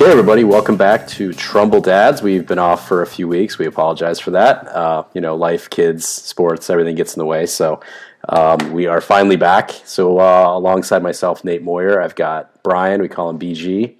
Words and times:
Okay, 0.00 0.10
everybody, 0.10 0.44
welcome 0.44 0.78
back 0.78 1.06
to 1.08 1.34
Trumbull 1.34 1.82
Dads. 1.82 2.22
We've 2.22 2.46
been 2.46 2.58
off 2.58 2.88
for 2.88 3.02
a 3.02 3.06
few 3.06 3.28
weeks. 3.28 3.58
We 3.58 3.66
apologize 3.66 4.18
for 4.18 4.30
that. 4.30 4.66
Uh, 4.68 5.04
you 5.12 5.20
know, 5.20 5.36
life, 5.36 5.68
kids, 5.68 6.08
sports, 6.08 6.70
everything 6.70 6.94
gets 6.94 7.14
in 7.14 7.18
the 7.18 7.26
way. 7.26 7.44
So 7.44 7.82
um, 8.30 8.72
we 8.72 8.86
are 8.86 9.02
finally 9.02 9.36
back. 9.36 9.70
So 9.84 10.18
uh, 10.18 10.56
alongside 10.56 11.02
myself, 11.02 11.44
Nate 11.44 11.62
Moyer, 11.62 12.00
I've 12.00 12.14
got 12.14 12.62
Brian. 12.62 13.02
We 13.02 13.08
call 13.08 13.28
him 13.28 13.38
BG, 13.38 13.96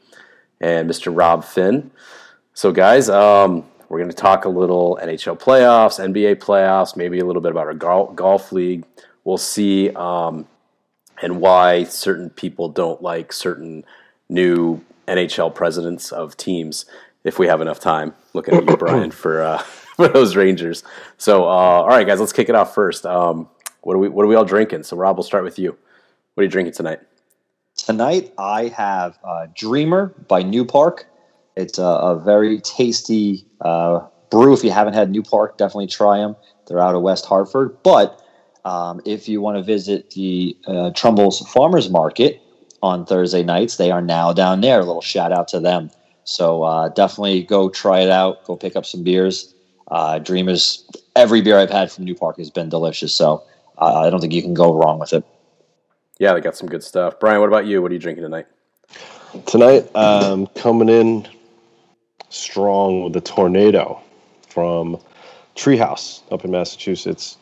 and 0.63 0.89
Mr. 0.89 1.15
Rob 1.15 1.45
Finn. 1.45 1.91
So 2.55 2.73
guys, 2.73 3.11
um, 3.11 3.67
we're 3.91 3.99
going 3.99 4.09
to 4.09 4.17
talk 4.17 4.47
a 4.47 4.49
little 4.49 4.99
NHL 5.03 5.39
playoffs, 5.39 6.03
NBA 6.03 6.37
playoffs, 6.37 6.97
maybe 6.97 7.19
a 7.19 7.27
little 7.27 7.43
bit 7.43 7.51
about 7.51 7.67
our 7.67 7.75
golf, 7.75 8.17
golf 8.17 8.53
league. 8.53 8.87
We'll 9.25 9.37
see, 9.37 9.91
um, 9.91 10.49
and 11.21 11.43
why 11.43 11.85
certain 11.85 12.31
people 12.31 12.71
don't 12.71 13.03
like 13.03 13.35
certain 13.35 13.85
new 14.31 14.83
NHL 15.11 15.55
presidents 15.55 16.13
of 16.13 16.37
teams 16.37 16.87
if 17.25 17.39
we 17.39 17.47
have 17.47 17.61
enough 17.61 17.81
time. 17.81 18.15
Looking 18.33 18.55
at 18.55 18.69
you, 18.69 18.77
Brian, 18.77 19.11
for 19.11 19.43
uh, 19.43 19.59
for 19.97 20.09
those 20.09 20.37
Rangers. 20.37 20.83
So, 21.19 21.45
uh, 21.45 21.47
all 21.47 21.89
right, 21.89 22.07
guys, 22.07 22.21
let's 22.21 22.33
kick 22.33 22.49
it 22.49 22.55
off 22.55 22.75
first. 22.75 23.05
Um, 23.05 23.49
what 23.83 23.95
are 23.95 23.99
we 23.99 24.09
What 24.09 24.25
are 24.25 24.29
we 24.29 24.35
all 24.35 24.45
drinking? 24.45 24.85
So, 24.85 24.97
Rob, 24.97 25.17
we'll 25.17 25.25
start 25.25 25.45
with 25.45 25.59
you. 25.59 25.77
What 26.35 26.43
are 26.43 26.45
you 26.45 26.51
drinking 26.51 26.75
tonight? 26.75 27.01
Tonight, 27.77 28.33
I 28.39 28.69
have 28.69 29.19
uh, 29.25 29.47
Dreamer 29.55 30.15
by 30.29 30.43
New 30.43 30.65
Park. 30.65 31.07
It's 31.57 31.79
a, 31.79 31.83
a 31.83 32.19
very 32.19 32.61
tasty 32.61 33.47
uh, 33.61 34.07
brew. 34.31 34.53
If 34.53 34.65
you 34.65 34.71
haven't 34.71 34.95
had 34.95 35.11
New 35.11 35.23
Park, 35.23 35.59
definitely 35.59 35.87
try 35.87 36.19
them. 36.19 36.37
They're 36.67 36.81
out 36.81 36.95
of 36.95 37.03
West 37.03 37.27
Hartford. 37.27 37.83
But 37.83 38.23
um, 38.65 39.01
if 39.05 39.29
you 39.29 39.41
want 39.41 39.57
to 39.57 39.63
visit 39.63 40.11
the 40.11 40.57
uh, 40.67 40.91
Trumbull's 40.91 41.41
Farmers 41.49 41.91
Market, 41.91 42.43
on 42.83 43.07
Thursday 43.07 43.43
nights. 43.43 43.77
They 43.77 43.91
are 43.91 44.01
now 44.01 44.33
down 44.33 44.61
there. 44.61 44.81
A 44.81 44.85
little 44.85 45.03
shout 45.03 45.33
out 45.33 45.49
to 45.49 45.61
them. 45.61 45.91
So 46.25 46.63
uh, 46.63 46.89
definitely 46.89 47.43
go 47.43 47.69
try 47.69 48.01
it 48.01 48.11
out. 48.11 48.45
Go 48.45 48.57
pick 48.57 48.77
up 48.77 48.87
some 48.87 49.03
beers. 49.03 49.55
Uh, 49.89 50.19
Dreamers. 50.19 50.89
Every 51.17 51.41
beer 51.41 51.59
I've 51.59 51.71
had 51.71 51.91
from 51.91 52.05
New 52.05 52.15
Park 52.15 52.39
has 52.39 52.51
been 52.51 52.69
delicious. 52.69 53.13
So 53.13 53.43
uh, 53.79 54.01
I 54.01 54.11
don't 54.11 54.21
think 54.21 54.33
you 54.33 54.43
can 54.43 54.55
go 54.55 54.73
wrong 54.73 54.99
with 54.99 55.13
it. 55.13 55.25
Yeah, 56.19 56.35
they 56.35 56.41
got 56.41 56.57
some 56.57 56.69
good 56.69 56.85
stuff. 56.85 57.19
Brian, 57.19 57.41
what 57.41 57.49
about 57.49 57.67
you? 57.67 57.83
What 57.83 57.91
are 57.91 57.95
you 57.95 58.01
drinking 58.01 58.25
tonight? 58.25 58.47
Tonight, 59.47 59.95
um, 59.97 60.47
coming 60.49 60.89
in 60.89 61.27
strong 62.29 63.05
with 63.05 63.13
the 63.13 63.21
tornado 63.21 64.01
from 64.49 64.99
Treehouse 65.57 66.23
up 66.31 66.45
in 66.45 66.51
Massachusetts. 66.51 67.39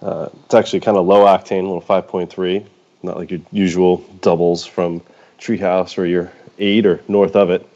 Uh, 0.00 0.28
it's 0.44 0.54
actually 0.54 0.80
kind 0.80 0.96
of 0.96 1.06
low 1.06 1.24
octane, 1.24 1.64
a 1.64 1.66
little 1.66 1.82
5.3 1.82 2.66
not 3.02 3.16
like 3.16 3.30
your 3.30 3.40
usual 3.50 3.98
doubles 4.20 4.64
from 4.64 5.02
Treehouse 5.38 5.98
or 5.98 6.06
your 6.06 6.32
eight 6.58 6.86
or 6.86 7.02
north 7.08 7.36
of 7.36 7.50
it. 7.50 7.68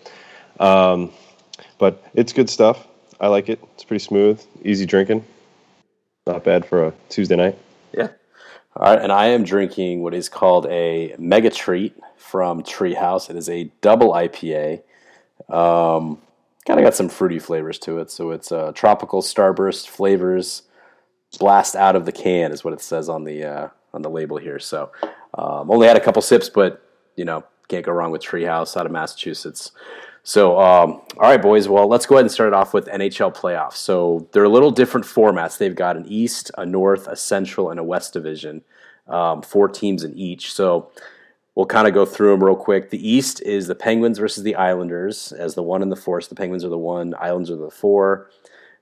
Um, 0.60 1.10
but 1.78 2.02
it's 2.14 2.32
good 2.32 2.48
stuff. 2.48 2.86
I 3.20 3.28
like 3.28 3.48
it. 3.48 3.60
It's 3.74 3.84
pretty 3.84 4.04
smooth, 4.04 4.42
easy 4.62 4.86
drinking. 4.86 5.24
Not 6.26 6.44
bad 6.44 6.66
for 6.66 6.86
a 6.86 6.92
Tuesday 7.08 7.36
night. 7.36 7.58
Yeah. 7.92 8.08
All 8.76 8.92
right, 8.92 9.00
and 9.00 9.10
I 9.10 9.26
am 9.26 9.44
drinking 9.44 10.02
what 10.02 10.12
is 10.12 10.28
called 10.28 10.66
a 10.66 11.14
Mega 11.18 11.50
Treat 11.50 11.96
from 12.16 12.62
Treehouse. 12.62 13.30
It 13.30 13.36
is 13.36 13.48
a 13.48 13.70
double 13.80 14.12
IPA. 14.12 14.82
Um, 15.48 16.18
kind 16.66 16.78
of 16.78 16.84
got 16.84 16.94
some 16.94 17.08
fruity 17.08 17.38
flavors 17.38 17.78
to 17.80 18.00
it. 18.00 18.10
So 18.10 18.32
it's 18.32 18.52
uh, 18.52 18.72
tropical 18.74 19.22
starburst 19.22 19.88
flavors, 19.88 20.62
blast 21.38 21.74
out 21.74 21.96
of 21.96 22.04
the 22.04 22.12
can 22.12 22.52
is 22.52 22.64
what 22.64 22.72
it 22.72 22.80
says 22.80 23.08
on 23.08 23.24
the 23.24 23.44
uh, 23.44 23.68
on 23.94 24.02
the 24.02 24.10
label 24.10 24.36
here. 24.36 24.58
So 24.58 24.90
um, 25.36 25.70
only 25.70 25.86
had 25.86 25.96
a 25.96 26.00
couple 26.00 26.22
sips, 26.22 26.48
but 26.48 26.82
you 27.14 27.24
know 27.24 27.44
can't 27.68 27.84
go 27.84 27.92
wrong 27.92 28.10
with 28.10 28.22
Treehouse 28.22 28.76
out 28.76 28.86
of 28.86 28.92
Massachusetts. 28.92 29.72
So, 30.22 30.58
um, 30.60 31.02
all 31.18 31.22
right, 31.30 31.40
boys. 31.40 31.68
Well, 31.68 31.86
let's 31.88 32.04
go 32.04 32.16
ahead 32.16 32.24
and 32.24 32.32
start 32.32 32.48
it 32.48 32.54
off 32.54 32.74
with 32.74 32.86
NHL 32.86 33.34
playoffs. 33.34 33.74
So 33.74 34.28
they're 34.32 34.44
a 34.44 34.48
little 34.48 34.72
different 34.72 35.06
formats. 35.06 35.56
They've 35.56 35.74
got 35.74 35.96
an 35.96 36.04
East, 36.08 36.50
a 36.58 36.66
North, 36.66 37.06
a 37.06 37.14
Central, 37.14 37.70
and 37.70 37.78
a 37.78 37.84
West 37.84 38.12
division. 38.12 38.62
Um, 39.06 39.40
four 39.40 39.68
teams 39.68 40.02
in 40.02 40.16
each. 40.18 40.52
So 40.52 40.90
we'll 41.54 41.66
kind 41.66 41.86
of 41.86 41.94
go 41.94 42.04
through 42.04 42.32
them 42.32 42.42
real 42.42 42.56
quick. 42.56 42.90
The 42.90 43.08
East 43.08 43.40
is 43.42 43.68
the 43.68 43.76
Penguins 43.76 44.18
versus 44.18 44.42
the 44.42 44.56
Islanders 44.56 45.30
as 45.30 45.54
the 45.54 45.62
one 45.62 45.80
and 45.80 45.92
the 45.92 45.96
four. 45.96 46.20
So 46.20 46.30
the 46.30 46.34
Penguins 46.34 46.64
are 46.64 46.70
the 46.70 46.78
one, 46.78 47.14
Islanders 47.20 47.52
are 47.52 47.56
the 47.56 47.70
four. 47.70 48.30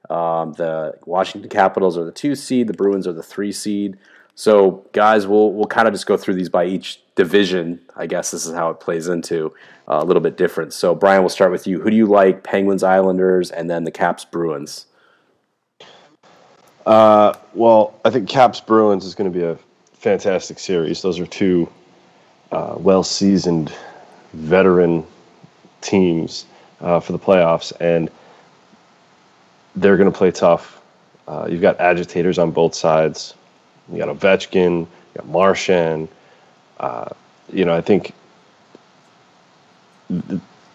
Um, 0.09 0.54
the 0.54 0.94
Washington 1.04 1.50
Capitals 1.50 1.98
are 1.98 2.04
the 2.04 2.12
two 2.12 2.34
seed. 2.34 2.69
The 2.69 2.75
Bruins 2.75 3.06
are 3.06 3.12
the 3.12 3.22
three 3.22 3.53
seed. 3.53 3.98
So, 4.37 4.84
guys, 4.93 5.27
we'll 5.27 5.53
we'll 5.53 5.67
kind 5.67 5.87
of 5.87 5.95
just 5.95 6.06
go 6.06 6.17
through 6.17 6.34
these 6.34 6.49
by 6.49 6.65
each 6.65 7.00
division. 7.15 7.81
I 7.97 8.06
guess 8.06 8.31
this 8.31 8.47
is 8.47 8.55
how 8.55 8.71
it 8.71 8.81
plays 8.81 9.06
into 9.06 9.55
uh, 9.89 10.00
a 10.03 10.05
little 10.05 10.22
bit 10.22 10.37
different. 10.37 10.72
So, 10.72 10.95
Brian, 10.95 11.22
we'll 11.22 11.28
start 11.28 11.53
with 11.53 11.67
you. 11.67 11.81
Who 11.81 11.91
do 11.91 11.97
you 11.97 12.06
like? 12.06 12.43
Penguins, 12.43 12.83
Islanders, 12.83 13.50
and 13.50 13.71
then 13.71 13.84
the 13.84 13.93
Caps, 13.93 14.25
Bruins. 14.25 14.87
Uh, 16.84 17.34
well, 17.55 17.99
I 18.05 18.11
think 18.11 18.28
Caps 18.28 18.61
Bruins 18.61 19.05
is 19.05 19.15
going 19.15 19.33
to 19.33 19.39
be 19.39 19.45
a 19.45 19.56
fantastic 19.95 20.59
series. 20.59 21.01
Those 21.01 21.19
are 21.19 21.27
two 21.27 21.71
uh, 22.53 22.75
well-seasoned 22.77 23.72
veteran 24.34 25.06
teams 25.81 26.47
uh, 26.81 27.01
for 27.01 27.12
the 27.12 27.19
playoffs, 27.19 27.72
and 27.81 28.11
they're 29.77 29.97
going 29.97 30.11
to 30.11 30.16
play 30.16 30.31
tough. 30.31 30.83
Uh, 31.27 31.47
you've 31.49 31.62
got 31.62 31.81
agitators 31.81 32.39
on 32.39 32.51
both 32.51 32.75
sides. 32.75 33.34
You 33.91 33.99
got 33.99 34.09
Ovechkin, 34.09 34.81
you 34.81 34.89
got 35.17 35.27
Marchand. 35.27 36.09
Uh, 36.78 37.11
you 37.53 37.65
know, 37.65 37.75
I 37.75 37.81
think 37.81 38.12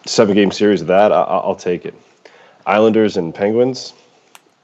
seven 0.06 0.34
game 0.34 0.50
series 0.52 0.80
of 0.80 0.86
that, 0.88 1.12
I- 1.12 1.46
will 1.46 1.54
take 1.56 1.84
it. 1.84 1.94
Islanders 2.66 3.16
and 3.16 3.34
Penguins. 3.34 3.94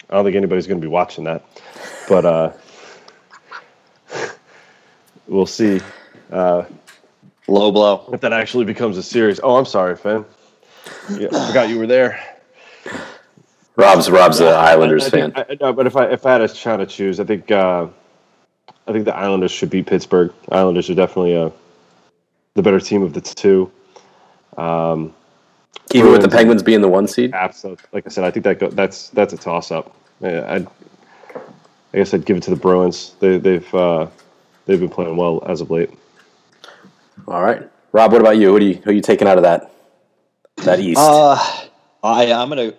I 0.08 0.14
don't 0.14 0.24
think 0.24 0.36
anybody's 0.36 0.66
going 0.66 0.80
to 0.80 0.84
be 0.84 0.90
watching 0.90 1.24
that, 1.24 1.42
but 2.08 2.24
uh, 2.24 2.52
we'll 5.26 5.46
see. 5.46 5.80
Uh, 6.30 6.64
Low 7.48 7.70
blow. 7.70 8.08
If 8.12 8.20
that 8.22 8.32
actually 8.32 8.64
becomes 8.64 8.96
a 8.96 9.02
series. 9.02 9.38
Oh, 9.40 9.56
I'm 9.56 9.64
sorry, 9.64 9.96
Finn. 9.96 10.24
Yeah, 11.10 11.28
I 11.32 11.46
forgot 11.46 11.68
you 11.68 11.78
were 11.78 11.86
there. 11.86 12.20
Rob's 13.76 14.10
Rob's 14.10 14.38
the 14.38 14.48
Islanders 14.48 15.04
I, 15.04 15.06
I 15.06 15.10
fan. 15.10 15.32
I, 15.36 15.56
no, 15.60 15.72
but 15.72 15.86
if 15.86 15.96
I 15.96 16.06
if 16.06 16.26
I 16.26 16.32
had 16.32 16.40
a 16.40 16.48
try 16.48 16.76
to 16.76 16.86
choose, 16.86 17.20
I 17.20 17.24
think 17.24 17.50
uh, 17.50 17.86
I 18.86 18.92
think 18.92 19.04
the 19.04 19.16
Islanders 19.16 19.50
should 19.50 19.70
beat 19.70 19.86
Pittsburgh. 19.86 20.32
Islanders 20.50 20.88
are 20.88 20.94
definitely 20.94 21.36
uh, 21.36 21.50
the 22.54 22.62
better 22.62 22.80
team 22.80 23.02
of 23.02 23.12
the 23.12 23.20
two. 23.20 23.70
Um, 24.56 25.12
Even 25.92 26.12
with 26.12 26.22
the 26.22 26.28
Penguins 26.28 26.62
being 26.62 26.80
the 26.80 26.88
one 26.88 27.08
seed. 27.08 27.32
Absolutely. 27.34 27.84
Like 27.92 28.06
I 28.06 28.10
said, 28.10 28.24
I 28.24 28.30
think 28.30 28.44
that 28.44 28.58
go, 28.58 28.68
that's 28.68 29.10
that's 29.10 29.32
a 29.32 29.36
toss 29.36 29.70
up. 29.70 29.94
I, 30.22 30.56
I 30.56 30.66
guess 31.92 32.14
I'd 32.14 32.24
give 32.24 32.36
it 32.36 32.42
to 32.44 32.50
the 32.50 32.56
Bruins. 32.56 33.14
They, 33.20 33.38
they've 33.38 33.74
uh, 33.74 34.06
they've 34.66 34.80
been 34.80 34.88
playing 34.88 35.16
well 35.16 35.42
as 35.46 35.60
of 35.60 35.70
late. 35.70 35.90
All 37.26 37.42
right, 37.42 37.68
Rob. 37.92 38.12
What 38.12 38.20
about 38.20 38.38
you? 38.38 38.52
Who 38.52 38.60
do 38.60 38.66
you 38.66 38.74
who 38.74 38.90
are 38.90 38.92
you 38.92 39.02
taking 39.02 39.28
out 39.28 39.36
of 39.36 39.42
that 39.42 39.72
that 40.58 40.80
East? 40.80 41.00
Uh, 41.00 41.36
I 42.02 42.32
I'm 42.32 42.48
gonna. 42.48 42.72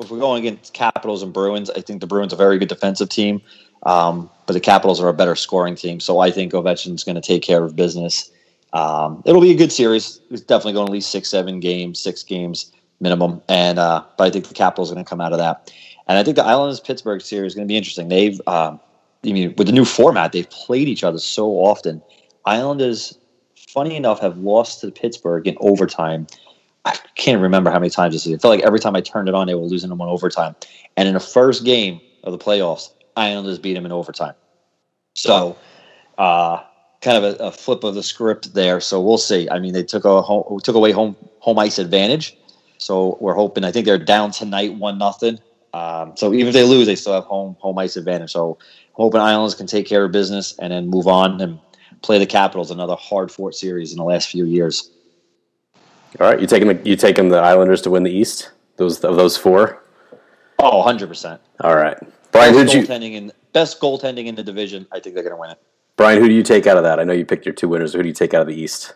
If 0.00 0.10
we're 0.10 0.18
going 0.18 0.44
against 0.44 0.72
Capitals 0.72 1.22
and 1.22 1.32
Bruins, 1.32 1.70
I 1.70 1.80
think 1.80 2.00
the 2.00 2.08
Bruins 2.08 2.32
are 2.32 2.36
a 2.36 2.38
very 2.38 2.58
good 2.58 2.68
defensive 2.68 3.08
team. 3.08 3.40
Um, 3.84 4.30
but 4.46 4.52
the 4.52 4.60
Capitals 4.60 5.00
are 5.00 5.08
a 5.08 5.14
better 5.14 5.34
scoring 5.34 5.74
team, 5.74 6.00
so 6.00 6.20
I 6.20 6.30
think 6.30 6.52
Ovechkin's 6.52 7.04
going 7.04 7.16
to 7.16 7.20
take 7.20 7.42
care 7.42 7.64
of 7.64 7.74
business. 7.74 8.30
Um, 8.72 9.22
it'll 9.26 9.40
be 9.40 9.50
a 9.50 9.56
good 9.56 9.72
series. 9.72 10.20
It's 10.30 10.40
definitely 10.40 10.74
going 10.74 10.88
at 10.88 10.92
least 10.92 11.10
six, 11.10 11.28
seven 11.28 11.60
games, 11.60 12.00
six 12.00 12.22
games 12.22 12.72
minimum, 13.00 13.42
and 13.48 13.78
uh, 13.78 14.04
but 14.16 14.24
I 14.24 14.30
think 14.30 14.48
the 14.48 14.54
Capitals 14.54 14.90
are 14.90 14.94
going 14.94 15.04
to 15.04 15.08
come 15.08 15.20
out 15.20 15.32
of 15.32 15.38
that. 15.38 15.72
And 16.08 16.18
I 16.18 16.24
think 16.24 16.36
the 16.36 16.44
Islanders 16.44 16.80
Pittsburgh 16.80 17.20
series 17.20 17.52
is 17.52 17.54
going 17.54 17.66
to 17.66 17.72
be 17.72 17.76
interesting. 17.76 18.08
They've, 18.08 18.40
um, 18.46 18.80
I 19.24 19.32
mean, 19.32 19.54
with 19.56 19.66
the 19.66 19.72
new 19.72 19.84
format, 19.84 20.32
they've 20.32 20.48
played 20.50 20.88
each 20.88 21.04
other 21.04 21.18
so 21.18 21.50
often. 21.50 22.02
Islanders, 22.44 23.16
funny 23.56 23.96
enough, 23.96 24.20
have 24.20 24.38
lost 24.38 24.80
to 24.80 24.90
Pittsburgh 24.90 25.46
in 25.46 25.56
overtime. 25.60 26.26
I 26.84 26.96
can't 27.14 27.40
remember 27.40 27.70
how 27.70 27.78
many 27.78 27.90
times 27.90 28.14
this 28.14 28.26
is. 28.26 28.34
I 28.34 28.38
felt 28.38 28.56
like 28.56 28.64
every 28.64 28.80
time 28.80 28.96
I 28.96 29.00
turned 29.00 29.28
it 29.28 29.34
on, 29.34 29.46
they 29.46 29.54
were 29.54 29.62
losing 29.62 29.90
them 29.90 30.00
on 30.00 30.08
overtime. 30.08 30.56
And 30.96 31.06
in 31.06 31.14
the 31.14 31.20
first 31.20 31.64
game 31.64 32.00
of 32.24 32.32
the 32.32 32.38
playoffs, 32.38 32.90
Islanders 33.16 33.58
beat 33.58 33.74
them 33.74 33.86
in 33.86 33.92
overtime. 33.92 34.34
So, 35.14 35.56
uh, 36.18 36.62
kind 37.02 37.22
of 37.22 37.24
a, 37.24 37.44
a, 37.44 37.50
flip 37.50 37.84
of 37.84 37.94
the 37.94 38.02
script 38.02 38.54
there. 38.54 38.80
So 38.80 39.00
we'll 39.00 39.18
see. 39.18 39.48
I 39.50 39.58
mean, 39.58 39.72
they 39.72 39.82
took 39.82 40.04
a 40.04 40.22
home, 40.22 40.60
took 40.60 40.76
away 40.76 40.92
home 40.92 41.16
home 41.40 41.58
ice 41.58 41.78
advantage. 41.78 42.36
So 42.78 43.18
we're 43.20 43.34
hoping. 43.34 43.64
I 43.64 43.72
think 43.72 43.86
they're 43.86 43.98
down 43.98 44.30
tonight, 44.30 44.74
one 44.74 44.98
nothing. 44.98 45.38
Um, 45.74 46.12
so 46.16 46.32
even 46.32 46.48
if 46.48 46.54
they 46.54 46.64
lose, 46.64 46.86
they 46.86 46.96
still 46.96 47.14
have 47.14 47.24
home 47.24 47.56
home 47.60 47.78
ice 47.78 47.96
advantage. 47.96 48.32
So 48.32 48.58
hoping 48.92 49.20
Islanders 49.20 49.54
can 49.54 49.66
take 49.66 49.86
care 49.86 50.04
of 50.04 50.12
business 50.12 50.56
and 50.58 50.72
then 50.72 50.88
move 50.88 51.06
on 51.06 51.40
and 51.40 51.58
play 52.02 52.18
the 52.18 52.26
Capitals. 52.26 52.70
Another 52.70 52.96
hard 52.96 53.30
fought 53.30 53.54
series 53.54 53.92
in 53.92 53.98
the 53.98 54.04
last 54.04 54.28
few 54.28 54.44
years. 54.44 54.90
All 56.20 56.28
right, 56.28 56.40
you 56.40 56.46
taking 56.46 56.68
the 56.68 56.80
you 56.88 56.96
taking 56.96 57.30
the 57.30 57.38
Islanders 57.38 57.82
to 57.82 57.90
win 57.90 58.02
the 58.02 58.10
East? 58.10 58.50
Those 58.76 59.02
of 59.04 59.16
those 59.16 59.36
four. 59.36 59.82
Oh, 60.58 60.78
100 60.78 61.08
percent. 61.08 61.40
All 61.60 61.76
right. 61.76 61.96
Brian, 62.32 62.54
who 62.54 62.64
you 62.64 62.82
in 62.84 63.32
best 63.52 63.80
goaltending 63.80 64.26
in 64.26 64.34
the 64.34 64.42
division? 64.42 64.86
I 64.90 64.98
think 64.98 65.14
they're 65.14 65.22
going 65.22 65.36
to 65.36 65.40
win 65.40 65.50
it. 65.50 65.58
Brian, 65.96 66.20
who 66.20 66.28
do 66.28 66.34
you 66.34 66.42
take 66.42 66.66
out 66.66 66.76
of 66.76 66.82
that? 66.82 66.98
I 66.98 67.04
know 67.04 67.12
you 67.12 67.26
picked 67.26 67.46
your 67.46 67.54
two 67.54 67.68
winners. 67.68 67.92
Who 67.92 68.02
do 68.02 68.08
you 68.08 68.14
take 68.14 68.34
out 68.34 68.40
of 68.40 68.48
the 68.48 68.54
East? 68.54 68.94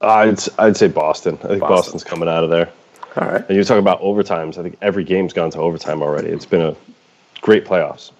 I'd 0.00 0.38
I'd 0.58 0.76
say 0.76 0.88
Boston. 0.88 1.38
I 1.42 1.48
think 1.48 1.60
Boston. 1.60 1.76
Boston's 1.76 2.04
coming 2.04 2.28
out 2.28 2.44
of 2.44 2.50
there. 2.50 2.70
All 3.16 3.28
right. 3.28 3.48
And 3.48 3.56
you 3.56 3.64
talk 3.64 3.78
about 3.78 4.00
overtimes. 4.02 4.58
I 4.58 4.62
think 4.62 4.76
every 4.82 5.04
game's 5.04 5.32
gone 5.32 5.50
to 5.52 5.58
overtime 5.58 6.02
already. 6.02 6.28
It's 6.28 6.44
been 6.46 6.60
a 6.60 6.76
great 7.40 7.64
playoffs. 7.64 8.10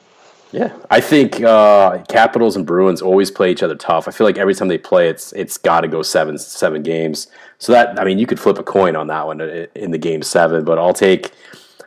Yeah, 0.52 0.72
I 0.88 1.00
think 1.00 1.40
uh, 1.42 1.98
Capitals 2.08 2.54
and 2.54 2.64
Bruins 2.64 3.02
always 3.02 3.28
play 3.28 3.50
each 3.50 3.64
other 3.64 3.74
tough. 3.74 4.06
I 4.06 4.12
feel 4.12 4.24
like 4.24 4.38
every 4.38 4.54
time 4.54 4.68
they 4.68 4.78
play, 4.78 5.08
it's 5.08 5.32
it's 5.32 5.58
got 5.58 5.80
to 5.80 5.88
go 5.88 6.00
seven 6.00 6.38
seven 6.38 6.84
games. 6.84 7.26
So 7.58 7.72
that 7.72 7.98
I 7.98 8.04
mean, 8.04 8.20
you 8.20 8.26
could 8.26 8.38
flip 8.38 8.56
a 8.58 8.62
coin 8.62 8.94
on 8.94 9.08
that 9.08 9.26
one 9.26 9.40
in 9.40 9.90
the 9.90 9.98
game 9.98 10.22
seven. 10.22 10.64
But 10.64 10.78
I'll 10.78 10.94
take 10.94 11.32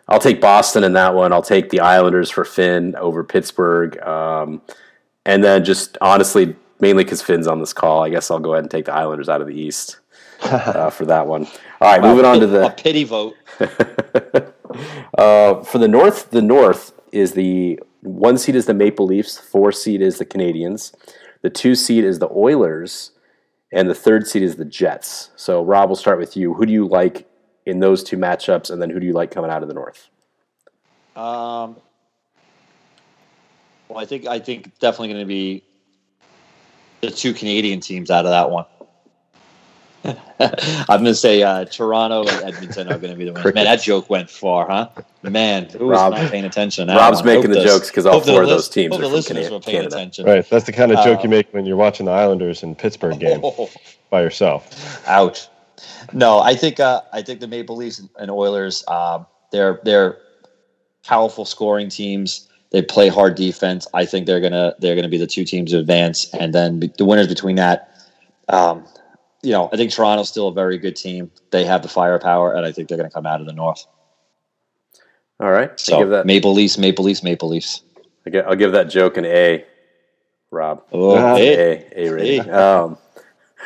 I'll 0.10 0.20
take 0.20 0.40
Boston 0.40 0.84
in 0.84 0.94
that 0.94 1.14
one. 1.14 1.34
I'll 1.34 1.42
take 1.42 1.70
the 1.70 1.82
Islanders 1.82 2.30
for 2.30 2.46
Finn 2.46 2.96
over 2.96 3.24
Pittsburgh, 3.24 4.00
um, 4.02 4.62
and 5.26 5.44
then 5.44 5.66
just 5.66 5.98
honestly, 6.00 6.56
mainly 6.80 7.04
because 7.04 7.22
Finn's 7.22 7.48
on 7.48 7.60
this 7.60 7.74
call, 7.74 8.04
I 8.04 8.10
guess 8.10 8.32
I'll 8.32 8.40
go 8.40 8.54
ahead 8.54 8.64
and 8.64 8.72
take 8.72 8.86
the 8.86 8.94
Islanders 8.94 9.28
out 9.28 9.42
of 9.42 9.48
the 9.48 9.60
East 9.60 10.00
uh, 10.44 10.90
for 10.90 11.06
that 11.06 11.28
one. 11.28 11.46
All 11.82 11.92
right, 11.92 12.02
moving 12.02 12.26
on 12.26 12.40
to 12.40 12.48
the 12.48 12.68
a 12.68 12.72
pity 12.72 13.04
vote. 13.04 13.36
uh, 15.18 15.62
for 15.64 15.78
the 15.78 15.88
North, 15.88 16.32
the 16.32 16.42
North 16.42 16.94
is 17.12 17.34
the 17.34 17.80
one 18.02 18.38
seed 18.38 18.56
is 18.56 18.66
the 18.66 18.74
Maple 18.74 19.06
Leafs, 19.06 19.38
four 19.38 19.72
seed 19.72 20.02
is 20.02 20.18
the 20.20 20.26
Canadiens, 20.26 20.94
the 21.42 21.50
two 21.50 21.76
seed 21.76 22.04
is 22.04 22.20
the 22.20 22.30
Oilers, 22.30 23.12
and 23.74 23.90
the 23.90 23.96
third 23.96 24.28
seed 24.28 24.44
is 24.44 24.56
the 24.56 24.66
Jets. 24.66 25.32
So, 25.36 25.64
Rob, 25.64 25.90
we'll 25.90 25.96
start 25.98 26.20
with 26.20 26.38
you. 26.38 26.54
Who 26.54 26.66
do 26.66 26.72
you 26.72 26.88
like 26.88 27.28
in 27.68 27.80
those 27.80 28.04
two 28.04 28.18
matchups, 28.18 28.70
and 28.72 28.82
then 28.82 28.90
who 28.90 29.00
do 29.00 29.06
you 29.06 29.14
like 29.14 29.30
coming 29.30 29.52
out 29.52 29.62
of 29.62 29.68
the 29.68 29.74
North? 29.74 30.08
Um, 31.16 31.76
well, 33.90 34.00
I 34.00 34.06
think 34.06 34.26
I 34.26 34.40
think 34.40 34.78
definitely 34.80 35.10
going 35.10 35.20
to 35.22 35.26
be 35.26 35.64
the 37.02 37.12
two 37.12 37.34
Canadian 37.34 37.80
teams 37.80 38.10
out 38.10 38.26
of 38.26 38.32
that 38.32 38.50
one. 38.50 38.66
I'm 40.40 40.86
going 40.88 41.06
to 41.06 41.16
say 41.16 41.44
uh, 41.44 41.66
Toronto 41.66 42.22
and 42.22 42.54
Edmonton 42.54 42.88
are 42.92 42.98
going 42.98 43.12
to 43.12 43.18
be 43.18 43.26
the 43.26 43.34
winners. 43.34 43.54
Man, 43.54 43.66
that 43.66 43.82
joke 43.82 44.10
went 44.10 44.30
far, 44.30 44.68
huh? 44.70 44.90
Man, 45.24 45.66
who 45.70 45.88
was 45.88 45.98
Rob- 45.98 46.14
not 46.14 46.32
paying 46.32 46.46
attention? 46.46 46.88
to 46.88 46.94
that 46.94 47.00
Rob's 47.00 47.18
one? 47.18 47.26
making 47.26 47.52
Hope 47.52 47.60
the 47.64 47.66
jokes 47.66 47.92
'cause 47.92 48.06
all 48.06 48.14
hope 48.14 48.26
the 48.26 48.32
four 48.32 48.44
of 48.44 48.48
those 48.50 48.70
teams 48.70 48.94
hope 48.94 49.00
are 49.00 49.02
the 49.04 49.08
from 49.10 49.16
listeners 49.16 49.46
Cana- 49.48 49.56
were 49.56 49.60
paying 49.60 49.78
Canada. 49.80 49.96
attention. 49.96 50.26
Right. 50.26 50.50
That's 50.50 50.66
the 50.66 50.72
kind 50.72 50.92
of 50.94 51.04
joke 51.04 51.20
Um, 51.20 51.24
you 51.26 51.30
make 51.30 51.54
when 51.54 51.66
you're 51.66 51.76
watching 51.76 52.06
the 52.06 52.14
Islanders 52.14 52.64
and 52.64 52.78
Pittsburgh 52.78 53.20
game 53.20 53.42
Oh, 53.44 53.70
by 54.10 54.22
yourself. 54.22 55.04
ouch. 55.08 55.48
No, 56.14 56.40
I 56.40 56.56
think 56.56 56.80
uh, 56.80 57.02
I 57.14 57.22
think 57.22 57.40
the 57.40 57.48
Maple 57.48 57.76
Leafs 57.76 58.02
and 58.18 58.32
Oilers 58.32 58.84
um, 58.88 59.26
they're 59.52 59.80
they're 59.84 60.18
powerful 61.06 61.46
scoring 61.46 61.90
teams. 61.90 62.48
They 62.72 62.82
play 62.82 63.08
hard 63.08 63.36
defense. 63.36 63.88
I 63.94 64.06
think 64.06 64.26
they're 64.26 64.42
gonna 64.42 64.74
they're 64.80 64.96
gonna 64.96 65.10
be 65.10 65.18
the 65.18 65.28
two 65.28 65.46
teams 65.46 65.72
to 65.72 65.80
advance, 65.80 66.34
and 66.34 66.54
then 66.54 66.80
the 66.98 67.06
winners 67.06 67.28
between 67.28 67.56
that. 67.56 67.94
Um, 68.50 68.86
you 69.44 69.52
know, 69.52 69.70
I 69.72 69.78
think 69.78 69.92
Toronto's 69.92 70.30
still 70.30 70.48
a 70.50 70.54
very 70.54 70.78
good 70.78 70.96
team. 70.96 71.32
They 71.52 71.64
have 71.66 71.82
the 71.82 71.88
firepower, 71.88 72.54
and 72.54 72.66
I 72.66 72.72
think 72.72 72.90
they're 72.90 72.98
going 72.98 73.10
to 73.10 73.14
come 73.14 73.26
out 73.26 73.40
of 73.40 73.48
the 73.48 73.54
North. 73.54 73.86
All 75.40 75.52
right, 75.52 75.80
So 75.80 76.00
give 76.00 76.10
that. 76.10 76.26
Maple 76.26 76.54
Leafs, 76.54 76.78
Maple 76.78 77.06
Leafs, 77.06 77.22
Maple 77.24 77.50
Leafs. 77.50 77.84
I'll 78.46 78.56
give 78.56 78.72
that 78.72 78.90
joke 78.90 79.18
an 79.18 79.26
A. 79.26 79.66
Rob, 80.50 80.84
Oh, 80.92 81.36
hey. 81.36 81.86
A 81.94 82.08
A 82.08 82.14
rating. 82.14 82.50
Um, 82.52 82.98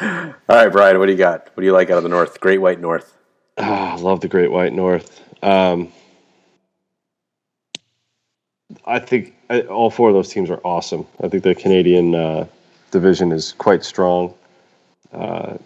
all 0.01 0.33
right, 0.47 0.71
Brian, 0.71 0.99
what 0.99 1.07
do 1.07 1.11
you 1.11 1.17
got? 1.17 1.45
What 1.53 1.61
do 1.61 1.65
you 1.65 1.73
like 1.73 1.89
out 1.89 1.97
of 1.97 2.03
the 2.03 2.09
North? 2.09 2.39
Great 2.39 2.59
White 2.59 2.79
North. 2.79 3.17
Ah, 3.57 3.97
love 3.99 4.21
the 4.21 4.27
Great 4.27 4.51
White 4.51 4.73
North. 4.73 5.21
Um, 5.43 5.91
I 8.85 8.99
think 8.99 9.35
I, 9.49 9.61
all 9.61 9.89
four 9.89 10.09
of 10.09 10.15
those 10.15 10.29
teams 10.29 10.49
are 10.49 10.61
awesome. 10.63 11.05
I 11.23 11.27
think 11.27 11.43
the 11.43 11.55
Canadian 11.55 12.15
uh, 12.15 12.47
division 12.91 13.31
is 13.31 13.53
quite 13.53 13.83
strong. 13.83 14.33
Uh, 15.11 15.57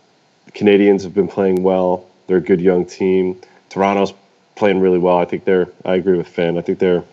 Canadiens 0.53 1.03
have 1.03 1.13
been 1.13 1.27
playing 1.27 1.63
well. 1.63 2.07
They're 2.27 2.37
a 2.37 2.41
good 2.41 2.61
young 2.61 2.85
team. 2.85 3.39
Toronto's 3.69 4.13
playing 4.55 4.79
really 4.79 4.97
well. 4.97 5.17
I 5.17 5.25
think 5.25 5.45
they're. 5.45 5.67
I 5.83 5.95
agree 5.95 6.17
with 6.17 6.27
Finn. 6.27 6.57
I 6.57 6.61
think 6.61 6.79
they're 6.79 7.03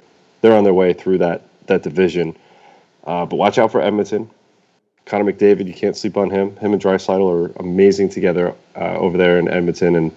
they're 0.40 0.56
on 0.56 0.64
their 0.64 0.74
way 0.74 0.92
through 0.92 1.18
that 1.18 1.42
that 1.66 1.82
division. 1.82 2.36
Uh, 3.04 3.26
but 3.26 3.36
watch 3.36 3.58
out 3.58 3.72
for 3.72 3.82
Edmonton. 3.82 4.30
Connor 5.06 5.30
McDavid, 5.30 5.66
you 5.66 5.74
can't 5.74 5.96
sleep 5.96 6.16
on 6.16 6.30
him. 6.30 6.56
Him 6.56 6.72
and 6.72 6.82
Draisaitl 6.82 7.28
are 7.28 7.52
amazing 7.58 8.08
together 8.08 8.54
uh, 8.76 8.96
over 8.96 9.18
there 9.18 9.38
in 9.38 9.48
Edmonton. 9.48 9.96
And 9.96 10.14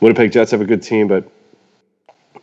Winnipeg 0.00 0.32
Jets 0.32 0.50
have 0.50 0.60
a 0.60 0.64
good 0.64 0.82
team, 0.82 1.08
but 1.08 1.30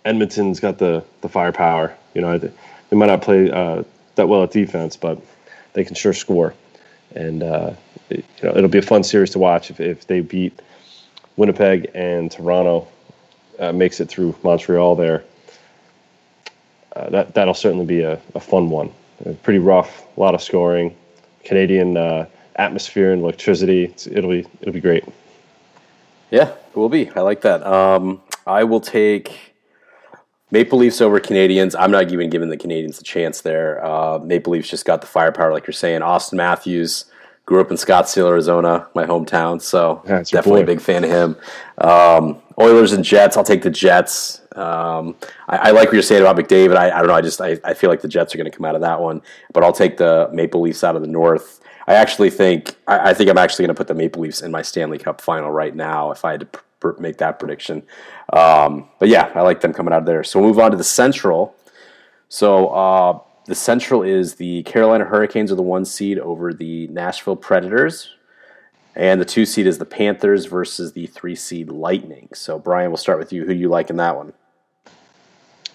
Edmonton's 0.05 0.59
got 0.59 0.77
the 0.77 1.03
the 1.21 1.29
firepower. 1.29 1.95
You 2.13 2.21
know, 2.21 2.37
they 2.37 2.95
might 2.95 3.07
not 3.07 3.21
play 3.21 3.51
uh, 3.51 3.83
that 4.15 4.27
well 4.27 4.43
at 4.43 4.51
defense, 4.51 4.95
but 4.95 5.19
they 5.73 5.83
can 5.83 5.95
sure 5.95 6.13
score. 6.13 6.53
And 7.15 7.43
uh, 7.43 7.73
it, 8.09 8.25
you 8.41 8.49
know, 8.49 8.55
it'll 8.55 8.69
be 8.69 8.77
a 8.77 8.83
fun 8.83 9.03
series 9.03 9.31
to 9.31 9.39
watch 9.39 9.69
if, 9.69 9.79
if 9.79 10.07
they 10.07 10.21
beat 10.21 10.59
Winnipeg 11.35 11.91
and 11.93 12.31
Toronto 12.31 12.87
uh, 13.59 13.71
makes 13.71 13.99
it 13.99 14.09
through 14.09 14.35
Montreal. 14.43 14.95
There, 14.95 15.23
uh, 16.95 17.09
that 17.09 17.33
that'll 17.33 17.53
certainly 17.53 17.85
be 17.85 18.01
a, 18.01 18.19
a 18.33 18.39
fun 18.39 18.69
one. 18.69 18.91
Pretty 19.43 19.59
rough, 19.59 20.05
a 20.15 20.19
lot 20.19 20.35
of 20.35 20.41
scoring, 20.41 20.95
Canadian 21.43 21.97
uh, 21.97 22.25
atmosphere 22.55 23.13
and 23.13 23.21
electricity. 23.21 23.85
It's, 23.85 24.07
it'll 24.07 24.29
be 24.29 24.45
it'll 24.61 24.73
be 24.73 24.81
great. 24.81 25.03
Yeah, 26.31 26.49
it 26.49 26.75
will 26.75 26.89
be. 26.89 27.09
I 27.11 27.21
like 27.21 27.41
that. 27.41 27.65
Um, 27.65 28.21
I 28.45 28.63
will 28.63 28.81
take 28.81 29.55
Maple 30.51 30.79
Leafs 30.79 31.01
over 31.01 31.19
Canadiens. 31.19 31.75
I'm 31.77 31.91
not 31.91 32.11
even 32.11 32.29
giving 32.29 32.49
the 32.49 32.57
Canadiens 32.57 32.99
a 32.99 33.03
chance 33.03 33.41
there. 33.41 33.83
Uh, 33.85 34.19
Maple 34.19 34.53
Leafs 34.53 34.69
just 34.69 34.85
got 34.85 35.01
the 35.01 35.07
firepower, 35.07 35.51
like 35.51 35.67
you're 35.67 35.73
saying. 35.73 36.01
Auston 36.01 36.33
Matthews 36.33 37.05
grew 37.45 37.61
up 37.61 37.71
in 37.71 37.77
Scottsdale, 37.77 38.27
Arizona, 38.27 38.87
my 38.93 39.05
hometown, 39.05 39.61
so 39.61 40.01
Yeah, 40.05 40.21
definitely 40.23 40.61
a 40.61 40.65
big 40.65 40.81
fan 40.81 41.03
of 41.05 41.09
him. 41.09 41.37
Um, 41.77 42.41
Oilers 42.59 42.93
and 42.93 43.03
Jets. 43.03 43.37
I'll 43.37 43.43
take 43.43 43.61
the 43.61 43.69
Jets. 43.69 44.41
Um, 44.55 45.15
I, 45.47 45.57
I 45.57 45.71
like 45.71 45.87
what 45.87 45.93
you're 45.93 46.01
saying 46.01 46.21
about 46.21 46.37
McDavid. 46.37 46.75
I, 46.75 46.89
I 46.89 46.99
don't 46.99 47.07
know. 47.07 47.13
I 47.13 47.21
just 47.21 47.39
I, 47.39 47.59
I 47.63 47.73
feel 47.73 47.89
like 47.89 48.01
the 48.01 48.07
Jets 48.07 48.33
are 48.33 48.37
going 48.37 48.49
to 48.49 48.55
come 48.55 48.65
out 48.65 48.75
of 48.75 48.81
that 48.81 48.99
one, 48.99 49.21
but 49.53 49.63
I'll 49.63 49.73
take 49.73 49.97
the 49.97 50.29
Maple 50.33 50.61
Leafs 50.61 50.83
out 50.83 50.95
of 50.95 51.01
the 51.01 51.07
North. 51.07 51.61
I 51.87 51.93
actually 51.93 52.29
think 52.29 52.75
I, 52.87 53.11
I 53.11 53.13
think 53.13 53.29
I'm 53.29 53.37
actually 53.37 53.63
going 53.63 53.75
to 53.75 53.79
put 53.79 53.87
the 53.87 53.93
Maple 53.93 54.21
Leafs 54.21 54.41
in 54.41 54.51
my 54.51 54.61
Stanley 54.61 54.97
Cup 54.97 55.21
final 55.21 55.51
right 55.51 55.75
now 55.75 56.11
if 56.11 56.25
I 56.25 56.31
had 56.31 56.39
to 56.41 56.45
pr- 56.79 56.99
make 56.99 57.17
that 57.17 57.39
prediction. 57.39 57.83
Um, 58.33 58.89
but 58.99 59.09
yeah, 59.09 59.31
I 59.35 59.41
like 59.41 59.61
them 59.61 59.73
coming 59.73 59.93
out 59.93 59.99
of 59.99 60.05
there. 60.05 60.23
So 60.23 60.39
we'll 60.39 60.49
move 60.49 60.59
on 60.59 60.71
to 60.71 60.77
the 60.77 60.83
Central. 60.83 61.55
So 62.29 62.67
uh, 62.69 63.19
the 63.45 63.55
Central 63.55 64.03
is 64.03 64.35
the 64.35 64.63
Carolina 64.63 65.05
Hurricanes 65.05 65.51
are 65.51 65.55
the 65.55 65.61
one 65.61 65.85
seed 65.85 66.19
over 66.19 66.53
the 66.53 66.87
Nashville 66.87 67.37
Predators, 67.37 68.09
and 68.97 69.21
the 69.21 69.25
two 69.25 69.45
seed 69.45 69.67
is 69.67 69.77
the 69.77 69.85
Panthers 69.85 70.45
versus 70.45 70.93
the 70.93 71.05
three 71.05 71.35
seed 71.35 71.69
Lightning. 71.69 72.29
So 72.33 72.57
Brian, 72.57 72.89
we'll 72.89 72.97
start 72.97 73.19
with 73.19 73.31
you. 73.31 73.45
Who 73.45 73.53
do 73.53 73.59
you 73.59 73.69
like 73.69 73.91
in 73.91 73.97
that 73.97 74.17
one? 74.17 74.33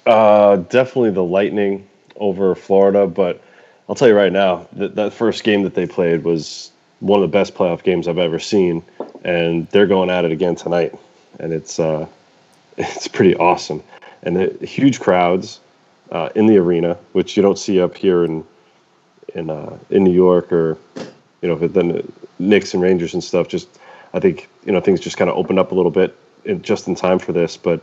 Uh, 0.05 0.57
definitely 0.57 1.11
the 1.11 1.23
Lightning 1.23 1.89
over 2.17 2.57
Florida, 2.57 3.07
but 3.07 3.41
I'll 3.89 3.95
tell 3.95 4.09
you 4.09 4.17
right 4.17 4.33
now 4.33 4.67
that 4.73 4.97
that 4.97 5.13
first 5.13 5.45
game 5.45 5.63
that 5.63 5.75
they 5.75 5.87
played 5.87 6.25
was 6.25 6.73
one 6.99 7.23
of 7.23 7.31
the 7.31 7.33
best 7.33 7.55
playoff 7.55 7.85
games 7.85 8.09
I've 8.09 8.19
ever 8.19 8.41
seen, 8.41 8.83
and 9.25 9.69
they're 9.69 9.87
going 9.87 10.11
at 10.11 10.25
it 10.25 10.33
again 10.33 10.57
tonight, 10.57 10.93
and 11.39 11.53
it's 11.53 11.79
uh, 11.79 12.07
it's 12.77 13.07
pretty 13.07 13.37
awesome, 13.37 13.83
and 14.25 14.37
the 14.37 14.67
huge 14.67 14.99
crowds 14.99 15.61
uh, 16.11 16.31
in 16.35 16.47
the 16.47 16.59
arena, 16.59 16.99
which 17.13 17.37
you 17.37 17.43
don't 17.43 17.59
see 17.59 17.81
up 17.81 17.97
here 17.97 18.25
in 18.25 18.45
in 19.37 19.49
uh, 19.49 19.79
in 19.91 20.03
New 20.03 20.13
York 20.13 20.53
or 20.53 20.77
you 21.41 21.49
know 21.49 21.57
then 21.57 21.89
the 21.89 22.13
Knicks 22.49 22.75
and 22.75 22.83
Rangers 22.83 23.15
and 23.15 23.23
stuff. 23.23 23.49
Just 23.49 23.69
I 24.15 24.21
think 24.21 24.49
you 24.65 24.73
know 24.73 24.81
things 24.81 25.01
just 25.01 25.17
kind 25.17 25.31
of 25.31 25.37
opened 25.37 25.59
up 25.59 25.73
a 25.73 25.75
little 25.75 25.91
bit 25.91 26.17
in, 26.45 26.63
just 26.63 26.89
in 26.89 26.95
time 26.95 27.19
for 27.19 27.33
this, 27.33 27.57
but 27.57 27.83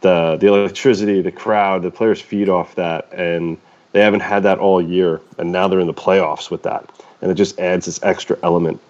the 0.00 0.36
the 0.40 0.46
electricity, 0.46 1.20
the 1.22 1.32
crowd, 1.32 1.82
the 1.82 1.90
players 1.90 2.20
feed 2.20 2.48
off 2.48 2.74
that, 2.76 3.12
and 3.12 3.58
they 3.92 4.00
haven't 4.00 4.20
had 4.20 4.42
that 4.44 4.58
all 4.58 4.80
year, 4.80 5.20
and 5.38 5.52
now 5.52 5.68
they're 5.68 5.80
in 5.80 5.86
the 5.86 5.94
playoffs 5.94 6.50
with 6.50 6.62
that, 6.62 6.88
and 7.20 7.30
it 7.30 7.34
just 7.34 7.58
adds 7.58 7.86
this 7.86 8.02
extra 8.02 8.36
element 8.42 8.80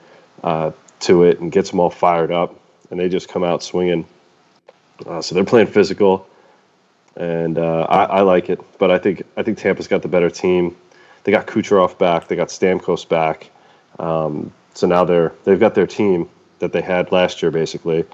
uh, 0.44 0.70
to 1.00 1.22
it 1.24 1.40
and 1.40 1.52
gets 1.52 1.70
them 1.70 1.80
all 1.80 1.90
fired 1.90 2.30
up, 2.30 2.54
and 2.90 3.00
they 3.00 3.08
just 3.08 3.28
come 3.28 3.44
out 3.44 3.62
swinging. 3.62 4.06
Uh, 5.06 5.22
so 5.22 5.34
they're 5.34 5.44
playing 5.44 5.66
physical, 5.66 6.28
and 7.16 7.58
uh, 7.58 7.86
I, 7.88 8.04
I 8.04 8.20
like 8.20 8.50
it, 8.50 8.60
but 8.78 8.90
I 8.90 8.98
think 8.98 9.24
I 9.36 9.42
think 9.42 9.58
Tampa's 9.58 9.88
got 9.88 10.02
the 10.02 10.08
better 10.08 10.30
team. 10.30 10.76
They 11.24 11.32
got 11.32 11.46
Kucherov 11.46 11.98
back, 11.98 12.28
they 12.28 12.36
got 12.36 12.48
Stamkos 12.48 13.06
back, 13.06 13.50
um, 13.98 14.52
so 14.74 14.86
now 14.86 15.04
they're 15.04 15.32
they've 15.44 15.60
got 15.60 15.74
their 15.74 15.86
team 15.86 16.28
that 16.58 16.72
they 16.72 16.82
had 16.82 17.12
last 17.12 17.42
year 17.42 17.50
basically, 17.50 18.04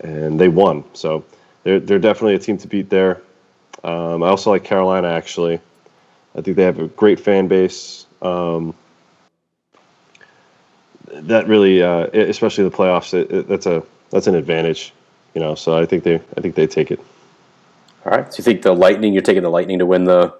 and 0.00 0.38
they 0.38 0.48
won. 0.48 0.84
So 0.94 1.24
they're 1.64 1.80
they're 1.80 1.98
definitely 1.98 2.34
a 2.34 2.38
team 2.38 2.58
to 2.58 2.68
beat 2.68 2.90
there. 2.90 3.20
Um, 3.84 4.22
I 4.22 4.28
also 4.28 4.50
like 4.50 4.64
Carolina 4.64 5.08
actually. 5.08 5.60
I 6.34 6.40
think 6.40 6.56
they 6.56 6.64
have 6.64 6.78
a 6.78 6.88
great 6.88 7.20
fan 7.20 7.48
base. 7.48 8.06
Um, 8.22 8.74
that 11.12 11.46
really, 11.46 11.82
uh, 11.82 12.06
especially 12.12 12.64
the 12.64 12.74
playoffs, 12.74 13.12
it, 13.12 13.30
it, 13.30 13.48
that's 13.48 13.66
a 13.66 13.82
that's 14.10 14.26
an 14.26 14.34
advantage, 14.34 14.92
you 15.34 15.40
know. 15.40 15.54
So 15.54 15.76
I 15.76 15.86
think 15.86 16.04
they 16.04 16.16
I 16.36 16.40
think 16.40 16.54
they 16.54 16.66
take 16.66 16.90
it. 16.90 17.00
All 18.04 18.12
right. 18.12 18.32
So 18.32 18.38
you 18.38 18.44
think 18.44 18.62
the 18.62 18.72
Lightning? 18.72 19.12
You're 19.12 19.22
taking 19.22 19.42
the 19.42 19.50
Lightning 19.50 19.78
to 19.78 19.86
win 19.86 20.04
the 20.04 20.34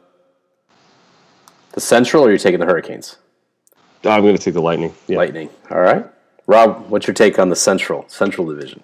the 1.73 1.81
Central, 1.81 2.25
or 2.25 2.29
you're 2.31 2.39
taking 2.39 2.61
the 2.61 2.67
Hurricanes? 2.67 3.17
I'm 4.05 4.23
going 4.23 4.37
to 4.37 4.43
take 4.43 4.55
the 4.55 4.63
Lightning. 4.63 4.95
Yeah. 5.07 5.19
Lightning. 5.19 5.49
All 5.71 5.81
right. 5.81 6.05
Rob, 6.47 6.89
what's 6.89 7.07
your 7.07 7.15
take 7.15 7.39
on 7.39 7.49
the 7.51 7.57
Central 7.57 8.05
Central 8.09 8.47
Division? 8.47 8.83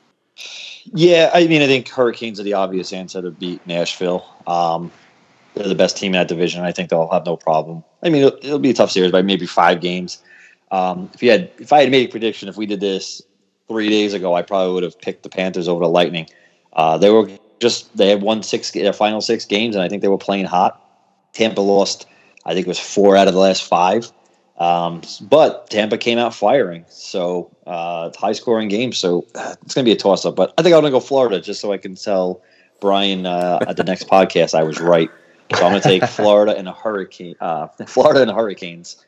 Yeah, 0.95 1.31
I 1.35 1.47
mean, 1.47 1.61
I 1.61 1.67
think 1.67 1.89
Hurricanes 1.89 2.41
are 2.41 2.45
the 2.45 2.55
obvious 2.55 2.93
answer 2.93 3.21
to 3.21 3.31
beat 3.31 3.67
Nashville. 3.67 4.25
Um, 4.47 4.91
they're 5.55 5.69
the 5.69 5.75
best 5.75 5.97
team 5.97 6.15
in 6.15 6.21
that 6.21 6.29
division. 6.29 6.63
I 6.63 6.73
think 6.73 6.89
they'll 6.89 7.11
have 7.11 7.27
no 7.27 7.37
problem. 7.37 7.85
I 8.03 8.09
mean, 8.09 8.23
it'll, 8.23 8.39
it'll 8.39 8.59
be 8.59 8.71
a 8.71 8.75
tough 8.75 8.91
series 8.91 9.13
by 9.13 9.23
maybe 9.23 9.45
five 9.45 9.81
games. 9.81 10.23
Um, 10.71 11.11
if 11.15 11.23
you 11.23 11.31
had, 11.31 11.51
if 11.59 11.73
I 11.73 11.81
had 11.81 11.91
made 11.91 12.09
a 12.09 12.11
prediction, 12.11 12.49
if 12.49 12.57
we 12.57 12.67
did 12.67 12.81
this 12.81 13.21
three 13.67 13.89
days 13.89 14.15
ago, 14.15 14.35
I 14.35 14.43
probably 14.43 14.73
would 14.75 14.83
have 14.83 14.99
picked 15.01 15.25
the 15.25 15.29
Panthers 15.29 15.69
over 15.69 15.85
the 15.85 15.91
Lightning. 15.91 16.29
Uh, 16.73 16.97
they 16.97 17.11
were 17.11 17.29
just 17.61 17.95
they 17.97 18.09
had 18.09 18.23
won 18.23 18.43
six 18.43 18.71
their 18.71 18.93
final 18.93 19.21
six 19.21 19.45
games, 19.45 19.75
and 19.75 19.83
I 19.83 19.89
think 19.89 20.03
they 20.03 20.09
were 20.09 20.19
playing 20.19 20.45
hot. 20.47 20.85
Tampa 21.33 21.61
lost, 21.61 22.07
I 22.45 22.55
think 22.55 22.67
it 22.67 22.69
was 22.69 22.79
four 22.79 23.17
out 23.17 23.29
of 23.29 23.35
the 23.35 23.41
last 23.41 23.65
five. 23.65 24.11
Um, 24.59 25.03
but 25.21 25.71
Tampa 25.71 25.97
came 25.97 26.19
out 26.19 26.35
firing, 26.35 26.85
so 26.89 27.51
uh, 27.67 28.11
high 28.17 28.33
scoring 28.33 28.69
game. 28.69 28.93
So 28.93 29.25
uh, 29.35 29.55
it's 29.63 29.75
going 29.75 29.85
to 29.85 29.89
be 29.89 29.93
a 29.93 29.97
toss 29.97 30.27
up. 30.27 30.35
But 30.35 30.53
I 30.59 30.63
think 30.63 30.75
I'm 30.75 30.81
going 30.81 30.93
to 30.93 30.97
go 30.97 31.01
Florida 31.01 31.41
just 31.41 31.61
so 31.61 31.73
I 31.73 31.79
can 31.79 31.95
tell 31.95 32.43
Brian 32.81 33.25
uh, 33.25 33.61
at 33.69 33.77
the 33.77 33.85
next 33.85 34.09
podcast 34.09 34.55
I 34.55 34.65
was 34.65 34.81
right. 34.81 35.11
So 35.55 35.65
I'm 35.65 35.71
going 35.71 35.83
to 35.83 35.89
take 35.89 36.05
Florida 36.11 36.57
and 36.57 36.69
a 36.69 36.73
hurricane, 36.73 37.37
uh, 37.41 37.69
Florida 37.87 38.23
and 38.23 38.31
Hurricanes, 38.33 39.05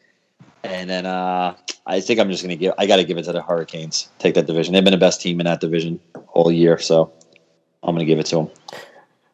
and 0.63 0.89
then 0.89 1.05
uh, 1.05 1.57
I 1.85 2.01
think 2.01 2.21
I'm 2.21 2.31
just 2.31 2.45
going 2.45 2.57
to 2.57 2.57
give. 2.57 2.73
I 2.79 2.87
got 2.87 2.97
to 2.97 3.05
give 3.05 3.19
it 3.19 3.25
to 3.25 3.33
the 3.33 3.43
Hurricanes. 3.43 4.09
Take 4.21 4.35
that 4.35 4.47
division. 4.47 4.75
They've 4.75 4.85
been 4.85 4.93
the 4.93 4.99
best 4.99 5.21
team 5.21 5.41
in 5.41 5.47
that 5.47 5.61
division 5.61 5.99
all 6.33 6.53
year, 6.53 6.79
so 6.79 7.13
I'm 7.83 7.95
going 7.95 8.07
to 8.07 8.11
give 8.11 8.21
it 8.21 8.27
to 8.27 8.37
them. 8.37 8.51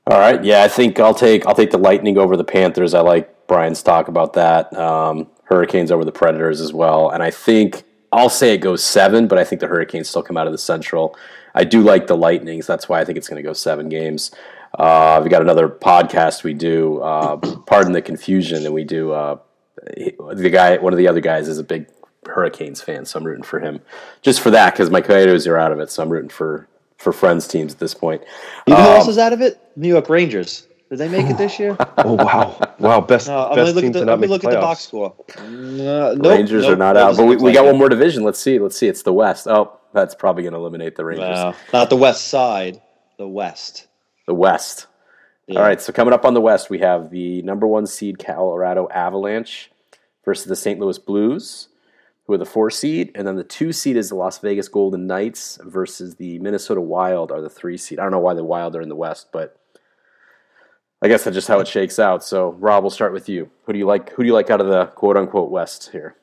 All 0.07 0.19
right, 0.19 0.43
yeah, 0.43 0.63
I 0.63 0.69
think 0.69 0.99
I'll 0.99 1.15
take 1.15 1.47
I'll 1.47 1.55
take 1.55 1.73
the 1.73 1.79
Lightning 1.79 2.17
over 2.17 2.39
the 2.39 2.45
Panthers. 2.45 2.95
I 2.95 3.01
like 3.01 3.47
Brian's 3.49 3.83
talk 3.83 4.09
about 4.09 4.33
that. 4.33 4.73
Um, 4.75 5.29
Hurricanes 5.47 5.91
over 5.91 6.05
the 6.05 6.12
Predators 6.12 6.61
as 6.61 6.73
well. 6.73 7.11
And 7.11 7.23
I 7.23 7.31
think 7.31 7.85
I'll 8.12 8.29
say 8.29 8.53
it 8.55 8.59
goes 8.59 8.83
seven, 8.83 9.26
but 9.26 9.38
I 9.38 9.45
think 9.45 9.61
the 9.61 9.67
Hurricanes 9.67 10.09
still 10.09 10.23
come 10.23 10.37
out 10.37 10.47
of 10.47 10.53
the 10.53 10.59
Central. 10.59 11.17
I 11.55 11.65
do 11.65 11.81
like 11.81 12.07
the 12.07 12.17
Lightnings. 12.17 12.67
That's 12.67 12.88
why 12.88 13.00
I 13.00 13.05
think 13.05 13.19
it's 13.19 13.29
going 13.29 13.43
to 13.43 13.47
go 13.47 13.53
seven 13.53 13.88
games. 13.88 14.31
Uh, 14.79 15.21
we 15.23 15.31
got 15.31 15.43
another 15.43 15.69
podcast 15.69 16.45
we 16.45 16.53
do, 16.53 16.99
uh, 16.99 17.37
pardon 17.67 17.93
the 17.93 18.03
confusion, 18.03 18.65
and 18.67 18.75
we 18.75 18.85
do. 18.85 19.12
Uh, 19.12 19.38
the 19.87 20.50
guy, 20.50 20.76
one 20.76 20.93
of 20.93 20.99
the 20.99 21.09
other 21.09 21.21
guys, 21.21 21.49
is 21.49 21.59
a 21.59 21.65
big 21.65 21.87
Hurricanes 22.26 22.83
fan, 22.83 23.05
so 23.05 23.19
I'm 23.19 23.25
rooting 23.25 23.45
for 23.45 23.61
him 23.61 23.81
just 24.23 24.41
for 24.41 24.50
that 24.50 24.75
because 24.75 24.91
my 24.91 25.00
Coyotes 25.00 25.47
are 25.47 25.57
out 25.57 25.73
of 25.73 25.81
it. 25.81 25.91
So 25.91 26.03
I'm 26.03 26.11
rooting 26.11 26.29
for 26.29 26.69
for 26.99 27.12
friends 27.12 27.47
teams 27.47 27.73
at 27.75 27.79
this 27.79 27.95
point. 27.95 28.23
You 28.67 28.75
know 28.75 28.83
who 28.83 28.88
else 28.88 29.09
is 29.09 29.19
out 29.19 29.33
of 29.33 29.41
it? 29.41 29.61
New 29.76 29.88
York 29.88 30.09
Rangers. 30.09 30.67
Did 30.90 30.99
they 30.99 31.09
make 31.09 31.28
it 31.28 31.37
this 31.37 31.59
year? 31.59 31.76
oh 31.99 32.12
wow, 32.12 32.59
wow! 32.78 33.00
Best 33.00 33.26
No, 33.26 33.49
best 33.55 33.57
gonna 33.57 33.73
look 33.73 33.83
team 33.83 33.87
at 33.88 33.93
the, 33.95 33.99
to 34.00 34.05
not 34.05 34.12
I'm 34.12 34.21
gonna 34.21 34.21
make 34.21 34.31
look 34.31 34.43
the 34.43 34.49
at 34.49 34.55
the 34.55 34.61
box 34.61 34.81
score. 34.81 35.14
Uh, 35.37 36.14
nope, 36.16 36.23
Rangers 36.23 36.62
nope, 36.62 36.73
are 36.73 36.76
not 36.76 36.97
out, 36.97 37.16
but 37.16 37.25
we, 37.26 37.37
we 37.37 37.52
got 37.52 37.64
it. 37.64 37.69
one 37.69 37.78
more 37.78 37.88
division. 37.88 38.23
Let's 38.23 38.38
see. 38.38 38.59
Let's 38.59 38.78
see. 38.78 38.87
It's 38.87 39.02
the 39.02 39.12
West. 39.12 39.49
Oh, 39.49 39.78
that's 39.93 40.14
probably 40.14 40.45
going 40.45 40.52
to 40.52 40.59
eliminate 40.59 40.95
the 40.95 41.05
Rangers. 41.05 41.28
No, 41.28 41.55
not 41.73 41.90
the 41.90 41.97
West 41.97 42.28
Side. 42.28 42.81
The 43.19 43.26
West. 43.26 43.88
The 44.26 44.35
West. 44.35 44.87
Yeah. 45.49 45.61
All 45.61 45.64
right, 45.64 45.81
so 45.81 45.93
coming 45.93 46.12
up 46.12 46.25
on 46.25 46.35
the 46.35 46.40
West, 46.40 46.71
we 46.71 46.81
have 46.81 47.11
the 47.11 47.40
number 47.43 47.66
one 47.66 47.87
seed 47.87 48.19
Colorado 48.19 48.88
Avalanche 48.88 49.71
versus 50.25 50.47
the 50.47 50.57
St. 50.57 50.81
Louis 50.81 50.99
Blues, 50.99 51.69
who 52.26 52.33
are 52.33 52.38
the 52.38 52.45
four 52.45 52.69
seed, 52.69 53.12
and 53.14 53.26
then 53.26 53.37
the 53.37 53.45
two 53.45 53.73
seed 53.73 53.97
is 53.97 54.09
the 54.09 54.16
Las 54.16 54.38
Vegas 54.38 54.69
Golden 54.69 55.07
Knights 55.07 55.59
versus 55.62 56.16
the 56.16 56.40
Minnesota 56.40 56.81
Wild 56.81 57.31
are 57.31 57.40
the 57.40 57.49
three 57.49 57.76
seed. 57.76 58.00
I 58.00 58.02
don't 58.02 58.11
know 58.11 58.19
why 58.19 58.35
the 58.35 58.43
Wild 58.45 58.75
are 58.75 58.83
in 58.83 58.88
the 58.88 58.97
West, 58.97 59.28
but 59.33 59.61
I 61.03 61.09
guess 61.09 61.25
that's 61.25 61.35
just 61.35 61.49
how 61.49 61.61
it 61.61 61.69
shakes 61.69 61.99
out. 61.99 62.25
So, 62.25 62.53
Rob, 62.53 62.83
we'll 62.83 62.91
start 62.91 63.12
with 63.12 63.29
you. 63.29 63.50
Who 63.65 63.73
do 63.73 63.79
you 63.79 63.87
like? 63.87 64.11
Who 64.11 64.23
do 64.23 64.26
you 64.26 64.35
like 64.35 64.50
out 64.50 64.61
of 64.61 64.69
the 64.69 64.87
quote 64.87 65.17
unquote 65.17 65.50
West 65.50 65.91
here? 65.93 66.17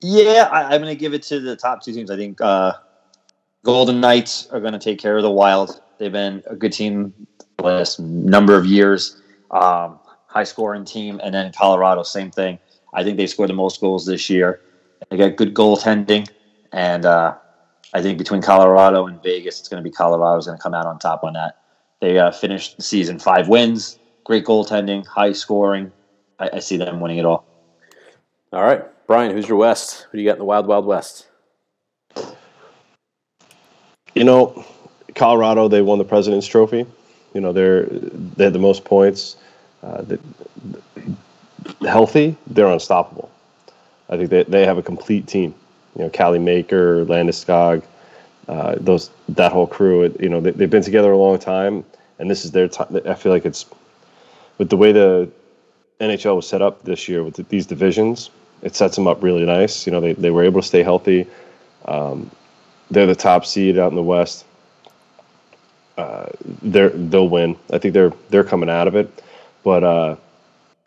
Yeah, 0.00 0.48
I, 0.50 0.74
I'm 0.74 0.82
going 0.82 0.94
to 0.94 0.98
give 0.98 1.14
it 1.14 1.22
to 1.24 1.40
the 1.40 1.56
top 1.56 1.82
two 1.82 1.92
teams. 1.92 2.10
I 2.10 2.16
think 2.16 2.40
uh, 2.40 2.74
Golden 3.64 4.00
Knights 4.00 4.48
are 4.50 4.60
going 4.60 4.72
to 4.72 4.78
take 4.78 4.98
care 4.98 5.16
of 5.16 5.22
the 5.22 5.30
Wild. 5.30 5.80
They've 5.98 6.12
been 6.12 6.42
a 6.46 6.56
good 6.56 6.72
team 6.72 7.14
the 7.58 7.64
last 7.64 8.00
number 8.00 8.56
of 8.56 8.66
years. 8.66 9.20
Um, 9.50 9.98
high 10.26 10.44
scoring 10.44 10.84
team, 10.84 11.20
and 11.22 11.34
then 11.34 11.52
Colorado, 11.52 12.02
same 12.02 12.30
thing. 12.30 12.58
I 12.94 13.04
think 13.04 13.16
they 13.16 13.26
scored 13.26 13.50
the 13.50 13.54
most 13.54 13.80
goals 13.80 14.06
this 14.06 14.30
year. 14.30 14.60
They 15.10 15.16
got 15.16 15.36
good 15.36 15.54
goaltending, 15.54 16.28
and 16.72 17.04
uh, 17.04 17.36
I 17.92 18.02
think 18.02 18.18
between 18.18 18.40
Colorado 18.40 19.06
and 19.06 19.22
Vegas, 19.22 19.60
it's 19.60 19.68
going 19.68 19.82
to 19.82 19.88
be 19.88 19.94
Colorado's 19.94 20.46
going 20.46 20.56
to 20.56 20.62
come 20.62 20.74
out 20.74 20.86
on 20.86 20.98
top 20.98 21.22
on 21.22 21.34
that. 21.34 21.58
They 22.00 22.18
uh, 22.18 22.30
finished 22.32 22.78
the 22.78 22.82
season 22.82 23.18
five 23.18 23.48
wins, 23.48 23.98
great 24.24 24.44
goaltending, 24.44 25.06
high 25.06 25.32
scoring. 25.32 25.92
I, 26.38 26.50
I 26.54 26.58
see 26.58 26.76
them 26.76 27.00
winning 27.00 27.18
it 27.18 27.24
all. 27.24 27.44
All 28.52 28.62
right, 28.62 28.82
Brian, 29.06 29.32
who's 29.32 29.48
your 29.48 29.58
West? 29.58 30.06
Who 30.10 30.18
do 30.18 30.22
you 30.22 30.28
got 30.28 30.34
in 30.34 30.38
the 30.38 30.44
Wild 30.44 30.66
Wild 30.66 30.86
West? 30.86 31.26
You 34.14 34.24
know, 34.24 34.64
Colorado 35.14 35.68
they 35.68 35.82
won 35.82 35.98
the 35.98 36.04
President's 36.04 36.46
Trophy. 36.46 36.86
You 37.34 37.40
know 37.40 37.52
they're 37.52 37.84
they 37.84 38.44
had 38.44 38.52
the 38.52 38.58
most 38.58 38.84
points. 38.84 39.36
Uh, 39.82 40.02
they, 40.02 40.18
healthy, 41.80 42.36
they're 42.46 42.68
unstoppable. 42.68 43.30
I 44.08 44.16
think 44.16 44.30
they 44.30 44.42
they 44.44 44.66
have 44.66 44.78
a 44.78 44.82
complete 44.82 45.26
team. 45.26 45.54
You 45.96 46.04
know, 46.04 46.10
Cale 46.10 46.38
Makar, 46.38 47.04
Landeskog, 47.06 47.82
uh, 48.48 48.76
those 48.78 49.10
that 49.30 49.52
whole 49.52 49.66
crew. 49.66 50.02
It, 50.02 50.20
you 50.20 50.28
know, 50.28 50.40
they, 50.40 50.50
they've 50.50 50.70
been 50.70 50.82
together 50.82 51.12
a 51.12 51.16
long 51.16 51.38
time, 51.38 51.84
and 52.18 52.30
this 52.30 52.44
is 52.44 52.50
their 52.50 52.68
time. 52.68 53.00
I 53.06 53.14
feel 53.14 53.32
like 53.32 53.46
it's 53.46 53.64
with 54.62 54.70
the 54.70 54.76
way 54.76 54.92
the 54.92 55.28
NHL 55.98 56.36
was 56.36 56.46
set 56.46 56.62
up 56.62 56.84
this 56.84 57.08
year 57.08 57.24
with 57.24 57.34
these 57.48 57.66
divisions. 57.66 58.30
It 58.62 58.76
sets 58.76 58.94
them 58.94 59.08
up 59.08 59.20
really 59.20 59.44
nice. 59.44 59.86
You 59.86 59.92
know, 59.92 60.00
they, 60.00 60.12
they 60.12 60.30
were 60.30 60.44
able 60.44 60.60
to 60.60 60.66
stay 60.66 60.84
healthy. 60.84 61.26
Um, 61.86 62.30
they're 62.88 63.06
the 63.06 63.16
top 63.16 63.44
seed 63.44 63.76
out 63.76 63.90
in 63.90 63.96
the 63.96 64.04
West. 64.04 64.44
Uh, 65.98 66.28
they're 66.62 66.90
they'll 66.90 67.28
win. 67.28 67.56
I 67.72 67.78
think 67.78 67.92
they're 67.92 68.12
they're 68.30 68.44
coming 68.44 68.70
out 68.70 68.86
of 68.86 68.94
it. 68.94 69.24
But 69.64 69.82
uh, 69.82 70.14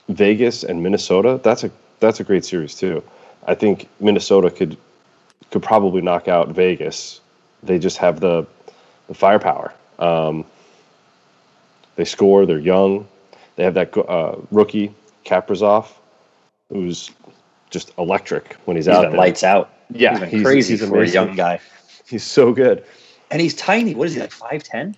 Vegas 0.08 0.63
and 0.63 0.82
Minnesota, 0.82 1.41
that's 1.44 1.65
a 1.65 1.72
that's 2.00 2.22
a 2.22 2.24
great 2.24 2.46
series 2.46 2.75
too. 2.75 3.03
I 3.46 3.55
think 3.55 3.89
Minnesota 4.00 4.50
could 4.50 4.77
could 5.51 5.63
probably 5.63 6.01
knock 6.01 6.29
out 6.29 6.48
Vegas. 6.48 7.20
They 7.62 7.77
just 7.77 7.98
have 7.98 8.22
the 8.22 8.48
the 9.08 9.13
firepower. 9.13 9.74
Um, 10.00 10.46
they 11.98 12.05
score. 12.05 12.46
They're 12.46 12.58
young. 12.58 13.05
They 13.56 13.64
have 13.64 13.74
that 13.76 13.96
uh, 13.98 14.36
rookie 14.52 14.94
Kaprizov, 15.26 15.88
who's 16.70 17.12
just 17.70 17.92
electric 17.98 18.54
when 18.66 18.76
he's, 18.78 18.86
He's 18.86 18.96
out 18.96 19.02
there. 19.02 19.12
lights 19.12 19.44
out. 19.44 19.72
Yeah, 19.92 20.20
he's 20.20 20.32
he's- 20.32 20.44
crazy 20.44 20.78
he's 20.78 20.88
for 20.88 21.02
a 21.02 21.08
young 21.08 21.36
guy, 21.36 21.60
He's 22.08 22.24
so 22.24 22.54
good. 22.54 22.84
and 23.32 23.42
he's 23.42 23.56
tiny. 23.56 23.94
What 23.96 24.08
is 24.08 24.14
he 24.16 24.20
like? 24.22 24.32
Five 24.32 24.64
ten? 24.64 24.96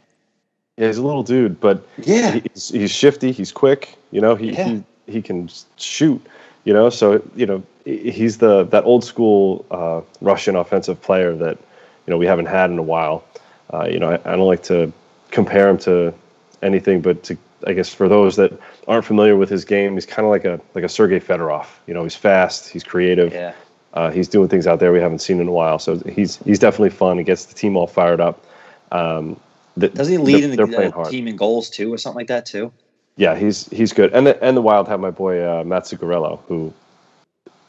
Yeah, 0.77 0.87
he's 0.87 0.97
a 0.97 1.01
little 1.03 1.23
dude, 1.23 1.59
but 1.59 1.85
Yeah. 1.97 2.39
he's, 2.53 2.69
he's 2.69 2.91
shifty. 2.91 3.31
He's 3.31 3.51
quick. 3.51 3.95
You 4.11 4.21
know, 4.21 4.35
he, 4.35 4.51
Yeah. 4.51 4.67
he 4.67 4.83
he 5.07 5.21
can 5.21 5.49
shoot. 5.77 6.21
You 6.65 6.73
know, 6.73 6.89
so 6.89 7.21
you 7.35 7.45
know 7.45 7.63
he's 7.85 8.37
the 8.39 8.63
that 8.65 8.83
old 8.85 9.03
school 9.03 9.65
uh, 9.71 10.01
Russian 10.21 10.55
offensive 10.55 11.01
player 11.01 11.33
that 11.35 11.57
you 12.05 12.11
know 12.11 12.17
we 12.17 12.25
haven't 12.25 12.47
had 12.47 12.69
in 12.71 12.77
a 12.77 12.83
while. 12.83 13.23
Uh, 13.73 13.87
you 13.89 13.99
know, 13.99 14.11
I, 14.11 14.15
I 14.15 14.35
don't 14.35 14.47
like 14.47 14.63
to 14.63 14.91
compare 15.31 15.67
him 15.69 15.77
to 15.79 16.13
anything, 16.61 17.01
but 17.01 17.23
to 17.23 17.37
I 17.65 17.73
guess 17.73 17.93
for 17.93 18.07
those 18.07 18.35
that 18.35 18.51
aren't 18.87 19.05
familiar 19.05 19.35
with 19.35 19.49
his 19.49 19.65
game, 19.65 19.95
he's 19.95 20.05
kind 20.05 20.25
of 20.25 20.29
like 20.29 20.45
a 20.45 20.59
like 20.75 20.83
a 20.83 20.89
Sergei 20.89 21.19
Fedorov. 21.19 21.65
You 21.87 21.93
know, 21.93 22.03
he's 22.03 22.15
fast. 22.15 22.69
He's 22.69 22.83
creative. 22.83 23.33
Yeah. 23.33 23.53
Uh, 23.93 24.11
he's 24.11 24.27
doing 24.27 24.47
things 24.47 24.67
out 24.67 24.79
there 24.79 24.91
we 24.91 24.99
haven't 24.99 25.19
seen 25.19 25.39
in 25.39 25.47
a 25.47 25.51
while. 25.51 25.79
So 25.79 25.97
he's 25.99 26.37
he's 26.43 26.59
definitely 26.59 26.91
fun. 26.91 27.17
He 27.17 27.23
gets 27.23 27.45
the 27.45 27.55
team 27.55 27.75
all 27.75 27.87
fired 27.87 28.21
up. 28.21 28.45
Um, 28.91 29.39
the- 29.75 29.89
Doesn't 29.89 30.11
he 30.11 30.17
lead 30.17 30.43
they're- 30.43 30.51
in 30.51 30.71
the 30.71 30.75
playing 30.77 30.93
uh, 30.93 31.09
team 31.09 31.27
in 31.27 31.35
goals 31.35 31.69
too, 31.69 31.91
or 31.93 31.97
something 31.97 32.17
like 32.17 32.27
that 32.27 32.45
too? 32.45 32.71
Yeah, 33.15 33.35
he's 33.35 33.67
he's 33.69 33.93
good. 33.93 34.13
And 34.13 34.27
the 34.27 34.43
and 34.43 34.55
the 34.55 34.61
Wild 34.61 34.87
have 34.87 34.99
my 34.99 35.09
boy 35.11 35.43
uh, 35.43 35.63
Matt 35.63 35.83
Zuccarello, 35.83 36.39
who 36.47 36.71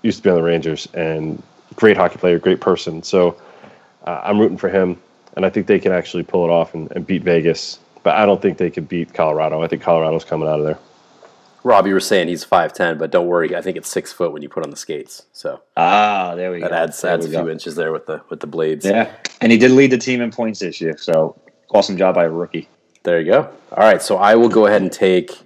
used 0.03 0.19
to 0.19 0.23
be 0.23 0.31
on 0.31 0.37
the 0.37 0.43
Rangers 0.43 0.87
and 0.93 1.43
great 1.77 1.97
hockey 1.97 2.19
player, 2.19 2.39
great 2.39 2.61
person. 2.61 3.03
So 3.03 3.37
uh, 4.05 4.21
I'm 4.23 4.39
rooting 4.39 4.59
for 4.59 4.69
him, 4.69 5.01
and 5.37 5.47
I 5.47 5.51
think 5.51 5.67
they 5.67 5.79
can 5.79 5.93
actually 5.93 6.23
pull 6.25 6.45
it 6.45 6.51
off 6.51 6.75
and, 6.75 6.91
and 6.93 7.07
beat 7.07 7.23
Vegas. 7.23 7.79
But 8.09 8.17
I 8.17 8.25
don't 8.25 8.41
think 8.41 8.57
they 8.57 8.71
could 8.71 8.89
beat 8.89 9.13
Colorado. 9.13 9.63
I 9.63 9.69
think 9.69 9.83
Colorado's 9.83 10.25
coming 10.25 10.49
out 10.49 10.61
of 10.61 10.65
there. 10.65 10.79
Rob, 11.63 11.87
you 11.87 11.93
were 11.93 12.01
saying 12.01 12.29
he's 12.29 12.43
five 12.43 12.73
ten, 12.73 12.97
but 12.97 13.11
don't 13.11 13.27
worry, 13.27 13.55
I 13.55 13.61
think 13.61 13.77
it's 13.77 13.91
six 13.91 14.15
foot 14.15 14.33
when 14.33 14.41
you 14.41 14.49
put 14.49 14.65
on 14.65 14.71
the 14.71 14.79
skates. 14.79 15.27
So 15.35 15.61
Ah, 15.77 16.35
there 16.35 16.51
we 16.51 16.61
that 16.63 16.71
go. 16.71 16.75
adds 16.77 17.03
There 17.03 17.13
adds 17.13 17.27
a 17.27 17.29
we 17.29 17.35
few 17.35 17.45
go. 17.45 17.51
inches 17.51 17.75
there 17.75 17.93
with 17.93 18.07
the 18.07 18.23
with 18.31 18.41
the 18.41 18.47
blades. 18.47 18.87
Yeah, 18.87 19.11
and 19.43 19.53
he 19.53 19.59
did 19.59 19.73
lead 19.73 19.91
the 19.91 19.99
team 19.99 20.23
in 20.23 20.31
points 20.31 20.61
this 20.61 20.81
year. 20.81 20.97
So 20.97 21.39
awesome 21.71 21.99
job 21.99 22.15
by 22.15 22.25
a 22.25 22.31
rookie. 22.31 22.67
There 23.03 23.21
you 23.21 23.27
go. 23.31 23.41
All 23.73 23.85
right, 23.85 24.01
so 24.01 24.17
I 24.17 24.37
will 24.37 24.49
go 24.49 24.65
ahead 24.65 24.81
and 24.81 24.91
take 24.91 25.37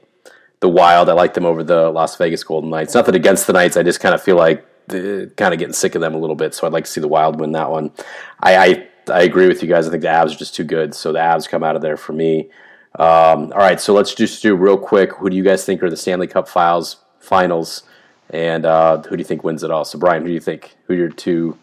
the 0.60 0.68
Wild. 0.68 1.08
I 1.08 1.14
like 1.14 1.34
them 1.34 1.44
over 1.44 1.64
the 1.64 1.90
Las 1.90 2.14
Vegas 2.16 2.44
Golden 2.44 2.70
Knights. 2.70 2.94
Nothing 2.94 3.16
against 3.16 3.48
the 3.48 3.54
Knights. 3.54 3.76
I 3.76 3.82
just 3.82 3.98
kind 3.98 4.14
of 4.14 4.22
feel 4.22 4.36
like 4.36 4.64
uh, 4.90 5.26
kind 5.36 5.52
of 5.52 5.58
getting 5.58 5.72
sick 5.74 5.96
of 5.96 6.00
them 6.00 6.14
a 6.14 6.18
little 6.18 6.36
bit. 6.36 6.54
So 6.54 6.64
I'd 6.64 6.72
like 6.72 6.84
to 6.84 6.90
see 6.92 7.00
the 7.00 7.08
Wild 7.08 7.40
win 7.40 7.50
that 7.52 7.72
one. 7.72 7.90
I, 8.38 8.56
I 8.56 8.88
I 9.08 9.22
agree 9.22 9.48
with 9.48 9.62
you 9.62 9.68
guys. 9.68 9.86
I 9.86 9.90
think 9.90 10.02
the 10.02 10.08
Avs 10.08 10.34
are 10.34 10.38
just 10.38 10.54
too 10.54 10.64
good. 10.64 10.94
So 10.94 11.12
the 11.12 11.18
Avs 11.18 11.48
come 11.48 11.62
out 11.64 11.76
of 11.76 11.82
there 11.82 11.96
for 11.96 12.12
me. 12.12 12.50
Um, 12.98 13.52
all 13.52 13.58
right, 13.58 13.80
so 13.80 13.94
let's 13.94 14.14
just 14.14 14.42
do 14.42 14.54
real 14.54 14.76
quick. 14.76 15.12
Who 15.14 15.30
do 15.30 15.36
you 15.36 15.42
guys 15.42 15.64
think 15.64 15.82
are 15.82 15.90
the 15.90 15.96
Stanley 15.96 16.26
Cup 16.26 16.46
Files 16.46 16.96
finals, 17.20 17.84
and 18.30 18.66
uh, 18.66 19.00
who 19.02 19.16
do 19.16 19.20
you 19.20 19.24
think 19.24 19.42
wins 19.44 19.62
it 19.62 19.70
all? 19.70 19.84
So 19.84 19.98
Brian, 19.98 20.22
who 20.22 20.28
do 20.28 20.34
you 20.34 20.40
think? 20.40 20.76
Who 20.86 20.92
are 20.92 20.96
your 20.96 21.08
two 21.08 21.56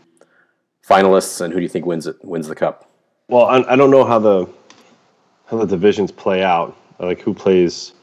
finalists, 0.88 1.39
and 1.41 1.53
who 1.53 1.60
do 1.60 1.63
you 1.63 1.69
think 1.69 1.86
wins 1.86 2.08
it 2.08 2.17
wins 2.24 2.48
the 2.48 2.55
cup? 2.55 2.89
Well, 3.27 3.46
I, 3.46 3.74
I 3.74 3.75
don't 3.75 3.91
know 3.91 4.05
how 4.05 4.17
the 4.19 4.50
how 5.46 5.58
the 5.58 5.67
divisions 5.67 6.12
play 6.12 6.43
out, 6.43 6.75
like 7.00 7.22
who 7.22 7.34
plays 7.34 7.93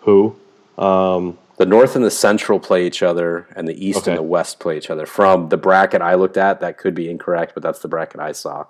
who. 0.00 0.36
Um, 0.76 1.38
the 1.56 1.64
North 1.64 1.96
and 1.96 2.04
the 2.04 2.10
Central 2.10 2.60
play 2.60 2.86
each 2.86 3.02
other, 3.02 3.46
and 3.56 3.66
the 3.66 3.86
East 3.86 4.00
Okay. 4.00 4.10
and 4.10 4.18
the 4.18 4.22
West 4.22 4.60
play 4.60 4.76
each 4.76 4.90
other. 4.90 5.06
From 5.06 5.48
the 5.48 5.56
bracket 5.56 6.02
I 6.02 6.14
looked 6.14 6.36
at, 6.36 6.60
that 6.60 6.76
could 6.76 6.94
be 6.94 7.08
incorrect, 7.10 7.52
but 7.54 7.62
that's 7.62 7.78
the 7.78 7.88
bracket 7.88 8.20
I 8.20 8.32
saw. 8.32 8.66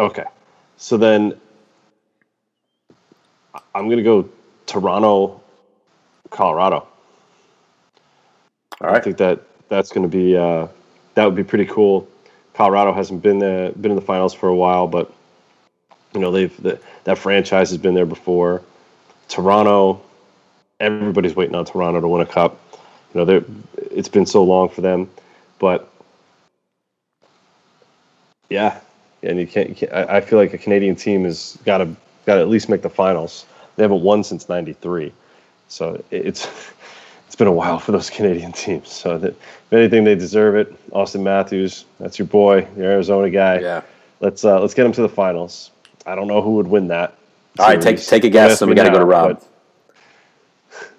Okay, 0.00 0.24
so 0.76 0.96
then 0.96 1.38
I'm 3.74 3.86
going 3.86 3.98
to 3.98 4.02
go 4.02 4.28
Toronto, 4.66 5.40
Colorado. 6.30 6.86
All 8.80 8.94
I 8.94 9.00
think 9.00 9.18
that 9.18 9.40
that's 9.68 9.92
going 9.92 10.08
to 10.08 10.16
be 10.16 10.36
uh, 10.36 10.66
that 11.14 11.24
would 11.24 11.34
be 11.34 11.44
pretty 11.44 11.66
cool. 11.66 12.08
Colorado 12.54 12.92
hasn't 12.92 13.22
been 13.22 13.38
the 13.38 13.72
been 13.80 13.92
in 13.92 13.96
the 13.96 14.02
finals 14.02 14.32
for 14.32 14.48
a 14.48 14.54
while, 14.54 14.86
but 14.86 15.12
you 16.14 16.20
know 16.20 16.30
they've 16.30 16.62
the, 16.62 16.80
that 17.04 17.18
franchise 17.18 17.70
has 17.70 17.78
been 17.78 17.94
there 17.94 18.06
before. 18.06 18.62
Toronto, 19.28 20.00
everybody's 20.80 21.36
waiting 21.36 21.54
on 21.54 21.64
Toronto 21.64 22.00
to 22.00 22.08
win 22.08 22.22
a 22.22 22.26
cup. 22.26 22.58
You 23.14 23.24
know, 23.24 23.44
it's 23.90 24.08
been 24.08 24.26
so 24.26 24.42
long 24.44 24.68
for 24.68 24.80
them, 24.80 25.10
but 25.58 25.92
yeah, 28.48 28.80
and 29.22 29.38
you 29.38 29.46
can't. 29.46 29.68
You 29.70 29.74
can't 29.74 29.92
I, 29.92 30.16
I 30.16 30.20
feel 30.20 30.38
like 30.38 30.52
a 30.54 30.58
Canadian 30.58 30.96
team 30.96 31.24
has 31.24 31.58
got 31.64 31.78
to 31.78 31.86
got 32.26 32.34
to 32.36 32.40
at 32.40 32.48
least 32.48 32.68
make 32.68 32.82
the 32.82 32.90
finals. 32.90 33.46
They 33.76 33.82
haven't 33.84 34.02
won 34.02 34.24
since 34.24 34.48
'93, 34.48 35.12
so 35.68 35.94
it- 36.10 36.26
it's 36.26 36.46
it's 37.26 37.36
been 37.36 37.46
a 37.48 37.52
while 37.52 37.78
for 37.78 37.92
those 37.92 38.10
Canadian 38.18 38.52
teams. 38.52 38.90
So 38.92 39.18
that 39.18 39.30
if 39.32 39.72
anything, 39.72 40.04
they 40.04 40.14
deserve 40.14 40.54
it. 40.56 40.90
Auston 40.90 41.22
Matthews, 41.22 41.84
that's 41.98 42.18
your 42.18 42.26
boy, 42.26 42.66
your 42.76 42.86
Arizona 42.92 43.30
guy. 43.30 43.60
Yeah. 43.60 43.82
Let's 44.20 44.44
uh, 44.44 44.60
let's 44.60 44.74
get 44.74 44.84
him 44.86 44.92
to 44.92 45.02
the 45.02 45.08
finals. 45.08 45.70
I 46.06 46.14
don't 46.14 46.26
know 46.28 46.42
who 46.42 46.52
would 46.56 46.66
win 46.66 46.88
that. 46.88 47.14
All 47.58 47.66
right. 47.66 47.80
Take 47.80 47.98
series. 47.98 48.08
take 48.08 48.24
a 48.24 48.28
guess, 48.30 48.60
and 48.62 48.68
we 48.68 48.74
got 48.74 48.84
to 48.84 48.90
go 48.90 48.98
to 48.98 49.04
Rob. 49.04 49.38
but- 49.38 49.46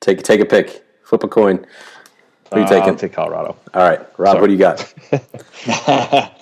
Take 0.00 0.22
take 0.22 0.40
a 0.40 0.44
pick. 0.46 0.82
Flip 1.04 1.22
a 1.24 1.28
coin. 1.28 1.56
Who 2.52 2.56
are 2.56 2.58
you 2.60 2.64
Uh, 2.64 2.68
taking? 2.68 2.88
I'll 2.90 2.96
take 2.96 3.12
Colorado. 3.12 3.56
All 3.74 3.82
right, 3.88 4.00
Rob. 4.18 4.36
Sorry. 4.36 4.40
What 4.40 4.46
do 4.48 4.52
you 4.52 4.58
got? 4.58 6.32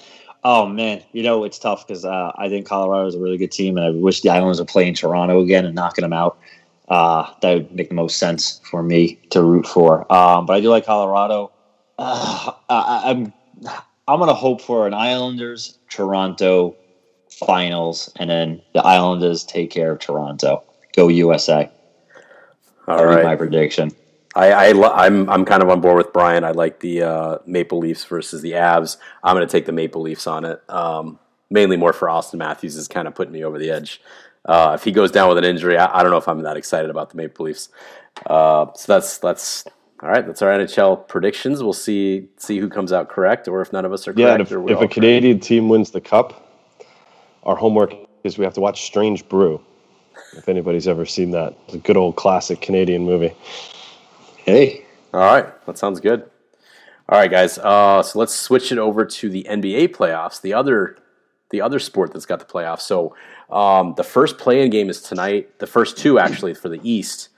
Oh 0.44 0.66
man, 0.66 1.02
you 1.12 1.22
know 1.22 1.44
it's 1.44 1.58
tough 1.58 1.86
because 1.86 2.04
uh, 2.04 2.32
I 2.36 2.48
think 2.48 2.66
Colorado 2.66 3.06
is 3.06 3.14
a 3.14 3.20
really 3.20 3.36
good 3.36 3.52
team, 3.52 3.76
and 3.76 3.86
I 3.86 3.90
wish 3.90 4.20
the 4.20 4.30
Islanders 4.30 4.60
were 4.60 4.66
playing 4.66 4.94
Toronto 4.94 5.40
again 5.40 5.64
and 5.64 5.74
knocking 5.74 6.02
them 6.02 6.12
out. 6.12 6.38
Uh, 6.88 7.30
that 7.42 7.54
would 7.54 7.74
make 7.74 7.88
the 7.88 7.94
most 7.94 8.16
sense 8.16 8.60
for 8.64 8.82
me 8.82 9.18
to 9.30 9.42
root 9.42 9.66
for. 9.66 10.10
Um, 10.12 10.46
but 10.46 10.54
I 10.54 10.60
do 10.60 10.70
like 10.70 10.86
Colorado. 10.86 11.52
Uh, 12.00 12.52
I, 12.68 13.10
I'm 13.10 13.32
I'm 14.06 14.20
gonna 14.20 14.32
hope 14.32 14.60
for 14.60 14.86
an 14.86 14.94
Islanders 14.94 15.78
Toronto 15.90 16.76
finals, 17.28 18.12
and 18.16 18.30
then 18.30 18.62
the 18.72 18.80
Islanders 18.80 19.42
take 19.42 19.70
care 19.70 19.92
of 19.92 19.98
Toronto. 19.98 20.62
Go 20.94 21.08
USA. 21.08 21.70
All 22.86 22.96
That'd 22.96 23.18
be 23.18 23.24
my 23.24 23.36
prediction. 23.36 23.90
I, 24.34 24.50
I 24.52 24.72
lo- 24.72 24.92
I'm 24.92 25.28
I'm 25.30 25.44
kind 25.44 25.62
of 25.62 25.68
on 25.70 25.80
board 25.80 25.96
with 25.96 26.12
Brian. 26.12 26.44
I 26.44 26.50
like 26.50 26.80
the 26.80 27.02
uh, 27.02 27.38
Maple 27.46 27.78
Leafs 27.78 28.04
versus 28.04 28.42
the 28.42 28.52
Avs. 28.52 28.96
I'm 29.22 29.34
going 29.34 29.46
to 29.46 29.50
take 29.50 29.66
the 29.66 29.72
Maple 29.72 30.02
Leafs 30.02 30.26
on 30.26 30.44
it. 30.44 30.62
Um, 30.68 31.18
mainly 31.50 31.76
more 31.76 31.92
for 31.92 32.08
Auston 32.08 32.34
Matthews 32.34 32.76
is 32.76 32.88
kind 32.88 33.08
of 33.08 33.14
putting 33.14 33.32
me 33.32 33.44
over 33.44 33.58
the 33.58 33.70
edge. 33.70 34.00
Uh, 34.44 34.72
if 34.74 34.84
he 34.84 34.92
goes 34.92 35.10
down 35.10 35.28
with 35.28 35.38
an 35.38 35.44
injury, 35.44 35.76
I, 35.76 35.98
I 35.98 36.02
don't 36.02 36.10
know 36.10 36.18
if 36.18 36.28
I'm 36.28 36.42
that 36.42 36.56
excited 36.56 36.90
about 36.90 37.10
the 37.10 37.16
Maple 37.16 37.46
Leafs. 37.46 37.70
Uh, 38.26 38.66
so 38.74 38.92
that's 38.92 39.18
that's 39.18 39.64
all 40.02 40.10
right. 40.10 40.26
That's 40.26 40.42
our 40.42 40.50
NHL 40.50 41.08
predictions. 41.08 41.62
We'll 41.62 41.72
see 41.72 42.28
see 42.36 42.58
who 42.58 42.68
comes 42.68 42.92
out 42.92 43.08
correct, 43.08 43.48
or 43.48 43.60
if 43.60 43.72
none 43.72 43.84
of 43.84 43.92
us 43.92 44.06
are 44.06 44.12
correct. 44.12 44.50
Yeah, 44.50 44.58
if, 44.58 44.70
if 44.70 44.80
a 44.80 44.88
Canadian 44.88 45.40
team 45.40 45.68
wins 45.68 45.90
the 45.90 46.00
cup, 46.00 46.48
our 47.44 47.56
homework 47.56 47.94
is 48.24 48.38
we 48.38 48.44
have 48.44 48.54
to 48.54 48.60
watch 48.60 48.84
Strange 48.84 49.28
Brew. 49.28 49.60
If 50.36 50.48
anybody's 50.48 50.86
ever 50.86 51.06
seen 51.06 51.30
that, 51.32 51.56
it's 51.66 51.74
a 51.74 51.78
good 51.78 51.96
old 51.96 52.16
classic 52.16 52.60
Canadian 52.60 53.04
movie. 53.04 53.34
Hey, 54.48 54.86
All 55.12 55.20
right, 55.20 55.66
that 55.66 55.76
sounds 55.76 56.00
good. 56.00 56.22
All 57.06 57.18
right, 57.18 57.30
guys. 57.30 57.58
Uh, 57.58 58.02
so 58.02 58.18
let's 58.18 58.34
switch 58.34 58.72
it 58.72 58.78
over 58.78 59.04
to 59.04 59.28
the 59.28 59.46
NBA 59.46 59.88
playoffs. 59.88 60.40
The 60.40 60.54
other, 60.54 60.96
the 61.50 61.60
other 61.60 61.78
sport 61.78 62.14
that's 62.14 62.24
got 62.24 62.38
the 62.38 62.46
playoffs. 62.46 62.80
So 62.80 63.14
um, 63.50 63.92
the 63.98 64.04
first 64.04 64.38
play-in 64.38 64.70
game 64.70 64.88
is 64.88 65.02
tonight. 65.02 65.58
The 65.58 65.66
first 65.66 65.98
two 65.98 66.18
actually 66.18 66.54
for 66.54 66.70
the 66.70 66.80
East. 66.82 67.28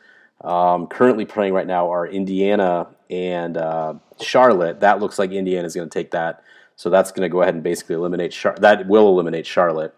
Um, 0.43 0.87
currently 0.87 1.25
playing 1.25 1.53
right 1.53 1.67
now 1.67 1.91
are 1.93 2.07
Indiana 2.07 2.87
and 3.11 3.57
uh, 3.57 3.95
Charlotte. 4.21 4.79
That 4.79 5.01
looks 5.01 5.19
like 5.19 5.33
Indiana 5.33 5.67
is 5.67 5.75
going 5.75 5.89
to 5.89 5.93
take 5.93 6.13
that. 6.13 6.45
So 6.77 6.91
that's 6.91 7.11
going 7.11 7.23
to 7.23 7.29
go 7.29 7.43
ahead 7.43 7.55
and 7.55 7.65
basically 7.65 7.97
eliminate 7.97 8.31
Char- 8.31 8.57
that 8.61 8.87
will 8.87 9.09
eliminate 9.09 9.47
Charlotte, 9.47 9.97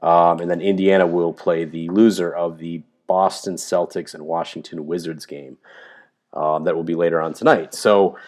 um, 0.00 0.40
and 0.40 0.50
then 0.50 0.62
Indiana 0.62 1.06
will 1.06 1.34
play 1.34 1.66
the 1.66 1.90
loser 1.90 2.32
of 2.34 2.56
the 2.56 2.82
Boston 3.06 3.56
Celtics 3.56 4.14
and 4.14 4.24
Washington 4.24 4.86
Wizards 4.86 5.26
game 5.26 5.58
um, 6.34 6.64
that 6.64 6.74
will 6.74 6.84
be 6.84 6.94
later 6.94 7.20
on 7.20 7.32
tonight. 7.32 7.74
So 7.74 8.18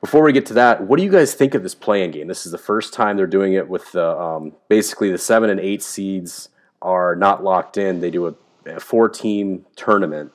before 0.00 0.22
we 0.22 0.32
get 0.32 0.46
to 0.46 0.54
that, 0.54 0.82
what 0.82 0.98
do 0.98 1.02
you 1.04 1.10
guys 1.10 1.34
think 1.34 1.54
of 1.54 1.62
this 1.62 1.74
playing 1.74 2.12
game? 2.12 2.28
This 2.28 2.46
is 2.46 2.52
the 2.52 2.58
first 2.58 2.92
time 2.92 3.16
they're 3.16 3.26
doing 3.26 3.54
it 3.54 3.68
with 3.68 3.90
the 3.92 4.06
um, 4.06 4.52
basically 4.68 5.10
the 5.10 5.18
seven 5.18 5.50
and 5.50 5.58
eight 5.58 5.82
seeds 5.82 6.50
are 6.82 7.16
not 7.16 7.42
locked 7.42 7.76
in. 7.76 8.00
They 8.00 8.10
do 8.10 8.28
a, 8.28 8.34
a 8.66 8.80
four 8.80 9.08
team 9.08 9.64
tournament 9.74 10.32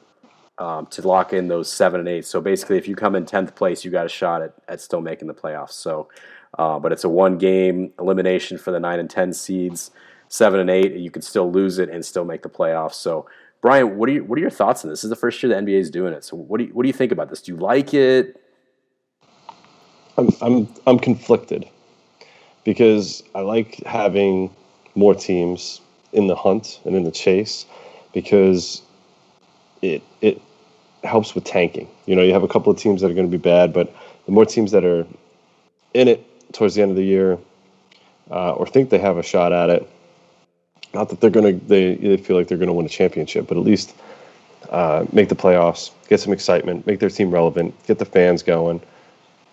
um, 0.57 0.87
to 0.87 1.07
lock 1.07 1.33
in 1.33 1.47
those 1.47 1.71
seven 1.71 1.99
and 1.99 2.09
eight. 2.09 2.25
So 2.25 2.41
basically, 2.41 2.77
if 2.77 2.87
you 2.87 2.95
come 2.95 3.15
in 3.15 3.25
tenth 3.25 3.55
place, 3.55 3.85
you 3.85 3.91
got 3.91 4.05
a 4.05 4.09
shot 4.09 4.41
at, 4.41 4.53
at 4.67 4.81
still 4.81 5.01
making 5.01 5.27
the 5.27 5.33
playoffs. 5.33 5.71
So, 5.71 6.09
uh, 6.57 6.79
but 6.79 6.91
it's 6.91 7.03
a 7.03 7.09
one 7.09 7.37
game 7.37 7.93
elimination 7.99 8.57
for 8.57 8.71
the 8.71 8.79
nine 8.79 8.99
and 8.99 9.09
ten 9.09 9.33
seeds. 9.33 9.91
Seven 10.27 10.59
and 10.59 10.69
eight, 10.69 10.93
you 10.95 11.11
can 11.11 11.21
still 11.21 11.51
lose 11.51 11.77
it 11.77 11.89
and 11.89 12.05
still 12.05 12.25
make 12.25 12.41
the 12.41 12.49
playoffs. 12.49 12.93
So, 12.93 13.27
Brian, 13.61 13.97
what 13.97 14.09
are 14.09 14.13
you, 14.13 14.23
what 14.23 14.37
are 14.37 14.41
your 14.41 14.49
thoughts 14.49 14.83
on 14.83 14.89
this? 14.89 14.99
This 14.99 15.05
is 15.05 15.09
the 15.11 15.15
first 15.15 15.41
year 15.41 15.49
the 15.49 15.55
NBA 15.55 15.79
is 15.79 15.91
doing 15.91 16.13
it. 16.13 16.23
So, 16.23 16.35
what 16.35 16.57
do 16.57 16.65
you, 16.65 16.73
what 16.73 16.83
do 16.83 16.87
you 16.87 16.93
think 16.93 17.11
about 17.11 17.29
this? 17.29 17.41
Do 17.41 17.53
you 17.53 17.57
like 17.59 17.93
it? 17.93 18.41
I'm 20.17 20.29
I'm 20.41 20.67
I'm 20.87 20.99
conflicted 20.99 21.67
because 22.63 23.23
I 23.33 23.41
like 23.41 23.81
having 23.85 24.53
more 24.95 25.15
teams 25.15 25.81
in 26.11 26.27
the 26.27 26.35
hunt 26.35 26.81
and 26.85 26.95
in 26.95 27.03
the 27.03 27.11
chase 27.11 27.65
because 28.13 28.81
it 29.81 30.01
it 30.21 30.41
helps 31.03 31.33
with 31.35 31.43
tanking. 31.43 31.87
You 32.05 32.15
know, 32.15 32.21
you 32.23 32.33
have 32.33 32.43
a 32.43 32.47
couple 32.47 32.71
of 32.71 32.77
teams 32.77 33.01
that 33.01 33.11
are 33.11 33.13
going 33.13 33.29
to 33.29 33.37
be 33.37 33.41
bad, 33.41 33.73
but 33.73 33.93
the 34.25 34.31
more 34.31 34.45
teams 34.45 34.71
that 34.71 34.83
are 34.83 35.05
in 35.93 36.07
it 36.07 36.53
towards 36.53 36.75
the 36.75 36.81
end 36.81 36.91
of 36.91 36.97
the 36.97 37.03
year 37.03 37.37
uh, 38.29 38.53
or 38.53 38.67
think 38.67 38.89
they 38.89 38.99
have 38.99 39.17
a 39.17 39.23
shot 39.23 39.53
at 39.53 39.69
it, 39.69 39.89
not 40.93 41.09
that 41.09 41.21
they're 41.21 41.29
going 41.29 41.59
to 41.59 41.65
they, 41.67 41.95
they 41.95 42.17
feel 42.17 42.37
like 42.37 42.47
they're 42.47 42.57
going 42.57 42.67
to 42.67 42.73
win 42.73 42.85
a 42.85 42.89
championship, 42.89 43.47
but 43.47 43.57
at 43.57 43.63
least 43.63 43.93
uh, 44.69 45.05
make 45.11 45.29
the 45.29 45.35
playoffs, 45.35 45.91
get 46.07 46.19
some 46.19 46.33
excitement, 46.33 46.85
make 46.87 46.99
their 46.99 47.09
team 47.09 47.31
relevant, 47.31 47.73
get 47.87 47.99
the 47.99 48.05
fans 48.05 48.43
going. 48.43 48.81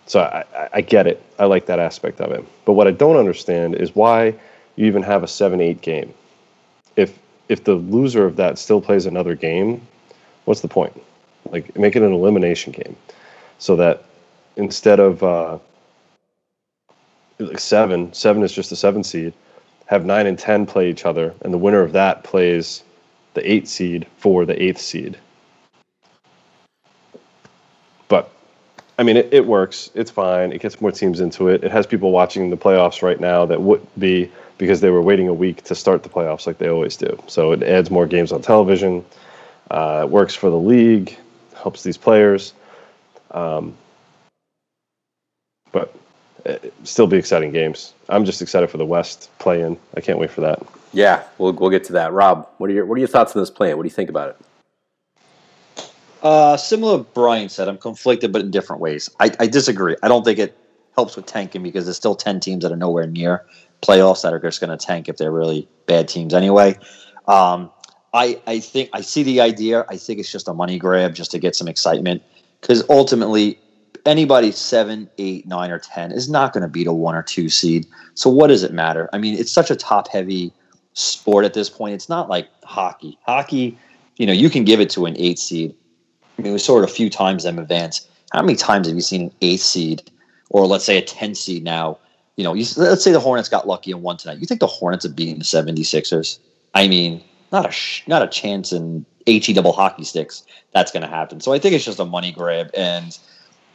So 0.07 0.21
I, 0.21 0.69
I- 0.73 0.81
get 0.81 1.07
it. 1.07 1.21
I 1.39 1.45
like 1.45 1.65
that 1.67 1.79
aspect 1.79 2.21
of 2.21 2.31
it. 2.31 2.43
But 2.65 2.73
what 2.73 2.87
I 2.87 2.91
don't 2.91 3.17
understand 3.17 3.75
is 3.75 3.95
why 3.95 4.35
you 4.75 4.85
even 4.87 5.03
have 5.03 5.23
a 5.23 5.27
seven-eight 5.27 5.81
game. 5.81 6.13
If 6.95 7.17
if 7.49 7.63
the 7.63 7.75
loser 7.75 8.25
of 8.25 8.35
that 8.37 8.57
still 8.59 8.81
plays 8.81 9.05
another 9.05 9.35
game, 9.35 9.85
what's 10.45 10.61
the 10.61 10.67
point? 10.67 10.99
Like 11.51 11.75
make 11.77 11.95
it 11.95 12.03
an 12.03 12.13
elimination 12.13 12.73
game, 12.73 12.95
so 13.59 13.75
that 13.77 14.03
instead 14.55 14.99
of 14.99 15.23
uh, 15.23 15.59
like 17.39 17.59
seven, 17.59 18.13
seven 18.13 18.43
is 18.43 18.51
just 18.51 18.71
a 18.71 18.75
seven 18.75 19.03
seed. 19.03 19.33
Have 19.89 20.05
nine 20.05 20.27
and 20.27 20.37
ten 20.37 20.67
play 20.67 20.87
each 20.87 21.03
other, 21.03 21.33
and 21.41 21.51
the 21.51 21.57
winner 21.57 21.81
of 21.81 21.93
that 21.93 22.23
plays 22.23 22.83
the 23.33 23.51
eight 23.51 23.67
seed 23.67 24.05
for 24.17 24.45
the 24.45 24.61
eighth 24.61 24.79
seed. 24.79 25.17
But 28.07 28.29
I 28.99 29.03
mean, 29.03 29.17
it, 29.17 29.29
it 29.31 29.47
works. 29.47 29.89
It's 29.95 30.11
fine. 30.11 30.51
It 30.51 30.61
gets 30.61 30.79
more 30.79 30.91
teams 30.91 31.19
into 31.19 31.47
it. 31.47 31.63
It 31.63 31.71
has 31.71 31.87
people 31.87 32.11
watching 32.11 32.51
the 32.51 32.55
playoffs 32.55 33.01
right 33.01 33.19
now 33.19 33.47
that 33.47 33.63
would 33.63 33.81
be 33.97 34.31
because 34.59 34.79
they 34.79 34.91
were 34.91 35.01
waiting 35.01 35.27
a 35.27 35.33
week 35.33 35.63
to 35.63 35.73
start 35.73 36.03
the 36.03 36.09
playoffs 36.09 36.45
like 36.45 36.59
they 36.59 36.69
always 36.69 36.95
do. 36.95 37.19
So 37.25 37.51
it 37.51 37.63
adds 37.63 37.89
more 37.89 38.05
games 38.05 38.31
on 38.31 38.43
television. 38.43 39.03
Uh, 39.71 40.01
it 40.03 40.11
works 40.11 40.35
for 40.35 40.51
the 40.51 40.59
league, 40.59 41.17
helps 41.55 41.81
these 41.81 41.97
players. 41.97 42.53
Um, 43.31 43.75
but 45.71 45.95
still 46.83 47.07
be 47.07 47.17
exciting 47.17 47.51
games. 47.51 47.93
I'm 48.07 48.25
just 48.25 48.41
excited 48.41 48.69
for 48.69 48.77
the 48.77 48.85
West 48.85 49.29
play 49.39 49.61
in. 49.61 49.77
I 49.95 50.01
can't 50.01 50.19
wait 50.19 50.31
for 50.31 50.41
that. 50.41 50.61
Yeah, 50.93 51.23
we'll 51.37 51.53
we'll 51.53 51.69
get 51.69 51.83
to 51.85 51.93
that. 51.93 52.13
Rob, 52.13 52.47
what 52.57 52.69
are 52.69 52.73
your 52.73 52.85
what 52.85 52.95
are 52.95 52.99
your 52.99 53.07
thoughts 53.07 53.35
on 53.35 53.41
this 53.41 53.49
plan? 53.49 53.77
What 53.77 53.83
do 53.83 53.87
you 53.87 53.93
think 53.93 54.09
about 54.09 54.29
it? 54.29 54.37
Uh, 56.21 56.57
similar 56.57 56.97
to 56.97 57.03
Brian 57.03 57.49
said, 57.49 57.67
I'm 57.67 57.77
conflicted, 57.77 58.31
but 58.31 58.41
in 58.41 58.51
different 58.51 58.81
ways. 58.81 59.09
I, 59.19 59.31
I 59.39 59.47
disagree. 59.47 59.95
I 60.03 60.07
don't 60.07 60.23
think 60.23 60.37
it 60.39 60.57
helps 60.95 61.15
with 61.15 61.25
tanking 61.25 61.63
because 61.63 61.85
there's 61.85 61.95
still 61.95 62.15
10 62.15 62.41
teams 62.41 62.63
that 62.63 62.71
are 62.71 62.77
nowhere 62.77 63.07
near 63.07 63.45
playoffs 63.81 64.23
that 64.23 64.33
are 64.33 64.39
just 64.39 64.59
going 64.59 64.77
to 64.77 64.85
tank 64.85 65.07
if 65.07 65.17
they're 65.17 65.31
really 65.31 65.67
bad 65.85 66.09
teams 66.09 66.33
anyway. 66.33 66.77
Um, 67.27 67.71
I, 68.13 68.41
I 68.47 68.59
think 68.59 68.89
I 68.91 69.01
see 69.01 69.23
the 69.23 69.39
idea. 69.39 69.85
I 69.87 69.95
think 69.95 70.19
it's 70.19 70.31
just 70.31 70.47
a 70.47 70.53
money 70.53 70.77
grab 70.77 71.13
just 71.13 71.31
to 71.31 71.39
get 71.39 71.55
some 71.55 71.67
excitement 71.67 72.21
because 72.59 72.83
ultimately, 72.89 73.59
anybody 74.05 74.51
seven, 74.51 75.09
eight, 75.17 75.47
nine, 75.47 75.71
or 75.71 75.79
ten 75.79 76.11
is 76.11 76.29
not 76.29 76.53
going 76.53 76.61
to 76.61 76.67
beat 76.67 76.87
a 76.87 76.93
one 76.93 77.15
or 77.15 77.23
two 77.23 77.49
seed. 77.49 77.87
So 78.13 78.29
what 78.29 78.47
does 78.47 78.63
it 78.63 78.73
matter? 78.73 79.09
I 79.13 79.17
mean, 79.17 79.37
it's 79.37 79.51
such 79.51 79.71
a 79.71 79.75
top 79.75 80.07
heavy 80.07 80.51
sport 80.93 81.45
at 81.45 81.53
this 81.53 81.69
point. 81.69 81.93
It's 81.93 82.09
not 82.09 82.29
like 82.29 82.47
hockey. 82.63 83.17
Hockey, 83.25 83.77
you 84.17 84.25
know, 84.25 84.33
you 84.33 84.49
can 84.49 84.63
give 84.63 84.79
it 84.79 84.89
to 84.91 85.05
an 85.05 85.15
eight 85.17 85.39
seed. 85.39 85.75
I 86.37 86.41
mean, 86.41 86.53
we 86.53 86.59
saw 86.59 86.77
it 86.79 86.83
a 86.83 86.93
few 86.93 87.09
times 87.09 87.45
in 87.45 87.59
advance. 87.59 88.07
How 88.31 88.41
many 88.41 88.55
times 88.55 88.87
have 88.87 88.95
you 88.95 89.01
seen 89.01 89.23
an 89.23 89.31
eight 89.41 89.59
seed 89.59 90.09
or 90.49 90.67
let's 90.67 90.85
say 90.85 90.97
a 90.97 91.01
10 91.01 91.35
seed 91.35 91.63
now? 91.63 91.97
You 92.35 92.43
know, 92.43 92.53
you, 92.53 92.65
let's 92.77 93.03
say 93.03 93.11
the 93.11 93.19
Hornets 93.19 93.49
got 93.49 93.67
lucky 93.67 93.91
and 93.91 94.01
won 94.01 94.17
tonight. 94.17 94.39
You 94.39 94.45
think 94.45 94.61
the 94.61 94.67
Hornets 94.67 95.05
are 95.05 95.09
beating 95.09 95.39
the 95.39 95.43
76ers? 95.43 96.39
I 96.73 96.87
mean, 96.87 97.21
not 97.51 97.67
a 97.67 97.71
sh- 97.71 98.03
not 98.07 98.21
a 98.21 98.27
chance 98.27 98.71
in 98.71 99.05
he 99.25 99.53
double 99.53 99.71
hockey 99.71 100.03
sticks 100.03 100.43
that's 100.73 100.91
going 100.91 101.03
to 101.03 101.09
happen. 101.09 101.39
So 101.39 101.53
I 101.53 101.59
think 101.59 101.75
it's 101.75 101.85
just 101.85 101.99
a 101.99 102.05
money 102.05 102.31
grab. 102.31 102.71
And 102.75 103.17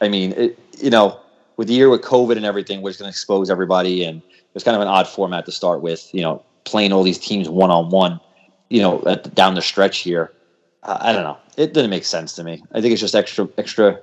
I 0.01 0.07
mean, 0.07 0.33
it, 0.33 0.59
you 0.77 0.89
know, 0.89 1.19
with 1.57 1.67
the 1.67 1.73
year 1.73 1.89
with 1.89 2.01
COVID 2.01 2.35
and 2.35 2.45
everything, 2.45 2.81
we're 2.81 2.89
just 2.89 2.99
going 2.99 3.11
to 3.11 3.13
expose 3.13 3.49
everybody. 3.49 4.03
And 4.03 4.21
it 4.21 4.53
was 4.53 4.63
kind 4.63 4.75
of 4.75 4.81
an 4.81 4.87
odd 4.87 5.07
format 5.07 5.45
to 5.45 5.51
start 5.51 5.81
with, 5.81 6.13
you 6.13 6.21
know, 6.21 6.43
playing 6.65 6.91
all 6.91 7.03
these 7.03 7.19
teams 7.19 7.47
one 7.49 7.71
on 7.71 7.89
one, 7.89 8.19
you 8.69 8.81
know, 8.81 9.03
at, 9.05 9.33
down 9.35 9.55
the 9.55 9.61
stretch 9.61 9.99
here. 9.99 10.33
Uh, 10.83 10.97
I 10.99 11.13
don't 11.13 11.23
know. 11.23 11.37
It 11.57 11.73
didn't 11.73 11.89
make 11.89 12.05
sense 12.05 12.33
to 12.33 12.43
me. 12.43 12.63
I 12.73 12.81
think 12.81 12.91
it's 12.91 13.01
just 13.01 13.15
extra, 13.15 13.47
extra, 13.57 13.99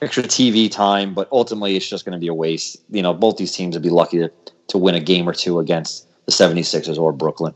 extra 0.00 0.22
TV 0.22 0.70
time, 0.70 1.12
but 1.12 1.28
ultimately 1.30 1.76
it's 1.76 1.88
just 1.88 2.04
going 2.04 2.14
to 2.14 2.18
be 2.18 2.28
a 2.28 2.34
waste. 2.34 2.78
You 2.90 3.02
know, 3.02 3.12
both 3.12 3.36
these 3.36 3.52
teams 3.52 3.76
would 3.76 3.82
be 3.82 3.90
lucky 3.90 4.18
to, 4.18 4.32
to 4.68 4.78
win 4.78 4.94
a 4.94 5.00
game 5.00 5.28
or 5.28 5.34
two 5.34 5.58
against 5.58 6.06
the 6.24 6.32
76ers 6.32 6.98
or 6.98 7.12
Brooklyn. 7.12 7.54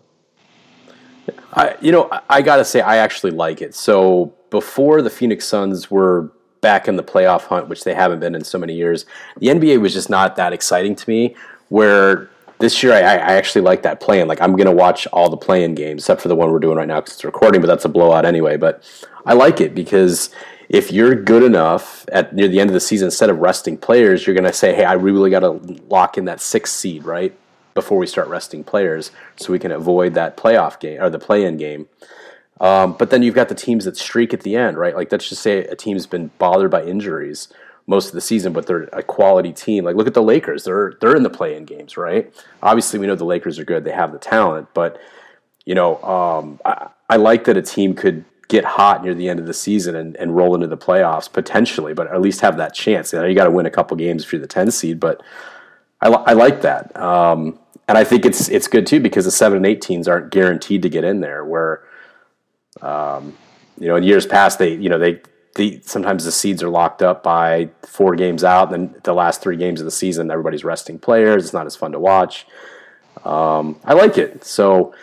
I, 1.55 1.77
you 1.81 1.93
know, 1.93 2.11
I 2.29 2.43
got 2.43 2.57
to 2.57 2.65
say, 2.65 2.81
I 2.81 2.97
actually 2.97 3.31
like 3.31 3.63
it. 3.63 3.75
So 3.75 4.35
before 4.51 5.01
the 5.01 5.11
Phoenix 5.11 5.47
Suns 5.47 5.91
were 5.91 6.31
back 6.65 6.89
in 6.89 6.97
the 6.97 7.05
playoff 7.05 7.43
hunt, 7.43 7.69
which 7.69 7.85
they 7.85 7.95
haven't 7.95 8.21
been 8.21 8.35
in 8.35 8.43
so 8.43 8.59
many 8.59 8.75
years, 8.75 9.05
the 9.39 9.49
NBA 9.49 9.81
was 9.81 9.93
just 9.93 10.09
not 10.09 10.35
that 10.37 10.53
exciting 10.53 10.97
to 10.97 11.09
me. 11.09 11.37
Where 11.69 12.31
this 12.59 12.83
year, 12.83 12.95
I, 12.95 13.01
I 13.01 13.35
actually 13.35 13.61
like 13.61 13.83
that 13.83 14.01
playing. 14.01 14.29
Like, 14.29 14.41
I'm 14.41 14.57
going 14.57 14.67
to 14.67 14.73
watch 14.73 15.07
all 15.09 15.29
the 15.29 15.37
playing 15.37 15.75
games, 15.75 16.03
except 16.03 16.23
for 16.23 16.29
the 16.29 16.35
one 16.35 16.51
we're 16.51 16.59
doing 16.59 16.79
right 16.79 16.89
now 16.89 17.01
because 17.01 17.15
it's 17.15 17.25
recording, 17.25 17.61
but 17.61 17.67
that's 17.67 17.85
a 17.85 17.89
blowout 17.89 18.25
anyway. 18.25 18.57
But 18.57 18.83
I 19.27 19.35
like 19.35 19.61
it 19.61 19.75
because 19.75 20.31
if 20.71 20.91
you're 20.91 21.15
good 21.15 21.43
enough 21.43 22.07
at 22.11 22.35
near 22.35 22.49
the 22.49 22.61
end 22.61 22.71
of 22.71 22.75
the 22.75 22.81
season, 22.81 23.07
instead 23.07 23.29
of 23.29 23.39
resting 23.39 23.77
players, 23.77 24.27
you're 24.27 24.35
going 24.35 24.45
to 24.45 24.53
say, 24.53 24.75
hey, 24.75 24.85
I 24.85 24.95
really 24.95 25.31
got 25.31 25.41
to 25.41 25.53
lock 25.89 26.17
in 26.17 26.25
that 26.25 26.41
sixth 26.41 26.75
seed, 26.75 27.05
right? 27.05 27.37
before 27.75 27.99
we 27.99 28.07
start 28.07 28.29
resting 28.29 28.65
players 28.65 29.11
so 29.37 29.53
we 29.53 29.59
can 29.59 29.73
avoid 29.73 30.15
that 30.15 30.37
playoff 30.37 30.79
game 30.81 31.03
or 31.03 31.11
the 31.11 31.19
play-in 31.19 31.57
game. 31.57 31.89
Um, 32.61 32.95
but 32.99 33.11
then 33.11 33.23
you've 33.23 33.35
got 33.35 33.49
the 33.49 33.55
teams 33.55 33.85
that 33.85 33.97
streak 33.97 34.33
at 34.33 34.43
the 34.43 34.57
end, 34.57 34.79
right? 34.79 34.95
Like 34.95 35.11
let's 35.11 35.29
just 35.29 35.43
say 35.43 35.65
a 35.65 35.77
team's 35.77 36.07
been 36.07 36.31
bothered 36.39 36.71
by 36.71 36.85
injuries 36.85 37.49
most 37.87 38.09
of 38.09 38.13
the 38.13 38.21
season, 38.21 38.53
but 38.53 38.67
they're 38.67 38.85
a 38.93 39.03
quality 39.03 39.53
team. 39.53 39.85
Like 39.85 39.97
look 39.97 40.07
at 40.07 40.15
the 40.15 40.23
Lakers; 40.23 40.65
they're 40.65 40.95
they're 41.01 41.17
in 41.17 41.23
the 41.23 41.31
play-in 41.31 41.65
games, 41.65 41.97
right? 41.97 42.33
Obviously, 42.63 42.99
we 42.99 43.07
know 43.07 43.17
the 43.17 43.25
Lakers 43.25 43.59
are 43.59 43.65
good; 43.65 43.85
they 43.85 43.93
have 43.93 44.13
the 44.13 44.19
talent. 44.19 44.69
But 44.73 45.01
you 45.65 45.75
know, 45.75 46.01
um, 46.03 46.61
I, 46.65 46.89
I 47.11 47.17
like 47.17 47.45
that 47.45 47.57
a 47.57 47.63
team 47.63 47.95
could 47.95 48.25
get 48.49 48.65
hot 48.65 49.03
near 49.03 49.15
the 49.15 49.29
end 49.29 49.41
of 49.41 49.47
the 49.47 49.55
season 49.55 49.97
and, 49.97 50.17
and 50.17 50.37
roll 50.37 50.55
into 50.55 50.67
the 50.67 50.77
playoffs 50.77 51.33
potentially, 51.33 51.95
but 51.95 52.07
at 52.13 52.21
least 52.21 52.41
have 52.41 52.57
that 52.59 52.75
chance. 52.75 53.13
You, 53.13 53.21
know, 53.21 53.27
you 53.27 53.35
got 53.35 53.45
to 53.45 53.51
win 53.51 53.67
a 53.67 53.71
couple 53.71 53.97
games 53.97 54.25
if 54.25 54.33
you're 54.33 54.41
the 54.41 54.47
10 54.47 54.71
seed, 54.71 55.01
but 55.01 55.23
I, 56.01 56.09
I 56.09 56.33
like 56.35 56.61
that. 56.61 56.95
Um, 56.97 57.59
and 57.89 57.99
I 57.99 58.05
think 58.05 58.25
it's 58.25 58.49
it's 58.49 58.69
good 58.69 58.87
too 58.87 59.01
because 59.01 59.25
the 59.27 59.31
seven 59.31 59.57
and 59.57 59.67
eight 59.67 59.83
teams 59.83 60.09
aren't 60.09 60.31
guaranteed 60.31 60.83
to 60.83 60.89
get 60.89 61.05
in 61.05 61.21
there. 61.21 61.45
Where, 61.45 61.83
um, 62.85 63.37
you 63.79 63.89
know, 63.89 63.97
in 63.97 64.03
years 64.03 64.27
past, 64.27 64.59
they 64.59 64.75
you 64.75 64.89
know 64.89 64.99
they 64.99 65.21
the 65.57 65.81
sometimes 65.85 66.25
the 66.25 66.33
seeds 66.33 66.63
are 66.63 66.69
locked 66.69 67.03
up 67.03 67.23
by 67.23 67.71
four 67.87 68.15
games 68.15 68.45
out, 68.45 68.73
and 68.73 68.91
then 68.91 69.01
the 69.05 69.15
last 69.15 69.41
three 69.41 69.57
games 69.57 69.81
of 69.81 69.85
the 69.85 69.91
season, 69.91 70.31
everybody's 70.31 70.65
resting 70.65 70.99
players. 70.99 71.45
It's 71.45 71.53
not 71.53 71.67
as 71.67 71.77
fun 71.77 71.93
to 71.93 71.99
watch. 71.99 72.47
Um, 73.25 73.81
I 73.85 73.95
like 73.95 74.19
it, 74.19 74.45
so 74.45 74.95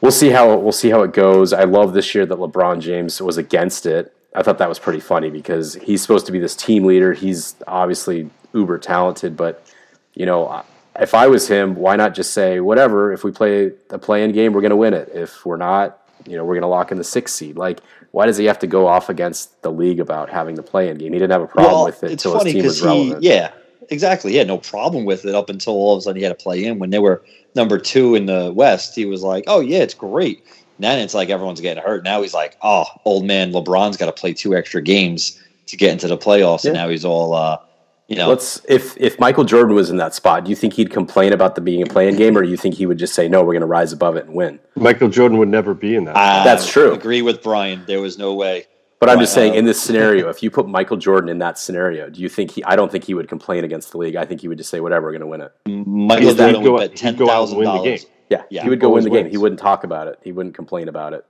we'll 0.00 0.12
see 0.12 0.30
how 0.30 0.56
we'll 0.56 0.72
see 0.72 0.90
how 0.90 1.02
it 1.02 1.12
goes. 1.12 1.52
I 1.52 1.64
love 1.64 1.92
this 1.92 2.14
year 2.14 2.26
that 2.26 2.38
LeBron 2.38 2.80
James 2.80 3.20
was 3.20 3.36
against 3.36 3.86
it. 3.86 4.14
I 4.34 4.42
thought 4.42 4.58
that 4.58 4.68
was 4.68 4.78
pretty 4.78 5.00
funny 5.00 5.30
because 5.30 5.74
he's 5.74 6.02
supposed 6.02 6.26
to 6.26 6.32
be 6.32 6.38
this 6.38 6.54
team 6.54 6.84
leader. 6.84 7.12
He's 7.12 7.56
obviously 7.66 8.30
uber 8.54 8.78
talented, 8.78 9.36
but 9.36 9.66
you 10.14 10.26
know 10.26 10.64
if 10.98 11.14
I 11.14 11.28
was 11.28 11.48
him, 11.48 11.76
why 11.76 11.96
not 11.96 12.14
just 12.14 12.32
say 12.32 12.60
whatever? 12.60 13.12
If 13.12 13.22
we 13.22 13.30
play 13.30 13.72
the 13.88 13.98
play-in 13.98 14.32
game, 14.32 14.52
we're 14.52 14.60
going 14.60 14.70
to 14.70 14.76
win 14.76 14.94
it. 14.94 15.10
If 15.14 15.46
we're 15.46 15.56
not, 15.56 16.07
you 16.26 16.36
know, 16.36 16.44
we're 16.44 16.54
going 16.54 16.62
to 16.62 16.68
lock 16.68 16.90
in 16.90 16.98
the 16.98 17.04
sixth 17.04 17.34
seed. 17.34 17.56
Like, 17.56 17.80
why 18.12 18.26
does 18.26 18.36
he 18.36 18.46
have 18.46 18.58
to 18.60 18.66
go 18.66 18.86
off 18.86 19.08
against 19.08 19.60
the 19.62 19.70
league 19.70 20.00
about 20.00 20.30
having 20.30 20.54
the 20.54 20.62
play-in 20.62 20.98
game? 20.98 21.12
He 21.12 21.18
didn't 21.18 21.32
have 21.32 21.42
a 21.42 21.46
problem 21.46 21.72
well, 21.72 21.84
with 21.84 22.02
it 22.02 22.12
until 22.12 22.38
his 22.40 22.52
team 22.52 22.64
was 22.64 22.82
relevant. 22.82 23.22
He, 23.22 23.28
yeah, 23.28 23.52
exactly. 23.90 24.32
He 24.32 24.38
had 24.38 24.46
no 24.46 24.58
problem 24.58 25.04
with 25.04 25.24
it 25.24 25.34
up 25.34 25.50
until 25.50 25.74
all 25.74 25.94
of 25.94 25.98
a 25.98 26.02
sudden 26.02 26.16
he 26.16 26.22
had 26.22 26.36
to 26.36 26.42
play 26.42 26.64
in 26.64 26.78
when 26.78 26.90
they 26.90 26.98
were 26.98 27.22
number 27.54 27.78
two 27.78 28.14
in 28.14 28.26
the 28.26 28.52
West. 28.54 28.94
He 28.94 29.04
was 29.04 29.22
like, 29.22 29.44
"Oh 29.46 29.60
yeah, 29.60 29.78
it's 29.78 29.94
great." 29.94 30.44
Then 30.78 31.00
it's 31.00 31.14
like 31.14 31.28
everyone's 31.28 31.60
getting 31.60 31.82
hurt. 31.82 32.04
Now 32.04 32.22
he's 32.22 32.34
like, 32.34 32.56
"Oh, 32.62 32.86
old 33.04 33.24
man 33.24 33.52
LeBron's 33.52 33.96
got 33.96 34.06
to 34.06 34.12
play 34.12 34.32
two 34.32 34.54
extra 34.54 34.80
games 34.80 35.40
to 35.66 35.76
get 35.76 35.92
into 35.92 36.08
the 36.08 36.18
playoffs," 36.18 36.64
yeah. 36.64 36.70
and 36.70 36.78
now 36.78 36.88
he's 36.88 37.04
all. 37.04 37.34
Uh, 37.34 37.58
you 38.08 38.16
know, 38.16 38.28
let's 38.28 38.62
if 38.66 38.96
if 38.96 39.20
Michael 39.20 39.44
Jordan 39.44 39.74
was 39.74 39.90
in 39.90 39.98
that 39.98 40.14
spot, 40.14 40.44
do 40.44 40.50
you 40.50 40.56
think 40.56 40.72
he'd 40.72 40.90
complain 40.90 41.34
about 41.34 41.54
the 41.54 41.60
being 41.60 41.82
a 41.82 41.86
playing 41.86 42.16
game, 42.16 42.36
or 42.38 42.42
do 42.42 42.48
you 42.48 42.56
think 42.56 42.74
he 42.74 42.86
would 42.86 42.98
just 42.98 43.14
say, 43.14 43.28
"No, 43.28 43.42
we're 43.42 43.52
going 43.52 43.60
to 43.60 43.66
rise 43.66 43.92
above 43.92 44.16
it 44.16 44.24
and 44.24 44.34
win"? 44.34 44.58
Michael 44.76 45.10
Jordan 45.10 45.36
would 45.36 45.48
never 45.48 45.74
be 45.74 45.94
in 45.94 46.04
that. 46.04 46.16
Uh, 46.16 46.42
That's 46.42 46.66
true. 46.66 46.94
Agree 46.94 47.20
with 47.20 47.42
Brian. 47.42 47.84
There 47.86 48.00
was 48.00 48.16
no 48.16 48.32
way. 48.34 48.66
But 48.98 49.10
I'm 49.10 49.20
just 49.20 49.32
saying, 49.32 49.54
in 49.54 49.64
this 49.64 49.80
scenario, 49.80 50.28
if 50.28 50.42
you 50.42 50.50
put 50.50 50.66
Michael 50.66 50.96
Jordan 50.96 51.28
in 51.28 51.38
that 51.38 51.56
scenario, 51.56 52.10
do 52.10 52.20
you 52.20 52.28
think 52.28 52.50
he? 52.52 52.64
I 52.64 52.76
don't 52.76 52.90
think 52.90 53.04
he 53.04 53.14
would 53.14 53.28
complain 53.28 53.62
against 53.62 53.92
the 53.92 53.98
league. 53.98 54.16
I 54.16 54.24
think 54.24 54.40
he 54.40 54.48
would 54.48 54.58
just 54.58 54.70
say, 54.70 54.80
"Whatever, 54.80 55.06
we're 55.06 55.18
going 55.18 55.20
to 55.20 55.26
win 55.26 55.40
it." 55.42 55.86
Michael 55.86 56.34
Jordan 56.34 56.62
would 56.62 56.78
bet 56.78 56.96
ten 56.96 57.16
thousand 57.16 57.62
dollars. 57.62 58.06
Yeah, 58.30 58.42
yeah, 58.50 58.62
he 58.62 58.70
would 58.70 58.80
go 58.80 58.88
win 58.90 59.04
the 59.04 59.10
game. 59.10 59.28
He 59.28 59.36
wouldn't 59.36 59.60
talk 59.60 59.84
about 59.84 60.08
it. 60.08 60.18
He 60.24 60.32
wouldn't 60.32 60.54
complain 60.54 60.88
about 60.88 61.12
it. 61.12 61.26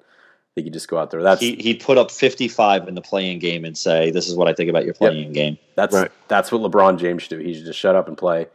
He 0.58 0.64
could 0.64 0.72
just 0.72 0.88
go 0.88 0.98
out 0.98 1.10
there. 1.10 1.22
That's 1.22 1.40
he, 1.40 1.56
he'd 1.56 1.80
put 1.80 1.98
up 1.98 2.10
55 2.10 2.88
in 2.88 2.94
the 2.94 3.00
playing 3.00 3.38
game 3.38 3.64
and 3.64 3.76
say, 3.76 4.10
"This 4.10 4.28
is 4.28 4.34
what 4.34 4.48
I 4.48 4.52
think 4.52 4.68
about 4.68 4.84
your 4.84 4.94
playing 4.94 5.26
yep. 5.26 5.32
game." 5.32 5.58
That's 5.74 5.94
right. 5.94 6.10
that's 6.28 6.52
what 6.52 6.60
LeBron 6.60 6.98
James 6.98 7.22
should 7.22 7.30
do. 7.30 7.38
He 7.38 7.54
should 7.54 7.64
just 7.64 7.78
shut 7.78 7.96
up 7.96 8.08
and 8.08 8.18
play, 8.18 8.46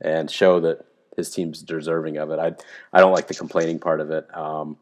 and 0.00 0.30
show 0.30 0.60
that 0.60 0.84
his 1.16 1.30
team's 1.30 1.62
deserving 1.62 2.18
of 2.18 2.30
it. 2.30 2.38
I 2.38 2.54
I 2.92 3.00
don't 3.00 3.12
like 3.12 3.28
the 3.28 3.34
complaining 3.34 3.78
part 3.78 4.00
of 4.00 4.10
it. 4.10 4.26
Um, 4.36 4.76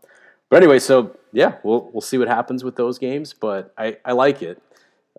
but 0.48 0.56
anyway, 0.56 0.78
so 0.78 1.16
yeah, 1.32 1.56
we'll 1.62 1.90
we'll 1.92 2.00
see 2.00 2.18
what 2.18 2.28
happens 2.28 2.64
with 2.64 2.76
those 2.76 2.98
games. 2.98 3.32
But 3.32 3.72
I 3.78 3.96
I 4.04 4.12
like 4.12 4.42
it. 4.42 4.62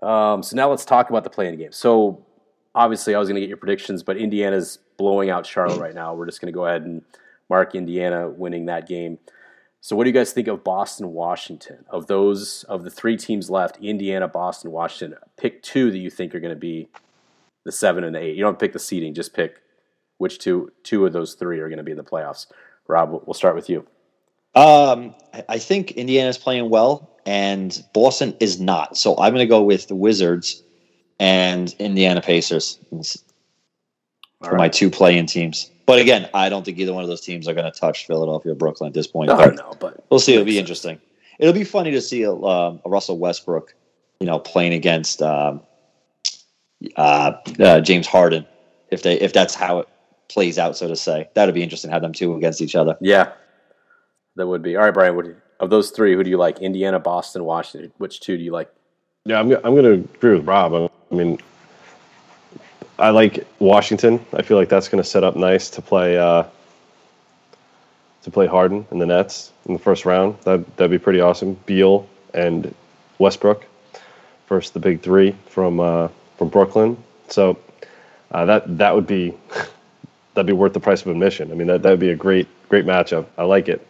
Um, 0.01 0.43
so 0.43 0.55
now 0.55 0.69
let's 0.69 0.85
talk 0.85 1.09
about 1.09 1.23
the 1.23 1.29
playing 1.29 1.57
game. 1.57 1.71
So 1.71 2.23
obviously, 2.75 3.15
I 3.15 3.19
was 3.19 3.27
going 3.27 3.35
to 3.35 3.41
get 3.41 3.47
your 3.47 3.57
predictions, 3.57 4.03
but 4.03 4.17
Indiana's 4.17 4.79
blowing 4.97 5.29
out 5.29 5.45
Charlotte 5.45 5.79
right 5.79 5.95
now. 5.95 6.13
We're 6.13 6.25
just 6.25 6.41
going 6.41 6.51
to 6.51 6.55
go 6.55 6.65
ahead 6.65 6.83
and 6.83 7.01
mark 7.49 7.75
Indiana 7.75 8.29
winning 8.29 8.65
that 8.65 8.87
game. 8.87 9.17
So, 9.83 9.97
what 9.97 10.05
do 10.05 10.09
you 10.09 10.13
guys 10.13 10.31
think 10.31 10.47
of 10.47 10.63
Boston, 10.63 11.11
Washington? 11.11 11.83
Of 11.89 12.07
those, 12.07 12.63
of 12.69 12.85
the 12.85 12.89
three 12.89 13.17
teams 13.17 13.49
left, 13.49 13.77
Indiana, 13.81 14.29
Boston, 14.29 14.71
Washington, 14.71 15.19
pick 15.35 15.61
two 15.61 15.91
that 15.91 15.97
you 15.97 16.09
think 16.09 16.33
are 16.33 16.39
going 16.39 16.53
to 16.53 16.59
be 16.59 16.87
the 17.65 17.71
seven 17.73 18.05
and 18.05 18.15
the 18.15 18.19
eight. 18.19 18.37
You 18.37 18.43
don't 18.43 18.57
pick 18.57 18.71
the 18.71 18.79
seeding; 18.79 19.13
just 19.13 19.33
pick 19.33 19.61
which 20.19 20.39
two 20.39 20.71
two 20.83 21.05
of 21.05 21.11
those 21.11 21.33
three 21.33 21.59
are 21.59 21.67
going 21.67 21.79
to 21.79 21.83
be 21.83 21.91
in 21.91 21.97
the 21.97 22.03
playoffs. 22.03 22.45
Rob, 22.87 23.11
we'll 23.11 23.33
start 23.33 23.55
with 23.55 23.69
you. 23.69 23.85
Um, 24.55 25.15
I 25.49 25.57
think 25.57 25.91
Indiana 25.91 26.29
is 26.29 26.37
playing 26.37 26.69
well, 26.69 27.19
and 27.25 27.83
Boston 27.93 28.37
is 28.39 28.61
not. 28.61 28.95
So 28.95 29.17
I'm 29.17 29.33
going 29.33 29.45
to 29.45 29.53
go 29.53 29.63
with 29.63 29.89
the 29.89 29.95
Wizards 29.95 30.63
and 31.19 31.75
Indiana 31.77 32.21
Pacers 32.21 32.79
for 32.89 34.51
right. 34.51 34.57
my 34.57 34.69
two 34.69 34.89
play-in 34.89 35.25
teams. 35.25 35.69
But 35.85 35.99
again, 35.99 36.29
I 36.33 36.49
don't 36.49 36.63
think 36.63 36.77
either 36.77 36.93
one 36.93 37.03
of 37.03 37.09
those 37.09 37.21
teams 37.21 37.47
are 37.47 37.53
going 37.53 37.71
to 37.71 37.77
touch 37.77 38.07
Philadelphia, 38.07 38.53
or 38.53 38.55
Brooklyn 38.55 38.87
at 38.87 38.93
this 38.93 39.07
point. 39.07 39.29
No, 39.29 39.35
but 39.35 39.55
no, 39.55 39.73
but 39.79 40.05
we'll 40.09 40.19
see. 40.19 40.33
It'll 40.33 40.45
be 40.45 40.59
interesting. 40.59 40.99
It'll 41.39 41.53
be 41.53 41.63
funny 41.63 41.91
to 41.91 42.01
see 42.01 42.23
a, 42.23 42.33
um, 42.33 42.79
a 42.85 42.89
Russell 42.89 43.17
Westbrook, 43.17 43.75
you 44.19 44.27
know, 44.27 44.39
playing 44.39 44.73
against 44.73 45.21
um, 45.21 45.61
uh, 46.95 47.33
uh, 47.59 47.81
James 47.81 48.07
Harden. 48.07 48.45
If 48.91 49.03
they 49.03 49.19
if 49.19 49.33
that's 49.33 49.55
how 49.55 49.79
it 49.79 49.89
plays 50.29 50.57
out, 50.57 50.77
so 50.77 50.87
to 50.87 50.95
say, 50.95 51.29
that'd 51.33 51.53
be 51.53 51.63
interesting. 51.63 51.89
to 51.89 51.93
Have 51.93 52.01
them 52.01 52.13
two 52.13 52.35
against 52.35 52.61
each 52.61 52.75
other. 52.75 52.95
Yeah, 53.01 53.33
that 54.35 54.47
would 54.47 54.61
be 54.61 54.75
all 54.77 54.83
right, 54.83 54.93
Brian. 54.93 55.15
Would 55.15 55.35
of 55.59 55.69
those 55.69 55.91
three, 55.91 56.13
who 56.13 56.23
do 56.23 56.29
you 56.29 56.37
like? 56.37 56.59
Indiana, 56.59 56.99
Boston, 56.99 57.43
Washington. 57.43 57.91
Which 57.97 58.19
two 58.19 58.37
do 58.37 58.43
you 58.43 58.51
like? 58.51 58.71
Yeah, 59.25 59.39
I'm 59.39 59.51
I'm 59.51 59.75
going 59.75 59.83
to 59.83 59.93
agree 60.15 60.35
with 60.35 60.47
Rob. 60.47 60.73
I 61.11 61.15
mean, 61.15 61.39
I 62.99 63.09
like 63.09 63.47
Washington. 63.59 64.25
I 64.33 64.43
feel 64.43 64.57
like 64.57 64.69
that's 64.69 64.87
going 64.87 65.01
to 65.01 65.09
set 65.09 65.23
up 65.23 65.35
nice 65.35 65.71
to 65.71 65.81
play 65.81 66.17
uh, 66.17 66.43
to 68.23 68.31
play 68.31 68.47
Harden 68.47 68.85
in 68.91 68.99
the 68.99 69.05
Nets 69.05 69.51
in 69.65 69.73
the 69.73 69.79
first 69.79 70.05
round. 70.05 70.37
That 70.43 70.77
that'd 70.77 70.91
be 70.91 70.99
pretty 70.99 71.19
awesome. 71.19 71.55
Beal 71.65 72.07
and 72.33 72.73
Westbrook, 73.19 73.65
versus 74.47 74.71
the 74.71 74.79
big 74.79 75.01
three 75.01 75.35
from 75.47 75.79
uh, 75.79 76.09
from 76.37 76.49
Brooklyn. 76.49 77.01
So 77.29 77.57
uh, 78.31 78.45
that 78.45 78.77
that 78.77 78.95
would 78.95 79.07
be 79.07 79.33
that'd 80.33 80.47
be 80.47 80.53
worth 80.53 80.73
the 80.73 80.79
price 80.79 81.01
of 81.01 81.07
admission. 81.07 81.51
I 81.51 81.55
mean 81.55 81.67
that 81.67 81.81
that 81.81 81.89
would 81.89 81.99
be 81.99 82.11
a 82.11 82.15
great 82.15 82.47
great 82.69 82.85
matchup. 82.85 83.25
I 83.37 83.43
like 83.43 83.69
it. 83.69 83.85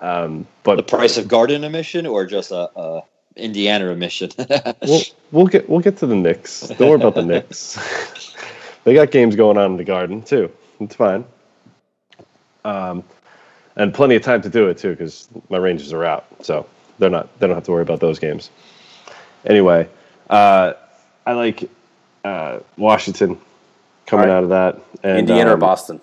Um, 0.00 0.46
but 0.62 0.76
the 0.76 0.82
price 0.82 1.16
of 1.16 1.26
garden 1.26 1.64
admission 1.64 2.06
or 2.06 2.24
just 2.24 2.52
a, 2.52 2.70
a 2.78 3.02
Indiana 3.38 3.86
remission. 3.86 4.30
we'll, 4.82 5.02
we'll 5.32 5.46
get 5.46 5.68
we'll 5.68 5.80
get 5.80 5.96
to 5.98 6.06
the 6.06 6.14
Knicks. 6.14 6.60
Don't 6.68 6.88
worry 6.88 6.94
about 6.94 7.14
the 7.14 7.24
Knicks. 7.24 7.78
they 8.84 8.94
got 8.94 9.10
games 9.10 9.36
going 9.36 9.56
on 9.56 9.72
in 9.72 9.76
the 9.76 9.84
Garden 9.84 10.22
too. 10.22 10.50
It's 10.80 10.94
fine. 10.94 11.24
Um, 12.64 13.04
and 13.76 13.94
plenty 13.94 14.16
of 14.16 14.22
time 14.22 14.42
to 14.42 14.48
do 14.48 14.68
it 14.68 14.78
too 14.78 14.90
because 14.90 15.28
my 15.48 15.58
Rangers 15.58 15.92
are 15.92 16.04
out, 16.04 16.26
so 16.42 16.66
they're 16.98 17.10
not 17.10 17.38
they 17.38 17.46
don't 17.46 17.56
have 17.56 17.64
to 17.64 17.72
worry 17.72 17.82
about 17.82 18.00
those 18.00 18.18
games. 18.18 18.50
Anyway, 19.46 19.88
uh, 20.28 20.74
I 21.24 21.32
like 21.32 21.70
uh, 22.24 22.58
Washington 22.76 23.38
coming 24.06 24.28
All 24.28 24.34
right. 24.34 24.38
out 24.38 24.44
of 24.44 24.50
that. 24.50 24.82
And, 25.02 25.20
Indiana 25.20 25.50
or 25.50 25.54
um, 25.54 25.60
Boston? 25.60 26.00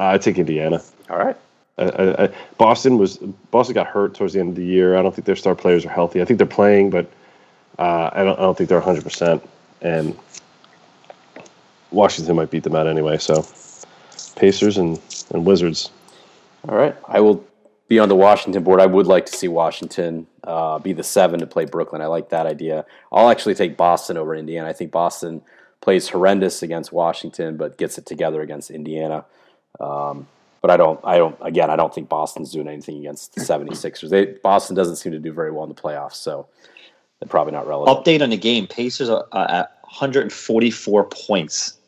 I 0.00 0.18
take 0.18 0.38
Indiana. 0.38 0.82
All 1.08 1.18
right. 1.18 1.36
I, 1.78 2.24
I, 2.24 2.28
Boston 2.58 2.98
was 2.98 3.16
Boston 3.50 3.74
got 3.74 3.86
hurt 3.86 4.14
towards 4.14 4.34
the 4.34 4.40
end 4.40 4.50
of 4.50 4.56
the 4.56 4.64
year. 4.64 4.96
I 4.96 5.02
don't 5.02 5.14
think 5.14 5.26
their 5.26 5.36
star 5.36 5.54
players 5.54 5.84
are 5.86 5.90
healthy. 5.90 6.20
I 6.20 6.24
think 6.24 6.38
they're 6.38 6.46
playing, 6.46 6.90
but 6.90 7.10
uh, 7.78 8.10
I 8.12 8.24
don't. 8.24 8.38
I 8.38 8.42
don't 8.42 8.56
think 8.56 8.68
they're 8.68 8.78
100. 8.78 9.02
percent 9.02 9.42
And 9.80 10.16
Washington 11.90 12.36
might 12.36 12.50
beat 12.50 12.64
them 12.64 12.74
out 12.74 12.86
anyway. 12.86 13.18
So 13.18 13.46
Pacers 14.36 14.78
and, 14.78 15.00
and 15.32 15.44
Wizards. 15.46 15.90
All 16.68 16.76
right. 16.76 16.96
I 17.08 17.20
will 17.20 17.44
be 17.88 17.98
on 17.98 18.08
the 18.08 18.16
Washington 18.16 18.62
board. 18.62 18.80
I 18.80 18.86
would 18.86 19.06
like 19.06 19.26
to 19.26 19.32
see 19.32 19.48
Washington 19.48 20.26
uh, 20.44 20.78
be 20.78 20.92
the 20.92 21.02
seven 21.02 21.40
to 21.40 21.46
play 21.46 21.64
Brooklyn. 21.64 22.02
I 22.02 22.06
like 22.06 22.30
that 22.30 22.46
idea. 22.46 22.84
I'll 23.10 23.30
actually 23.30 23.54
take 23.54 23.76
Boston 23.76 24.16
over 24.16 24.34
Indiana. 24.34 24.68
I 24.68 24.72
think 24.72 24.90
Boston 24.90 25.42
plays 25.80 26.08
horrendous 26.08 26.62
against 26.62 26.92
Washington, 26.92 27.56
but 27.56 27.76
gets 27.76 27.98
it 27.98 28.06
together 28.06 28.40
against 28.40 28.70
Indiana. 28.70 29.24
Um, 29.80 30.28
but 30.62 30.70
I 30.70 30.76
don't, 30.76 30.98
I 31.04 31.18
don't, 31.18 31.36
again, 31.42 31.68
I 31.70 31.76
don't 31.76 31.92
think 31.92 32.08
Boston's 32.08 32.52
doing 32.52 32.68
anything 32.68 32.98
against 32.98 33.34
the 33.34 33.40
76ers. 33.42 34.08
They, 34.08 34.26
Boston 34.26 34.76
doesn't 34.76 34.96
seem 34.96 35.12
to 35.12 35.18
do 35.18 35.32
very 35.32 35.50
well 35.50 35.64
in 35.64 35.68
the 35.68 35.74
playoffs, 35.74 36.14
so 36.14 36.46
they're 37.18 37.28
probably 37.28 37.52
not 37.52 37.66
relevant. 37.66 38.04
Update 38.04 38.22
on 38.22 38.30
the 38.30 38.36
game: 38.36 38.66
Pacers 38.66 39.10
are 39.10 39.26
uh, 39.32 39.46
at 39.48 39.78
144 39.82 41.04
points 41.04 41.78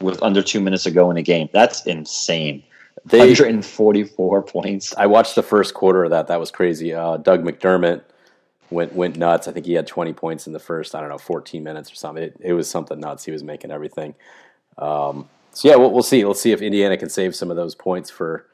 with 0.00 0.20
under 0.22 0.42
two 0.42 0.60
minutes 0.60 0.84
to 0.84 0.90
go 0.90 1.10
in 1.10 1.16
the 1.16 1.22
game. 1.22 1.48
That's 1.52 1.86
insane. 1.86 2.62
They- 3.04 3.18
144 3.18 4.42
points. 4.42 4.94
I 4.96 5.06
watched 5.06 5.34
the 5.34 5.42
first 5.42 5.74
quarter 5.74 6.04
of 6.04 6.10
that. 6.10 6.26
That 6.28 6.40
was 6.40 6.50
crazy. 6.50 6.94
Uh, 6.94 7.18
Doug 7.18 7.44
McDermott 7.44 8.02
went 8.70 8.94
went 8.94 9.16
nuts. 9.16 9.46
I 9.46 9.52
think 9.52 9.66
he 9.66 9.74
had 9.74 9.86
20 9.86 10.14
points 10.14 10.46
in 10.46 10.54
the 10.54 10.58
first, 10.58 10.94
I 10.94 11.00
don't 11.00 11.10
know, 11.10 11.18
14 11.18 11.62
minutes 11.62 11.92
or 11.92 11.96
something. 11.96 12.24
It, 12.24 12.36
it 12.40 12.52
was 12.54 12.68
something 12.68 12.98
nuts. 12.98 13.24
He 13.24 13.30
was 13.30 13.42
making 13.42 13.70
everything. 13.70 14.14
Um, 14.78 15.28
so 15.54 15.68
yeah, 15.68 15.76
we'll, 15.76 15.88
see. 15.88 15.94
we'll 15.94 16.02
see. 16.02 16.24
Let's 16.24 16.40
see 16.40 16.52
if 16.52 16.60
Indiana 16.62 16.96
can 16.96 17.08
save 17.08 17.34
some 17.34 17.50
of 17.50 17.56
those 17.56 17.74
points 17.74 18.10
for 18.10 18.46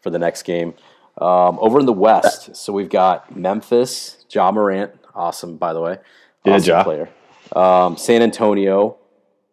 for 0.00 0.10
the 0.10 0.18
next 0.18 0.42
game. 0.42 0.74
Um, 1.18 1.58
over 1.60 1.78
in 1.80 1.86
the 1.86 1.92
West, 1.92 2.56
so 2.56 2.72
we've 2.72 2.88
got 2.88 3.36
Memphis, 3.36 4.24
Ja 4.30 4.50
Morant, 4.50 4.92
awesome 5.14 5.56
by 5.56 5.72
the 5.72 5.80
way, 5.80 5.98
Yeah, 6.44 6.54
awesome 6.54 6.68
Ja. 6.68 6.82
player. 6.84 7.08
Um, 7.54 7.96
San 7.96 8.22
Antonio, 8.22 8.96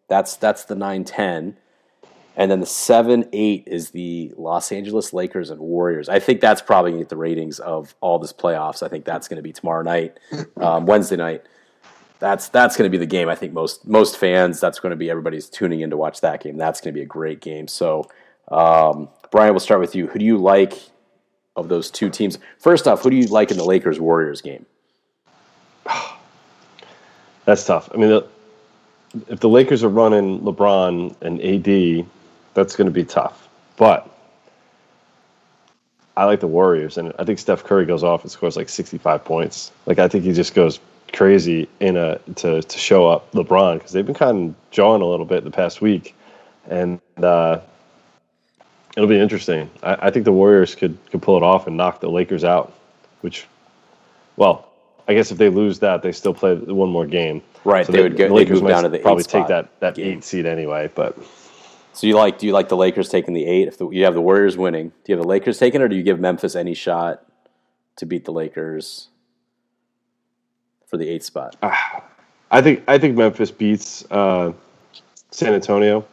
that's 0.08 0.36
that's 0.36 0.64
the 0.64 0.74
9-10. 0.74 1.56
And 2.36 2.50
then 2.50 2.60
the 2.60 2.66
seven 2.66 3.28
eight 3.34 3.64
is 3.66 3.90
the 3.90 4.32
Los 4.38 4.72
Angeles 4.72 5.12
Lakers 5.12 5.50
and 5.50 5.60
Warriors. 5.60 6.08
I 6.08 6.20
think 6.20 6.40
that's 6.40 6.62
probably 6.62 6.92
going 6.92 7.00
to 7.00 7.04
get 7.04 7.10
the 7.10 7.16
ratings 7.16 7.58
of 7.58 7.94
all 8.00 8.18
this 8.18 8.32
playoffs. 8.32 8.82
I 8.82 8.88
think 8.88 9.04
that's 9.04 9.28
going 9.28 9.36
to 9.36 9.42
be 9.42 9.52
tomorrow 9.52 9.82
night, 9.82 10.16
um, 10.56 10.86
Wednesday 10.86 11.16
night. 11.16 11.42
That's 12.20 12.48
that's 12.48 12.76
going 12.76 12.88
to 12.88 12.90
be 12.90 12.98
the 12.98 13.10
game. 13.10 13.28
I 13.28 13.34
think 13.34 13.52
most 13.52 13.86
most 13.86 14.18
fans. 14.18 14.60
That's 14.60 14.78
going 14.78 14.90
to 14.90 14.96
be 14.96 15.10
everybody's 15.10 15.48
tuning 15.48 15.80
in 15.80 15.90
to 15.90 15.96
watch 15.96 16.20
that 16.20 16.42
game. 16.42 16.56
That's 16.56 16.80
going 16.80 16.94
to 16.94 16.98
be 16.98 17.02
a 17.02 17.06
great 17.06 17.40
game. 17.40 17.66
So, 17.66 18.08
um, 18.48 19.08
Brian, 19.30 19.52
we'll 19.52 19.60
start 19.60 19.80
with 19.80 19.94
you. 19.94 20.06
Who 20.06 20.18
do 20.18 20.24
you 20.24 20.36
like 20.36 20.74
of 21.56 21.68
those 21.68 21.90
two 21.90 22.10
teams? 22.10 22.38
First 22.58 22.86
off, 22.86 23.02
who 23.02 23.10
do 23.10 23.16
you 23.16 23.26
like 23.26 23.50
in 23.50 23.56
the 23.56 23.64
Lakers 23.64 23.98
Warriors 23.98 24.42
game? 24.42 24.66
That's 27.46 27.64
tough. 27.64 27.88
I 27.92 27.96
mean, 27.96 28.10
the, 28.10 28.26
if 29.28 29.40
the 29.40 29.48
Lakers 29.48 29.82
are 29.82 29.88
running 29.88 30.40
LeBron 30.40 31.16
and 31.22 31.40
AD, 31.40 32.06
that's 32.54 32.76
going 32.76 32.86
to 32.86 32.92
be 32.92 33.04
tough. 33.04 33.48
But 33.76 34.08
I 36.16 36.24
like 36.24 36.40
the 36.40 36.46
Warriors, 36.46 36.98
and 36.98 37.12
I 37.18 37.24
think 37.24 37.38
Steph 37.38 37.64
Curry 37.64 37.86
goes 37.86 38.04
off 38.04 38.22
and 38.22 38.30
scores 38.30 38.56
like 38.56 38.68
65 38.68 39.24
points. 39.24 39.72
Like 39.86 39.98
I 39.98 40.06
think 40.06 40.24
he 40.24 40.32
just 40.32 40.54
goes 40.54 40.78
crazy 41.12 41.68
in 41.80 41.96
a 41.96 42.18
to 42.36 42.62
to 42.62 42.78
show 42.78 43.08
up 43.08 43.30
LeBron 43.32 43.74
because 43.74 43.92
they've 43.92 44.06
been 44.06 44.14
kind 44.14 44.50
of 44.50 44.70
jawing 44.70 45.02
a 45.02 45.06
little 45.06 45.26
bit 45.26 45.44
the 45.44 45.50
past 45.50 45.80
week, 45.80 46.14
and 46.68 47.00
uh, 47.22 47.60
it'll 48.96 49.08
be 49.08 49.18
interesting. 49.18 49.70
I, 49.82 50.08
I 50.08 50.10
think 50.10 50.24
the 50.24 50.32
Warriors 50.32 50.74
could 50.74 50.96
could 51.10 51.22
pull 51.22 51.36
it 51.36 51.42
off 51.42 51.66
and 51.66 51.76
knock 51.76 52.00
the 52.00 52.10
Lakers 52.10 52.44
out, 52.44 52.72
which, 53.20 53.46
well. 54.36 54.66
I 55.08 55.14
guess 55.14 55.32
if 55.32 55.38
they 55.38 55.48
lose 55.48 55.80
that, 55.80 56.02
they 56.02 56.12
still 56.12 56.34
play 56.34 56.54
one 56.54 56.88
more 56.88 57.04
game. 57.04 57.42
Right, 57.64 57.84
they 57.84 58.00
would 58.00 58.16
go- 58.16 58.28
The 58.28 58.34
Lakers 58.34 58.62
might 58.62 58.68
down 58.68 58.84
to 58.84 58.88
the 58.90 59.00
probably 59.00 59.24
take 59.24 59.48
that 59.48 59.80
that 59.80 59.96
game. 59.96 60.18
eight 60.18 60.24
seed 60.24 60.46
anyway. 60.46 60.88
But 60.94 61.18
So 61.94 62.06
you 62.06 62.14
like? 62.14 62.38
Do 62.38 62.46
you 62.46 62.52
like 62.52 62.68
the 62.68 62.76
Lakers 62.76 63.08
taking 63.08 63.34
the 63.34 63.44
eight? 63.44 63.66
If 63.66 63.78
the, 63.78 63.88
you 63.90 64.04
have 64.04 64.14
the 64.14 64.20
Warriors 64.20 64.56
winning, 64.56 64.90
do 64.90 64.94
you 65.12 65.16
have 65.16 65.24
the 65.24 65.28
Lakers 65.28 65.58
taking, 65.58 65.82
or 65.82 65.88
do 65.88 65.96
you 65.96 66.04
give 66.04 66.20
Memphis 66.20 66.54
any 66.54 66.74
shot 66.74 67.26
to 67.96 68.06
beat 68.06 68.24
the 68.24 68.30
Lakers 68.32 69.08
for 70.90 70.96
the 70.96 71.08
eighth 71.08 71.24
spot? 71.24 71.56
I 72.50 72.60
think 72.60 72.82
I 72.88 72.98
think 72.98 73.16
Memphis 73.16 73.50
beats 73.50 74.04
uh, 74.10 74.52
San 75.30 75.54
Antonio. 75.54 76.04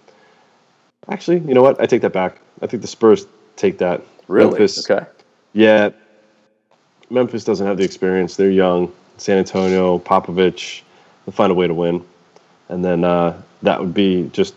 Actually, 1.09 1.39
you 1.39 1.53
know 1.53 1.63
what? 1.63 1.81
I 1.81 1.87
take 1.87 2.01
that 2.03 2.13
back. 2.13 2.39
I 2.61 2.67
think 2.67 2.81
the 2.81 2.87
Spurs 2.87 3.25
take 3.55 3.79
that. 3.79 4.01
Really? 4.27 4.51
Memphis, 4.51 4.89
Okay. 4.89 5.05
Yeah. 5.53 5.89
Memphis 7.09 7.43
doesn't 7.43 7.65
have 7.65 7.77
the 7.77 7.83
experience. 7.83 8.35
They're 8.35 8.51
young. 8.51 8.91
San 9.17 9.37
Antonio, 9.37 9.97
Popovich, 9.99 10.81
they'll 11.25 11.33
find 11.33 11.51
a 11.51 11.55
way 11.55 11.65
to 11.65 11.73
win. 11.73 12.05
And 12.69 12.83
then 12.83 13.03
uh, 13.03 13.41
that 13.63 13.79
would 13.79 13.93
be 13.93 14.29
just, 14.33 14.53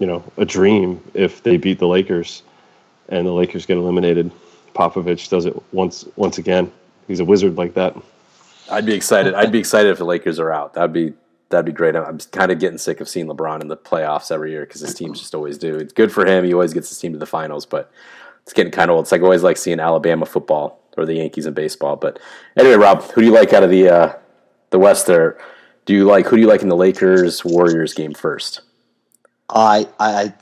you 0.00 0.06
know, 0.06 0.24
a 0.36 0.44
dream 0.44 1.00
if 1.14 1.42
they 1.44 1.56
beat 1.56 1.78
the 1.78 1.86
Lakers 1.86 2.42
and 3.08 3.26
the 3.26 3.32
Lakers 3.32 3.64
get 3.64 3.78
eliminated. 3.78 4.30
Popovich 4.74 5.30
does 5.30 5.46
it 5.46 5.56
once 5.72 6.04
once 6.16 6.36
again. 6.36 6.70
He's 7.06 7.20
a 7.20 7.24
wizard 7.24 7.56
like 7.56 7.74
that. 7.74 7.96
I'd 8.70 8.86
be 8.86 8.94
excited. 8.94 9.34
I'd 9.34 9.52
be 9.52 9.58
excited 9.58 9.90
if 9.90 9.98
the 9.98 10.04
Lakers 10.04 10.38
are 10.38 10.52
out. 10.52 10.74
That'd 10.74 10.92
be 10.92 11.12
that'd 11.50 11.66
be 11.66 11.72
great. 11.72 11.94
I'm, 11.94 12.18
kind 12.18 12.50
of 12.50 12.58
getting 12.58 12.78
sick 12.78 13.00
of 13.00 13.08
seeing 13.08 13.26
LeBron 13.26 13.60
in 13.60 13.68
the 13.68 13.76
playoffs 13.76 14.32
every 14.32 14.50
year 14.50 14.66
because 14.66 14.80
his 14.80 14.94
teams 14.94 15.20
just 15.20 15.34
always 15.34 15.58
do. 15.58 15.76
It's 15.76 15.92
good 15.92 16.12
for 16.12 16.26
him. 16.26 16.44
He 16.44 16.52
always 16.52 16.72
gets 16.72 16.88
his 16.88 16.98
team 16.98 17.12
to 17.12 17.18
the 17.18 17.26
finals, 17.26 17.66
but 17.66 17.90
it's 18.42 18.52
getting 18.52 18.72
kind 18.72 18.90
of 18.90 18.96
old. 18.96 19.04
It's 19.04 19.12
like 19.12 19.22
always 19.22 19.42
like 19.42 19.56
seeing 19.56 19.80
Alabama 19.80 20.26
football 20.26 20.80
or 20.96 21.06
the 21.06 21.14
Yankees 21.14 21.46
in 21.46 21.54
baseball. 21.54 21.96
But 21.96 22.18
anyway, 22.56 22.76
Rob, 22.76 23.02
who 23.02 23.20
do 23.20 23.26
you 23.26 23.32
like 23.32 23.52
out 23.52 23.62
of 23.62 23.70
the 23.70 23.88
uh, 23.88 24.12
the 24.70 24.78
West? 24.78 25.06
There, 25.06 25.38
do 25.84 25.94
you 25.94 26.04
like 26.04 26.26
who 26.26 26.36
do 26.36 26.42
you 26.42 26.48
like 26.48 26.62
in 26.62 26.68
the 26.68 26.76
Lakers 26.76 27.44
Warriors 27.44 27.94
game 27.94 28.14
first? 28.14 28.62
I 29.50 29.88
I 30.00 30.34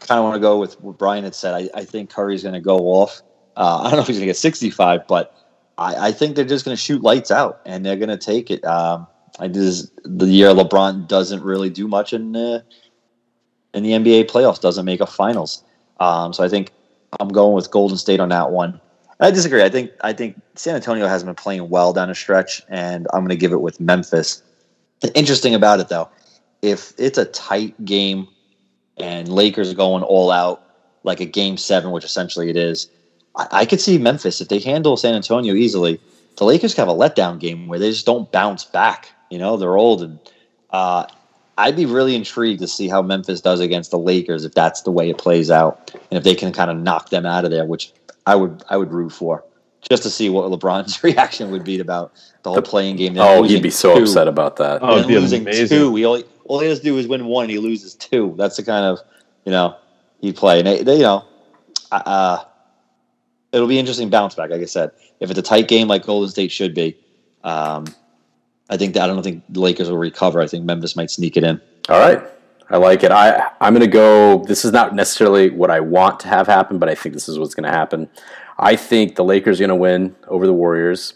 kind 0.00 0.18
of 0.18 0.24
want 0.24 0.34
to 0.34 0.40
go 0.40 0.58
with 0.58 0.80
what 0.80 0.98
Brian 0.98 1.24
had 1.24 1.34
said. 1.34 1.54
I, 1.54 1.68
I 1.80 1.84
think 1.84 2.10
Curry's 2.10 2.42
going 2.42 2.54
to 2.54 2.60
go 2.60 2.78
off. 2.78 3.22
Uh, 3.56 3.78
I 3.84 3.84
don't 3.84 3.94
know 3.94 4.00
if 4.00 4.06
he's 4.06 4.16
going 4.16 4.22
to 4.22 4.26
get 4.26 4.36
65, 4.36 5.06
but 5.06 5.34
I, 5.80 6.08
I 6.08 6.12
think 6.12 6.36
they're 6.36 6.44
just 6.44 6.64
going 6.64 6.76
to 6.76 6.80
shoot 6.80 7.02
lights 7.02 7.30
out 7.30 7.60
and 7.64 7.84
they're 7.84 7.96
going 7.96 8.10
to 8.10 8.18
take 8.18 8.50
it. 8.50 8.64
Um, 8.64 9.06
I 9.38 9.48
this 9.48 9.90
the 10.04 10.26
year 10.26 10.50
LeBron 10.50 11.08
doesn't 11.08 11.42
really 11.42 11.70
do 11.70 11.88
much 11.88 12.12
in 12.12 12.36
in 13.72 13.82
the 13.82 13.90
NBA 13.92 14.30
playoffs, 14.30 14.60
doesn't 14.60 14.84
make 14.84 15.00
a 15.00 15.06
finals. 15.06 15.64
Um, 15.98 16.32
so 16.32 16.44
I 16.44 16.48
think 16.48 16.72
I'm 17.18 17.28
going 17.28 17.54
with 17.54 17.70
Golden 17.70 17.96
State 17.96 18.20
on 18.20 18.28
that 18.28 18.50
one. 18.50 18.80
I 19.20 19.30
disagree. 19.30 19.62
I 19.62 19.68
think 19.68 19.90
I 20.02 20.12
think 20.12 20.40
San 20.54 20.76
Antonio 20.76 21.06
hasn't 21.06 21.28
been 21.28 21.42
playing 21.42 21.68
well 21.70 21.92
down 21.92 22.10
a 22.10 22.14
stretch, 22.14 22.62
and 22.68 23.06
I'm 23.12 23.20
going 23.20 23.30
to 23.30 23.36
give 23.36 23.52
it 23.52 23.60
with 23.60 23.80
Memphis. 23.80 24.42
The 25.00 25.16
interesting 25.16 25.54
about 25.54 25.80
it 25.80 25.88
though, 25.88 26.10
if 26.60 26.92
it's 26.98 27.18
a 27.18 27.24
tight 27.24 27.82
game 27.84 28.28
and 28.98 29.28
Lakers 29.28 29.72
going 29.72 30.02
all 30.02 30.30
out 30.30 30.62
like 31.04 31.20
a 31.20 31.24
game 31.24 31.56
seven, 31.56 31.90
which 31.90 32.04
essentially 32.04 32.50
it 32.50 32.56
is, 32.56 32.90
I, 33.36 33.46
I 33.52 33.64
could 33.66 33.80
see 33.80 33.98
Memphis 33.98 34.40
if 34.40 34.48
they 34.48 34.58
handle 34.58 34.96
San 34.96 35.14
Antonio 35.14 35.54
easily. 35.54 36.00
The 36.36 36.44
Lakers 36.44 36.74
have 36.74 36.88
a 36.88 36.94
letdown 36.94 37.38
game 37.38 37.66
where 37.68 37.78
they 37.78 37.90
just 37.90 38.06
don't 38.06 38.30
bounce 38.32 38.64
back. 38.64 39.12
You 39.30 39.38
know, 39.38 39.56
they're 39.56 39.76
old, 39.76 40.02
and 40.02 40.18
uh, 40.70 41.06
I'd 41.58 41.76
be 41.76 41.86
really 41.86 42.14
intrigued 42.16 42.60
to 42.60 42.66
see 42.68 42.88
how 42.88 43.02
Memphis 43.02 43.40
does 43.40 43.60
against 43.60 43.90
the 43.90 43.98
Lakers 43.98 44.44
if 44.44 44.52
that's 44.54 44.82
the 44.82 44.90
way 44.90 45.10
it 45.10 45.18
plays 45.18 45.50
out, 45.50 45.90
and 46.10 46.16
if 46.18 46.24
they 46.24 46.34
can 46.34 46.52
kind 46.52 46.70
of 46.70 46.78
knock 46.78 47.10
them 47.10 47.26
out 47.26 47.44
of 47.44 47.50
there, 47.50 47.64
which 47.64 47.92
I 48.26 48.34
would 48.36 48.62
I 48.70 48.76
would 48.76 48.92
root 48.92 49.10
for, 49.12 49.44
just 49.88 50.02
to 50.04 50.10
see 50.10 50.30
what 50.30 50.50
LeBron's 50.50 51.02
reaction 51.04 51.50
would 51.50 51.64
be 51.64 51.78
about 51.78 52.12
the 52.42 52.50
whole 52.50 52.62
playing 52.62 52.96
game. 52.96 53.14
They're 53.14 53.24
Oh, 53.38 53.42
he'd 53.42 53.62
be 53.62 53.70
so 53.70 53.96
two. 53.96 54.02
upset 54.02 54.26
about 54.26 54.56
that. 54.56 54.80
Oh, 54.82 54.96
it'd 54.96 55.08
be 55.08 55.18
losing 55.18 55.42
amazing. 55.42 55.68
two. 55.68 55.94
He 55.94 56.04
only 56.04 56.24
all 56.46 56.58
he 56.60 56.68
has 56.68 56.78
to 56.78 56.84
do 56.84 56.96
is 56.98 57.06
win 57.06 57.26
one, 57.26 57.44
and 57.44 57.50
he 57.52 57.58
loses 57.58 57.94
two. 57.94 58.34
That's 58.38 58.56
the 58.56 58.62
kind 58.64 58.84
of 58.86 58.98
you 59.44 59.52
know 59.52 59.76
he'd 60.22 60.36
play. 60.36 60.58
And 60.58 60.66
they, 60.66 60.82
they 60.82 60.96
you 60.96 61.02
know, 61.02 61.24
uh, 61.92 62.44
it'll 63.52 63.68
be 63.68 63.78
interesting 63.78 64.10
bounce 64.10 64.34
back. 64.34 64.50
Like 64.50 64.62
I 64.62 64.66
said, 64.66 64.92
if 65.20 65.30
it's 65.30 65.38
a 65.38 65.42
tight 65.42 65.68
game 65.68 65.88
like 65.88 66.04
Golden 66.04 66.28
State 66.28 66.52
should 66.52 66.74
be, 66.74 66.96
um, 67.44 67.86
I 68.68 68.76
think 68.76 68.94
that 68.94 69.02
I 69.02 69.06
don't 69.08 69.22
think 69.22 69.42
the 69.48 69.60
Lakers 69.60 69.90
will 69.90 69.98
recover. 69.98 70.40
I 70.40 70.46
think 70.46 70.64
Memphis 70.64 70.96
might 70.96 71.10
sneak 71.10 71.36
it 71.36 71.44
in. 71.44 71.60
All 71.88 71.98
right. 71.98 72.22
I 72.70 72.76
like 72.76 73.02
it. 73.02 73.10
I, 73.10 73.50
I'm 73.60 73.74
going 73.74 73.80
to 73.80 73.92
go. 73.92 74.44
This 74.44 74.64
is 74.64 74.72
not 74.72 74.94
necessarily 74.94 75.50
what 75.50 75.70
I 75.70 75.80
want 75.80 76.20
to 76.20 76.28
have 76.28 76.46
happen, 76.46 76.78
but 76.78 76.88
I 76.88 76.94
think 76.94 77.14
this 77.14 77.28
is 77.28 77.36
what's 77.36 77.54
going 77.54 77.64
to 77.64 77.76
happen. 77.76 78.08
I 78.58 78.76
think 78.76 79.16
the 79.16 79.24
Lakers 79.24 79.58
are 79.58 79.66
going 79.66 79.70
to 79.70 79.74
win 79.74 80.14
over 80.28 80.46
the 80.46 80.52
Warriors. 80.52 81.14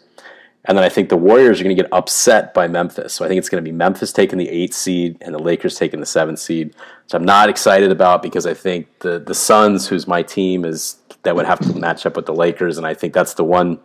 And 0.66 0.78
then 0.78 0.84
I 0.84 0.88
think 0.88 1.10
the 1.10 1.16
Warriors 1.16 1.60
are 1.60 1.64
going 1.64 1.76
to 1.76 1.82
get 1.82 1.92
upset 1.92 2.54
by 2.54 2.68
Memphis. 2.68 3.12
So 3.12 3.24
I 3.24 3.28
think 3.28 3.38
it's 3.38 3.50
going 3.50 3.62
to 3.62 3.70
be 3.70 3.76
Memphis 3.76 4.12
taking 4.12 4.38
the 4.38 4.48
eight 4.48 4.72
seed 4.72 5.18
and 5.20 5.34
the 5.34 5.38
Lakers 5.38 5.76
taking 5.76 6.00
the 6.00 6.06
seven 6.06 6.36
seed, 6.36 6.68
which 6.68 7.14
I'm 7.14 7.24
not 7.24 7.50
excited 7.50 7.90
about 7.90 8.22
because 8.22 8.46
I 8.46 8.54
think 8.54 9.00
the 9.00 9.18
the 9.18 9.34
Suns, 9.34 9.86
who's 9.86 10.06
my 10.06 10.22
team, 10.22 10.64
is 10.64 10.96
that 11.22 11.36
would 11.36 11.46
have 11.46 11.60
to 11.60 11.74
match 11.78 12.06
up 12.06 12.16
with 12.16 12.26
the 12.26 12.34
Lakers, 12.34 12.78
and 12.78 12.86
I 12.86 12.94
think 12.94 13.12
that's 13.12 13.34
the 13.34 13.44
one. 13.44 13.78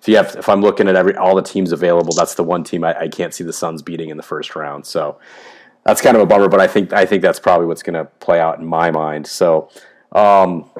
If 0.00 0.08
you 0.08 0.16
have, 0.16 0.36
if 0.36 0.48
I'm 0.50 0.60
looking 0.60 0.86
at 0.86 0.96
every 0.96 1.16
all 1.16 1.34
the 1.34 1.42
teams 1.42 1.72
available, 1.72 2.14
that's 2.14 2.34
the 2.34 2.44
one 2.44 2.62
team 2.62 2.84
I, 2.84 3.00
I 3.00 3.08
can't 3.08 3.34
see 3.34 3.42
the 3.42 3.52
Suns 3.52 3.82
beating 3.82 4.10
in 4.10 4.16
the 4.16 4.22
first 4.22 4.54
round. 4.54 4.86
So 4.86 5.18
that's 5.84 6.00
kind 6.00 6.16
of 6.16 6.22
a 6.22 6.26
bummer, 6.26 6.48
but 6.48 6.60
I 6.60 6.68
think 6.68 6.92
I 6.92 7.06
think 7.06 7.22
that's 7.22 7.40
probably 7.40 7.66
what's 7.66 7.82
going 7.82 7.94
to 7.94 8.04
play 8.20 8.38
out 8.38 8.58
in 8.58 8.66
my 8.66 8.90
mind. 8.90 9.26
So. 9.26 9.68
Um, 10.12 10.70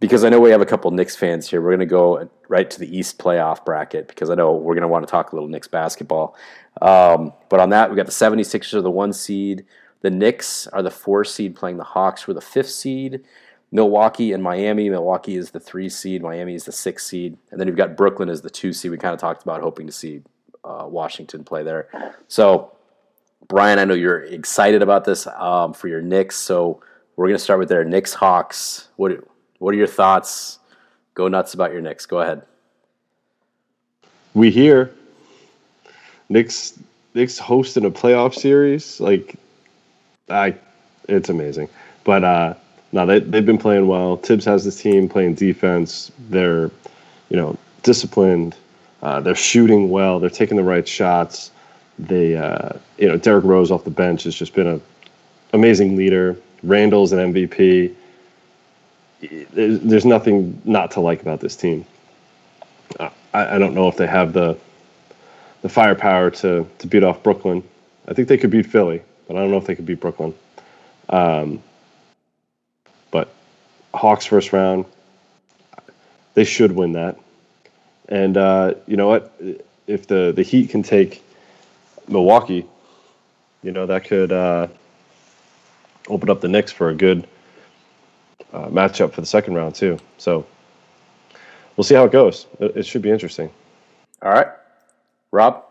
because 0.00 0.24
I 0.24 0.30
know 0.30 0.40
we 0.40 0.50
have 0.50 0.62
a 0.62 0.66
couple 0.66 0.90
Knicks 0.90 1.14
fans 1.14 1.48
here, 1.48 1.60
we're 1.60 1.70
going 1.70 1.80
to 1.80 1.86
go 1.86 2.28
right 2.48 2.68
to 2.70 2.78
the 2.78 2.96
East 2.98 3.18
playoff 3.18 3.64
bracket 3.64 4.08
because 4.08 4.30
I 4.30 4.34
know 4.34 4.52
we're 4.52 4.74
going 4.74 4.82
to 4.82 4.88
want 4.88 5.06
to 5.06 5.10
talk 5.10 5.32
a 5.32 5.36
little 5.36 5.48
Knicks 5.48 5.68
basketball. 5.68 6.34
Um, 6.80 7.34
but 7.50 7.60
on 7.60 7.68
that, 7.70 7.90
we 7.90 7.96
got 7.96 8.06
the 8.06 8.12
76ers 8.12 8.74
are 8.74 8.80
the 8.80 8.90
one 8.90 9.12
seed. 9.12 9.66
The 10.00 10.10
Knicks 10.10 10.66
are 10.68 10.82
the 10.82 10.90
four 10.90 11.24
seed 11.24 11.54
playing 11.54 11.76
the 11.76 11.84
Hawks 11.84 12.22
for 12.22 12.32
the 12.32 12.40
fifth 12.40 12.70
seed. 12.70 13.24
Milwaukee 13.72 14.32
and 14.32 14.42
Miami. 14.42 14.88
Milwaukee 14.88 15.36
is 15.36 15.50
the 15.50 15.60
three 15.60 15.88
seed. 15.88 16.22
Miami 16.22 16.54
is 16.54 16.64
the 16.64 16.72
six 16.72 17.06
seed. 17.06 17.36
And 17.50 17.60
then 17.60 17.68
you've 17.68 17.76
got 17.76 17.96
Brooklyn 17.96 18.30
as 18.30 18.40
the 18.40 18.50
two 18.50 18.72
seed. 18.72 18.90
We 18.90 18.96
kind 18.96 19.14
of 19.14 19.20
talked 19.20 19.42
about 19.42 19.60
hoping 19.60 19.86
to 19.86 19.92
see 19.92 20.22
uh, 20.64 20.86
Washington 20.88 21.44
play 21.44 21.62
there. 21.62 22.14
So, 22.26 22.72
Brian, 23.48 23.78
I 23.78 23.84
know 23.84 23.94
you're 23.94 24.22
excited 24.22 24.82
about 24.82 25.04
this 25.04 25.26
um, 25.26 25.74
for 25.74 25.88
your 25.88 26.00
Knicks. 26.00 26.36
So 26.36 26.82
we're 27.16 27.26
going 27.26 27.36
to 27.36 27.42
start 27.42 27.60
with 27.60 27.68
their 27.68 27.84
Knicks 27.84 28.14
Hawks. 28.14 28.88
What 28.96 29.12
what 29.60 29.72
are 29.72 29.78
your 29.78 29.86
thoughts? 29.86 30.58
Go 31.14 31.28
nuts 31.28 31.54
about 31.54 31.70
your 31.70 31.80
Knicks. 31.80 32.06
Go 32.06 32.20
ahead. 32.20 32.42
We 34.34 34.50
hear 34.50 34.92
Knicks 36.28 36.78
Knicks 37.14 37.38
hosting 37.38 37.84
a 37.84 37.90
playoff 37.90 38.34
series. 38.34 39.00
Like, 39.00 39.34
I, 40.28 40.56
it's 41.08 41.28
amazing. 41.28 41.68
But 42.04 42.24
uh, 42.24 42.54
no, 42.92 43.06
they 43.06 43.20
they've 43.20 43.46
been 43.46 43.58
playing 43.58 43.86
well. 43.86 44.16
Thibs 44.16 44.44
has 44.46 44.64
this 44.64 44.80
team 44.80 45.08
playing 45.08 45.34
defense. 45.34 46.10
They're, 46.30 46.70
you 47.28 47.36
know, 47.36 47.56
disciplined. 47.82 48.56
Uh, 49.02 49.20
they're 49.20 49.34
shooting 49.34 49.90
well. 49.90 50.20
They're 50.20 50.30
taking 50.30 50.56
the 50.56 50.64
right 50.64 50.86
shots. 50.86 51.50
They, 51.98 52.36
uh, 52.36 52.70
you 52.96 53.08
know, 53.08 53.16
Derrick 53.16 53.44
Rose 53.44 53.70
off 53.70 53.84
the 53.84 53.90
bench 53.90 54.24
has 54.24 54.34
just 54.34 54.54
been 54.54 54.66
a 54.66 54.80
amazing 55.52 55.96
leader. 55.96 56.36
Randle's 56.62 57.12
an 57.12 57.32
MVP 57.32 57.94
there's, 59.20 59.80
there's 59.80 60.04
nothing 60.04 60.60
not 60.64 60.92
to 60.92 61.00
like 61.00 61.22
about 61.22 61.40
this 61.40 61.56
team. 61.56 61.84
I, 62.98 63.10
I 63.56 63.58
don't 63.58 63.74
know 63.74 63.88
if 63.88 63.96
they 63.96 64.06
have 64.06 64.32
the 64.32 64.58
the 65.62 65.68
firepower 65.68 66.30
to 66.30 66.68
to 66.78 66.86
beat 66.86 67.04
off 67.04 67.22
Brooklyn. 67.22 67.62
I 68.08 68.14
think 68.14 68.28
they 68.28 68.38
could 68.38 68.50
beat 68.50 68.66
Philly, 68.66 69.02
but 69.28 69.36
I 69.36 69.40
don't 69.40 69.50
know 69.50 69.58
if 69.58 69.66
they 69.66 69.74
could 69.74 69.86
beat 69.86 70.00
Brooklyn. 70.00 70.34
Um, 71.08 71.62
but 73.10 73.32
Hawks 73.94 74.26
first 74.26 74.52
round, 74.52 74.84
they 76.34 76.44
should 76.44 76.72
win 76.72 76.92
that. 76.92 77.18
And 78.08 78.36
uh, 78.36 78.74
you 78.86 78.96
know 78.96 79.08
what? 79.08 79.32
If 79.86 80.06
the 80.06 80.32
the 80.34 80.42
Heat 80.42 80.70
can 80.70 80.82
take 80.82 81.22
Milwaukee, 82.08 82.66
you 83.62 83.70
know 83.70 83.86
that 83.86 84.04
could 84.04 84.32
uh, 84.32 84.66
open 86.08 86.30
up 86.30 86.40
the 86.40 86.48
Knicks 86.48 86.72
for 86.72 86.88
a 86.88 86.94
good 86.94 87.26
uh, 88.52 88.66
matchup 88.68 89.12
for 89.12 89.20
the 89.20 89.26
second 89.26 89.54
round 89.54 89.74
too. 89.74 89.98
So 90.18 90.46
we'll 91.76 91.84
see 91.84 91.94
how 91.94 92.04
it 92.04 92.12
goes. 92.12 92.46
It, 92.58 92.76
it, 92.78 92.86
should 92.86 93.02
be 93.02 93.10
interesting. 93.10 93.50
All 94.22 94.32
right, 94.32 94.48
Rob. 95.30 95.64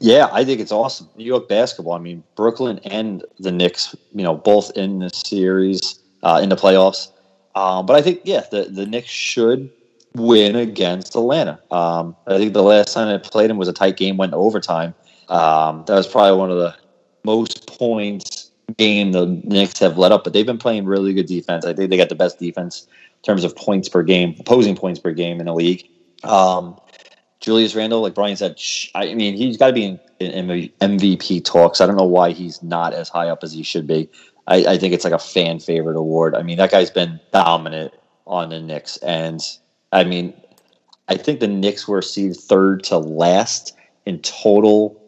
Yeah, 0.00 0.28
I 0.32 0.44
think 0.44 0.60
it's 0.60 0.72
awesome. 0.72 1.08
New 1.16 1.24
York 1.24 1.48
basketball. 1.48 1.94
I 1.94 1.98
mean, 1.98 2.22
Brooklyn 2.34 2.80
and 2.84 3.24
the 3.38 3.52
Knicks. 3.52 3.94
You 4.14 4.22
know, 4.22 4.34
both 4.34 4.76
in 4.76 4.98
the 4.98 5.10
series 5.10 6.00
uh, 6.22 6.40
in 6.42 6.48
the 6.48 6.56
playoffs. 6.56 7.10
Um, 7.54 7.86
but 7.86 7.96
I 7.96 8.02
think 8.02 8.20
yeah, 8.24 8.42
the 8.50 8.64
the 8.64 8.86
Knicks 8.86 9.08
should 9.08 9.70
win 10.14 10.56
against 10.56 11.14
Atlanta. 11.14 11.60
Um, 11.70 12.16
I 12.26 12.38
think 12.38 12.52
the 12.52 12.62
last 12.62 12.92
time 12.94 13.08
I 13.08 13.18
played 13.18 13.50
them 13.50 13.58
was 13.58 13.68
a 13.68 13.72
tight 13.72 13.96
game, 13.96 14.16
went 14.16 14.32
overtime. 14.32 14.94
Um, 15.28 15.84
that 15.86 15.94
was 15.94 16.06
probably 16.06 16.38
one 16.38 16.50
of 16.50 16.58
the 16.58 16.74
most 17.24 17.66
points 17.66 18.35
game 18.74 19.12
the 19.12 19.26
Knicks 19.26 19.78
have 19.78 19.98
let 19.98 20.12
up, 20.12 20.24
but 20.24 20.32
they've 20.32 20.46
been 20.46 20.58
playing 20.58 20.86
really 20.86 21.14
good 21.14 21.26
defense. 21.26 21.64
I 21.64 21.72
think 21.72 21.90
they 21.90 21.96
got 21.96 22.08
the 22.08 22.14
best 22.14 22.38
defense 22.38 22.86
in 22.88 23.22
terms 23.22 23.44
of 23.44 23.54
points 23.56 23.88
per 23.88 24.02
game, 24.02 24.34
opposing 24.38 24.76
points 24.76 25.00
per 25.00 25.12
game 25.12 25.40
in 25.40 25.46
the 25.46 25.54
league. 25.54 25.88
Um, 26.24 26.78
Julius 27.40 27.74
Randle, 27.74 28.00
like 28.00 28.14
Brian 28.14 28.36
said, 28.36 28.60
I 28.94 29.14
mean, 29.14 29.36
he's 29.36 29.56
got 29.56 29.68
to 29.68 29.72
be 29.72 29.84
in, 29.84 30.00
in, 30.20 30.70
MVP 30.80 31.44
talks. 31.44 31.80
I 31.80 31.86
don't 31.86 31.96
know 31.96 32.04
why 32.04 32.32
he's 32.32 32.62
not 32.62 32.92
as 32.92 33.08
high 33.08 33.28
up 33.28 33.44
as 33.44 33.52
he 33.52 33.62
should 33.62 33.86
be. 33.86 34.08
I, 34.46 34.64
I 34.66 34.78
think 34.78 34.94
it's 34.94 35.04
like 35.04 35.12
a 35.12 35.18
fan 35.18 35.60
favorite 35.60 35.96
award. 35.96 36.34
I 36.34 36.42
mean, 36.42 36.56
that 36.58 36.70
guy's 36.70 36.90
been 36.90 37.20
dominant 37.32 37.94
on 38.26 38.48
the 38.48 38.60
Knicks, 38.60 38.96
and 38.98 39.40
I 39.92 40.04
mean, 40.04 40.34
I 41.08 41.16
think 41.16 41.40
the 41.40 41.48
Knicks 41.48 41.86
were 41.86 42.02
seed 42.02 42.36
third 42.36 42.82
to 42.84 42.98
last 42.98 43.76
in 44.06 44.20
total 44.20 45.00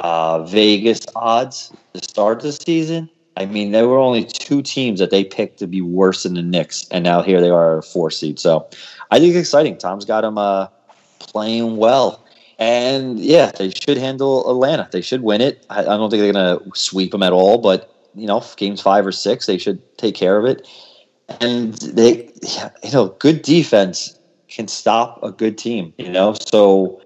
uh, 0.00 0.44
Vegas 0.44 1.00
odds 1.14 1.72
to 1.94 2.02
start 2.02 2.40
the 2.40 2.52
season. 2.52 3.08
I 3.36 3.46
mean, 3.46 3.72
there 3.72 3.88
were 3.88 3.98
only 3.98 4.24
two 4.24 4.60
teams 4.60 4.98
that 5.00 5.10
they 5.10 5.24
picked 5.24 5.58
to 5.60 5.66
be 5.66 5.80
worse 5.80 6.24
than 6.24 6.34
the 6.34 6.42
Knicks, 6.42 6.86
and 6.90 7.04
now 7.04 7.22
here 7.22 7.40
they 7.40 7.50
are, 7.50 7.80
four 7.82 8.10
seed. 8.10 8.38
So 8.38 8.68
I 9.10 9.18
think 9.18 9.30
it's 9.30 9.48
exciting. 9.48 9.78
Tom's 9.78 10.04
got 10.04 10.22
them 10.22 10.36
uh, 10.36 10.66
playing 11.18 11.76
well. 11.76 12.24
And 12.58 13.18
yeah, 13.18 13.52
they 13.52 13.70
should 13.70 13.96
handle 13.96 14.50
Atlanta. 14.50 14.88
They 14.92 15.00
should 15.00 15.22
win 15.22 15.40
it. 15.40 15.64
I, 15.70 15.80
I 15.80 15.84
don't 15.84 16.10
think 16.10 16.22
they're 16.22 16.32
going 16.32 16.58
to 16.58 16.78
sweep 16.78 17.12
them 17.12 17.22
at 17.22 17.32
all, 17.32 17.56
but 17.58 17.94
you 18.14 18.26
know, 18.26 18.44
games 18.56 18.80
five 18.80 19.06
or 19.06 19.12
six, 19.12 19.46
they 19.46 19.56
should 19.56 19.80
take 19.96 20.14
care 20.14 20.36
of 20.36 20.44
it. 20.44 20.68
And 21.40 21.74
they, 21.74 22.30
you 22.82 22.90
know, 22.92 23.08
good 23.18 23.42
defense 23.42 24.18
can 24.48 24.68
stop 24.68 25.22
a 25.22 25.30
good 25.30 25.56
team. 25.56 25.94
You 25.96 26.10
know, 26.10 26.34
so 26.34 27.00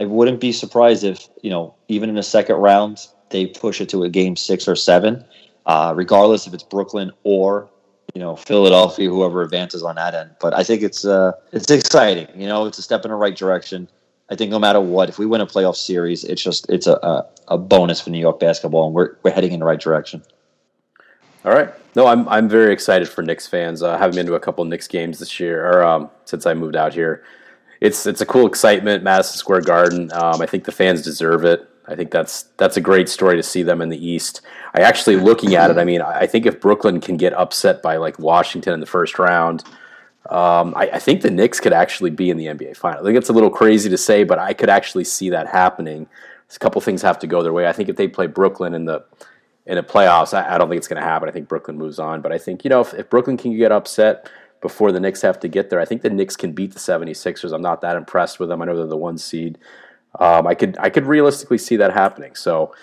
I 0.00 0.04
wouldn't 0.06 0.40
be 0.40 0.50
surprised 0.50 1.04
if 1.04 1.28
you 1.42 1.50
know 1.50 1.74
even 1.88 2.08
in 2.08 2.14
the 2.16 2.22
second 2.22 2.56
round 2.56 3.06
they 3.28 3.46
push 3.46 3.80
it 3.80 3.88
to 3.90 4.02
a 4.02 4.08
game 4.08 4.34
six 4.34 4.66
or 4.66 4.74
seven, 4.74 5.24
uh, 5.66 5.92
regardless 5.94 6.46
if 6.46 6.54
it's 6.54 6.62
Brooklyn 6.62 7.12
or 7.22 7.68
you 8.14 8.20
know 8.20 8.34
Philadelphia, 8.34 9.08
whoever 9.10 9.42
advances 9.42 9.82
on 9.82 9.96
that 9.96 10.14
end. 10.14 10.30
But 10.40 10.54
I 10.54 10.64
think 10.64 10.82
it's 10.82 11.04
uh, 11.04 11.32
it's 11.52 11.70
exciting. 11.70 12.28
You 12.34 12.48
know, 12.48 12.66
it's 12.66 12.78
a 12.78 12.82
step 12.82 13.04
in 13.04 13.10
the 13.10 13.16
right 13.16 13.36
direction. 13.36 13.88
I 14.30 14.36
think 14.36 14.50
no 14.50 14.58
matter 14.58 14.80
what, 14.80 15.08
if 15.08 15.18
we 15.18 15.26
win 15.26 15.40
a 15.40 15.46
playoff 15.46 15.76
series, 15.76 16.24
it's 16.24 16.42
just 16.42 16.68
it's 16.70 16.86
a, 16.86 16.94
a, 16.94 17.26
a 17.48 17.58
bonus 17.58 18.00
for 18.00 18.10
New 18.10 18.20
York 18.20 18.40
basketball, 18.40 18.86
and 18.86 18.94
we're 18.94 19.16
we're 19.22 19.32
heading 19.32 19.52
in 19.52 19.60
the 19.60 19.66
right 19.66 19.80
direction. 19.80 20.22
All 21.44 21.52
right. 21.52 21.70
No, 21.94 22.06
I'm 22.06 22.28
I'm 22.28 22.48
very 22.48 22.72
excited 22.72 23.08
for 23.08 23.22
Knicks 23.22 23.46
fans. 23.46 23.82
Uh, 23.82 23.98
having 23.98 24.16
been 24.16 24.26
to 24.26 24.34
a 24.34 24.40
couple 24.40 24.64
Knicks 24.64 24.88
games 24.88 25.18
this 25.18 25.40
year, 25.40 25.66
or 25.66 25.84
um, 25.84 26.10
since 26.24 26.46
I 26.46 26.54
moved 26.54 26.76
out 26.76 26.94
here, 26.94 27.24
it's 27.80 28.06
it's 28.06 28.20
a 28.20 28.26
cool 28.26 28.46
excitement, 28.46 29.02
Madison 29.02 29.36
Square 29.36 29.62
Garden. 29.62 30.10
Um, 30.12 30.40
I 30.40 30.46
think 30.46 30.64
the 30.64 30.72
fans 30.72 31.02
deserve 31.02 31.44
it. 31.44 31.68
I 31.86 31.96
think 31.96 32.10
that's 32.10 32.44
that's 32.56 32.76
a 32.76 32.80
great 32.80 33.08
story 33.08 33.36
to 33.36 33.42
see 33.42 33.62
them 33.62 33.80
in 33.80 33.88
the 33.88 34.04
East. 34.04 34.42
I 34.74 34.80
actually 34.80 35.16
looking 35.16 35.54
at 35.56 35.70
it. 35.70 35.78
I 35.78 35.84
mean, 35.84 36.00
I 36.00 36.26
think 36.26 36.46
if 36.46 36.60
Brooklyn 36.60 37.00
can 37.00 37.16
get 37.16 37.32
upset 37.32 37.82
by 37.82 37.96
like 37.96 38.18
Washington 38.18 38.74
in 38.74 38.80
the 38.80 38.86
first 38.86 39.18
round, 39.18 39.64
um, 40.28 40.74
I, 40.76 40.90
I, 40.92 40.98
think 41.00 41.22
the 41.22 41.30
Knicks 41.30 41.58
could 41.58 41.72
actually 41.72 42.10
be 42.10 42.30
in 42.30 42.36
the 42.36 42.46
NBA 42.46 42.76
final. 42.76 43.00
I 43.00 43.04
think 43.04 43.16
it's 43.16 43.30
a 43.30 43.32
little 43.32 43.50
crazy 43.50 43.90
to 43.90 43.98
say, 43.98 44.22
but 44.22 44.38
I 44.38 44.52
could 44.52 44.68
actually 44.68 45.04
see 45.04 45.30
that 45.30 45.48
happening. 45.48 46.06
a 46.54 46.58
couple 46.58 46.80
things 46.80 47.02
have 47.02 47.18
to 47.20 47.26
go 47.26 47.42
their 47.42 47.52
way. 47.52 47.66
I 47.66 47.72
think 47.72 47.88
if 47.88 47.96
they 47.96 48.06
play 48.06 48.28
Brooklyn 48.28 48.74
in 48.74 48.84
the 48.84 49.04
in 49.66 49.76
the 49.76 49.82
playoffs, 49.82 50.32
I, 50.32 50.54
I 50.54 50.58
don't 50.58 50.68
think 50.68 50.78
it's 50.78 50.88
going 50.88 51.02
to 51.02 51.08
happen. 51.08 51.28
I 51.28 51.32
think 51.32 51.48
Brooklyn 51.48 51.78
moves 51.78 51.98
on, 51.98 52.20
but 52.20 52.30
I 52.30 52.38
think 52.38 52.62
you 52.62 52.70
know 52.70 52.82
if, 52.82 52.94
if 52.94 53.10
Brooklyn 53.10 53.36
can 53.36 53.56
get 53.56 53.72
upset 53.72 54.30
before 54.60 54.92
the 54.92 55.00
Knicks 55.00 55.22
have 55.22 55.40
to 55.40 55.48
get 55.48 55.70
there. 55.70 55.80
I 55.80 55.84
think 55.84 56.02
the 56.02 56.10
Knicks 56.10 56.36
can 56.36 56.52
beat 56.52 56.72
the 56.72 56.78
76ers. 56.78 57.52
I'm 57.52 57.62
not 57.62 57.80
that 57.80 57.96
impressed 57.96 58.38
with 58.38 58.48
them. 58.48 58.60
I 58.60 58.66
know 58.66 58.76
they're 58.76 58.86
the 58.86 58.96
one 58.96 59.18
seed. 59.18 59.58
Um, 60.18 60.46
I 60.46 60.54
could 60.54 60.76
I 60.78 60.90
could 60.90 61.06
realistically 61.06 61.58
see 61.58 61.76
that 61.76 61.92
happening. 61.92 62.34
So, 62.34 62.74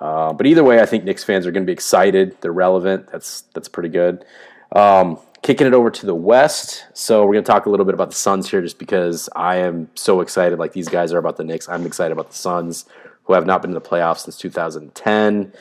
uh, 0.00 0.32
but 0.32 0.46
either 0.46 0.62
way, 0.62 0.80
I 0.80 0.86
think 0.86 1.04
Knicks 1.04 1.24
fans 1.24 1.46
are 1.46 1.50
going 1.50 1.64
to 1.64 1.66
be 1.66 1.72
excited. 1.72 2.36
They're 2.40 2.52
relevant. 2.52 3.08
That's 3.10 3.42
that's 3.54 3.68
pretty 3.68 3.88
good. 3.88 4.24
Um, 4.72 5.18
kicking 5.42 5.66
it 5.66 5.74
over 5.74 5.90
to 5.90 6.06
the 6.06 6.14
West. 6.14 6.86
So 6.94 7.24
we're 7.24 7.34
going 7.34 7.44
to 7.44 7.50
talk 7.50 7.66
a 7.66 7.70
little 7.70 7.86
bit 7.86 7.94
about 7.94 8.10
the 8.10 8.16
Suns 8.16 8.50
here, 8.50 8.62
just 8.62 8.78
because 8.78 9.28
I 9.34 9.56
am 9.56 9.90
so 9.94 10.20
excited. 10.20 10.58
Like 10.58 10.72
these 10.72 10.88
guys 10.88 11.12
are 11.12 11.18
about 11.18 11.36
the 11.36 11.44
Knicks. 11.44 11.68
I'm 11.68 11.86
excited 11.86 12.12
about 12.12 12.30
the 12.30 12.36
Suns, 12.36 12.84
who 13.24 13.32
have 13.32 13.46
not 13.46 13.62
been 13.62 13.70
in 13.70 13.74
the 13.74 13.80
playoffs 13.80 14.20
since 14.20 14.36
2010. 14.38 15.52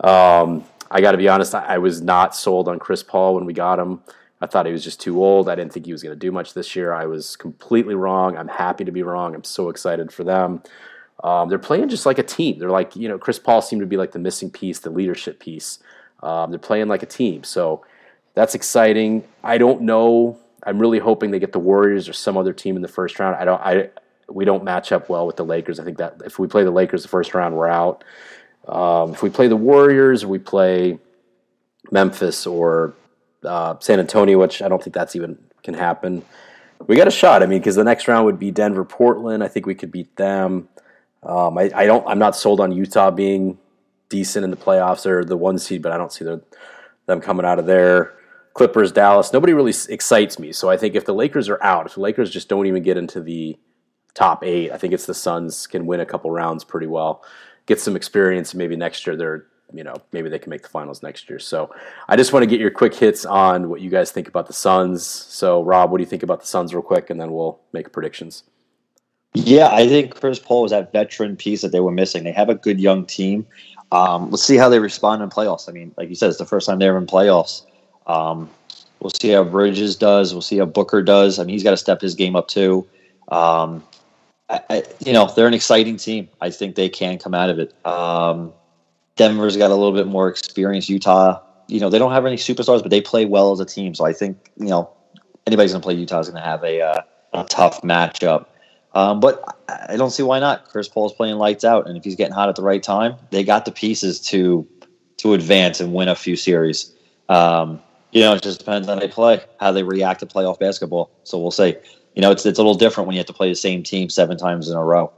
Um, 0.00 0.64
I 0.90 1.00
got 1.00 1.12
to 1.12 1.18
be 1.18 1.28
honest. 1.28 1.54
I, 1.54 1.64
I 1.74 1.78
was 1.78 2.02
not 2.02 2.34
sold 2.34 2.68
on 2.68 2.78
Chris 2.78 3.02
Paul 3.02 3.34
when 3.34 3.44
we 3.44 3.52
got 3.52 3.78
him. 3.78 4.00
I 4.42 4.46
thought 4.46 4.66
he 4.66 4.72
was 4.72 4.82
just 4.82 5.00
too 5.00 5.22
old. 5.22 5.48
I 5.48 5.54
didn't 5.54 5.72
think 5.72 5.86
he 5.86 5.92
was 5.92 6.02
going 6.02 6.14
to 6.14 6.18
do 6.18 6.32
much 6.32 6.52
this 6.52 6.74
year. 6.74 6.92
I 6.92 7.06
was 7.06 7.36
completely 7.36 7.94
wrong. 7.94 8.36
I'm 8.36 8.48
happy 8.48 8.84
to 8.84 8.90
be 8.90 9.04
wrong. 9.04 9.36
I'm 9.36 9.44
so 9.44 9.68
excited 9.68 10.12
for 10.12 10.24
them. 10.24 10.64
Um, 11.22 11.48
they're 11.48 11.60
playing 11.60 11.88
just 11.88 12.06
like 12.06 12.18
a 12.18 12.24
team. 12.24 12.58
They're 12.58 12.68
like, 12.68 12.96
you 12.96 13.08
know, 13.08 13.18
Chris 13.18 13.38
Paul 13.38 13.62
seemed 13.62 13.82
to 13.82 13.86
be 13.86 13.96
like 13.96 14.10
the 14.10 14.18
missing 14.18 14.50
piece, 14.50 14.80
the 14.80 14.90
leadership 14.90 15.38
piece. 15.38 15.78
Um, 16.24 16.50
they're 16.50 16.58
playing 16.58 16.88
like 16.88 17.04
a 17.04 17.06
team. 17.06 17.44
So 17.44 17.84
that's 18.34 18.56
exciting. 18.56 19.22
I 19.44 19.58
don't 19.58 19.82
know. 19.82 20.40
I'm 20.64 20.80
really 20.80 20.98
hoping 20.98 21.30
they 21.30 21.38
get 21.38 21.52
the 21.52 21.60
Warriors 21.60 22.08
or 22.08 22.12
some 22.12 22.36
other 22.36 22.52
team 22.52 22.74
in 22.74 22.82
the 22.82 22.88
first 22.88 23.20
round. 23.20 23.36
I 23.36 23.44
don't. 23.44 23.60
I 23.60 23.90
we 24.28 24.44
don't 24.44 24.64
match 24.64 24.90
up 24.90 25.08
well 25.08 25.26
with 25.26 25.36
the 25.36 25.44
Lakers. 25.44 25.78
I 25.78 25.84
think 25.84 25.98
that 25.98 26.22
if 26.24 26.38
we 26.38 26.48
play 26.48 26.64
the 26.64 26.70
Lakers 26.70 27.02
the 27.02 27.08
first 27.08 27.34
round, 27.34 27.54
we're 27.54 27.68
out. 27.68 28.02
Um, 28.66 29.12
if 29.12 29.22
we 29.22 29.30
play 29.30 29.46
the 29.46 29.56
Warriors, 29.56 30.24
we 30.24 30.38
play 30.38 30.98
Memphis 31.90 32.46
or 32.46 32.94
uh, 33.44 33.76
San 33.80 34.00
Antonio, 34.00 34.38
which 34.38 34.62
I 34.62 34.68
don't 34.68 34.82
think 34.82 34.94
that's 34.94 35.16
even 35.16 35.38
can 35.62 35.74
happen. 35.74 36.24
We 36.86 36.96
got 36.96 37.08
a 37.08 37.12
shot. 37.12 37.42
I 37.42 37.46
mean, 37.46 37.60
because 37.60 37.76
the 37.76 37.84
next 37.84 38.08
round 38.08 38.26
would 38.26 38.38
be 38.38 38.50
Denver, 38.50 38.84
Portland. 38.84 39.44
I 39.44 39.48
think 39.48 39.66
we 39.66 39.74
could 39.74 39.92
beat 39.92 40.16
them. 40.16 40.68
Um, 41.22 41.56
I, 41.56 41.70
I, 41.74 41.86
don't. 41.86 42.06
I'm 42.06 42.18
not 42.18 42.34
sold 42.34 42.60
on 42.60 42.72
Utah 42.72 43.10
being 43.10 43.58
decent 44.08 44.44
in 44.44 44.50
the 44.50 44.56
playoffs 44.56 45.06
or 45.06 45.24
the 45.24 45.36
one 45.36 45.58
seed, 45.58 45.82
but 45.82 45.92
I 45.92 45.96
don't 45.96 46.12
see 46.12 46.24
the, 46.24 46.42
them 47.06 47.20
coming 47.20 47.46
out 47.46 47.58
of 47.58 47.66
there. 47.66 48.14
Clippers, 48.54 48.92
Dallas. 48.92 49.32
Nobody 49.32 49.54
really 49.54 49.72
excites 49.88 50.38
me. 50.38 50.52
So 50.52 50.68
I 50.68 50.76
think 50.76 50.94
if 50.94 51.06
the 51.06 51.14
Lakers 51.14 51.48
are 51.48 51.62
out, 51.62 51.86
if 51.86 51.94
the 51.94 52.00
Lakers 52.00 52.30
just 52.30 52.48
don't 52.48 52.66
even 52.66 52.82
get 52.82 52.98
into 52.98 53.20
the 53.20 53.58
top 54.14 54.44
eight, 54.44 54.70
I 54.70 54.76
think 54.76 54.92
it's 54.92 55.06
the 55.06 55.14
Suns 55.14 55.66
can 55.66 55.86
win 55.86 56.00
a 56.00 56.06
couple 56.06 56.30
rounds 56.30 56.64
pretty 56.64 56.86
well, 56.86 57.24
get 57.66 57.80
some 57.80 57.96
experience, 57.96 58.52
and 58.52 58.58
maybe 58.58 58.76
next 58.76 59.06
year 59.06 59.16
they're 59.16 59.46
you 59.72 59.84
know 59.84 59.96
maybe 60.12 60.28
they 60.28 60.38
can 60.38 60.50
make 60.50 60.62
the 60.62 60.68
finals 60.68 61.02
next 61.02 61.28
year. 61.28 61.38
So 61.38 61.74
I 62.08 62.16
just 62.16 62.32
want 62.32 62.42
to 62.42 62.46
get 62.46 62.60
your 62.60 62.70
quick 62.70 62.94
hits 62.94 63.24
on 63.24 63.68
what 63.68 63.80
you 63.80 63.90
guys 63.90 64.10
think 64.10 64.28
about 64.28 64.46
the 64.46 64.52
Suns. 64.52 65.04
So 65.04 65.62
Rob, 65.62 65.90
what 65.90 65.98
do 65.98 66.02
you 66.02 66.08
think 66.08 66.22
about 66.22 66.40
the 66.40 66.46
Suns, 66.46 66.74
real 66.74 66.82
quick, 66.82 67.10
and 67.10 67.20
then 67.20 67.32
we'll 67.32 67.60
make 67.72 67.92
predictions. 67.92 68.44
Yeah, 69.34 69.68
I 69.72 69.88
think 69.88 70.14
Chris 70.14 70.38
Paul 70.38 70.62
was 70.62 70.72
that 70.72 70.92
veteran 70.92 71.36
piece 71.36 71.62
that 71.62 71.72
they 71.72 71.80
were 71.80 71.90
missing. 71.90 72.24
They 72.24 72.32
have 72.32 72.50
a 72.50 72.54
good 72.54 72.78
young 72.78 73.06
team. 73.06 73.46
Um, 73.90 74.30
let's 74.30 74.42
see 74.42 74.56
how 74.56 74.68
they 74.68 74.78
respond 74.78 75.22
in 75.22 75.30
playoffs. 75.30 75.68
I 75.68 75.72
mean, 75.72 75.94
like 75.96 76.08
you 76.08 76.14
said, 76.14 76.28
it's 76.28 76.38
the 76.38 76.46
first 76.46 76.66
time 76.66 76.78
they're 76.78 76.98
in 76.98 77.06
playoffs. 77.06 77.64
Um, 78.06 78.50
we'll 79.00 79.10
see 79.10 79.30
how 79.30 79.44
Bridges 79.44 79.96
does. 79.96 80.34
We'll 80.34 80.42
see 80.42 80.58
how 80.58 80.66
Booker 80.66 81.02
does. 81.02 81.38
I 81.38 81.44
mean, 81.44 81.54
he's 81.54 81.62
got 81.62 81.70
to 81.70 81.76
step 81.76 82.00
his 82.00 82.14
game 82.14 82.36
up 82.36 82.48
too. 82.48 82.86
Um, 83.28 83.82
I, 84.48 84.60
I, 84.68 84.82
you 85.00 85.12
know, 85.12 85.30
they're 85.34 85.46
an 85.46 85.54
exciting 85.54 85.96
team. 85.96 86.28
I 86.40 86.50
think 86.50 86.74
they 86.74 86.88
can 86.88 87.18
come 87.18 87.34
out 87.34 87.48
of 87.48 87.58
it. 87.58 87.74
Um, 87.86 88.52
Denver's 89.22 89.56
got 89.56 89.70
a 89.70 89.76
little 89.76 89.92
bit 89.92 90.08
more 90.08 90.28
experience. 90.28 90.88
Utah, 90.88 91.40
you 91.68 91.78
know, 91.78 91.88
they 91.88 91.98
don't 91.98 92.10
have 92.10 92.26
any 92.26 92.34
superstars, 92.34 92.82
but 92.82 92.90
they 92.90 93.00
play 93.00 93.24
well 93.24 93.52
as 93.52 93.60
a 93.60 93.64
team. 93.64 93.94
So 93.94 94.04
I 94.04 94.12
think 94.12 94.50
you 94.56 94.66
know 94.66 94.90
anybody's 95.46 95.70
going 95.70 95.80
to 95.80 95.86
play 95.86 95.94
Utah 95.94 96.18
is 96.18 96.28
going 96.28 96.42
to 96.42 96.48
have 96.48 96.64
a, 96.64 96.80
uh, 96.80 97.02
a 97.32 97.44
tough 97.44 97.82
matchup. 97.82 98.46
Um, 98.94 99.20
but 99.20 99.56
I 99.68 99.96
don't 99.96 100.10
see 100.10 100.24
why 100.24 100.40
not. 100.40 100.68
Chris 100.68 100.88
Paul's 100.88 101.12
playing 101.12 101.36
lights 101.36 101.62
out, 101.62 101.86
and 101.86 101.96
if 101.96 102.02
he's 102.02 102.16
getting 102.16 102.34
hot 102.34 102.48
at 102.48 102.56
the 102.56 102.62
right 102.62 102.82
time, 102.82 103.14
they 103.30 103.44
got 103.44 103.64
the 103.64 103.70
pieces 103.70 104.20
to 104.22 104.66
to 105.18 105.34
advance 105.34 105.78
and 105.78 105.94
win 105.94 106.08
a 106.08 106.16
few 106.16 106.34
series. 106.34 106.92
Um, 107.28 107.80
you 108.10 108.22
know, 108.22 108.34
it 108.34 108.42
just 108.42 108.58
depends 108.58 108.88
on 108.88 108.96
how 108.96 109.00
they 109.00 109.08
play, 109.08 109.40
how 109.60 109.70
they 109.70 109.84
react 109.84 110.18
to 110.20 110.26
playoff 110.26 110.58
basketball. 110.58 111.10
So 111.22 111.38
we'll 111.38 111.52
see. 111.52 111.76
You 112.16 112.22
know, 112.22 112.32
it's 112.32 112.44
it's 112.44 112.58
a 112.58 112.62
little 112.62 112.74
different 112.74 113.06
when 113.06 113.14
you 113.14 113.20
have 113.20 113.26
to 113.28 113.32
play 113.32 113.48
the 113.48 113.54
same 113.54 113.84
team 113.84 114.10
seven 114.10 114.36
times 114.36 114.68
in 114.68 114.76
a 114.76 114.84
row. 114.84 115.12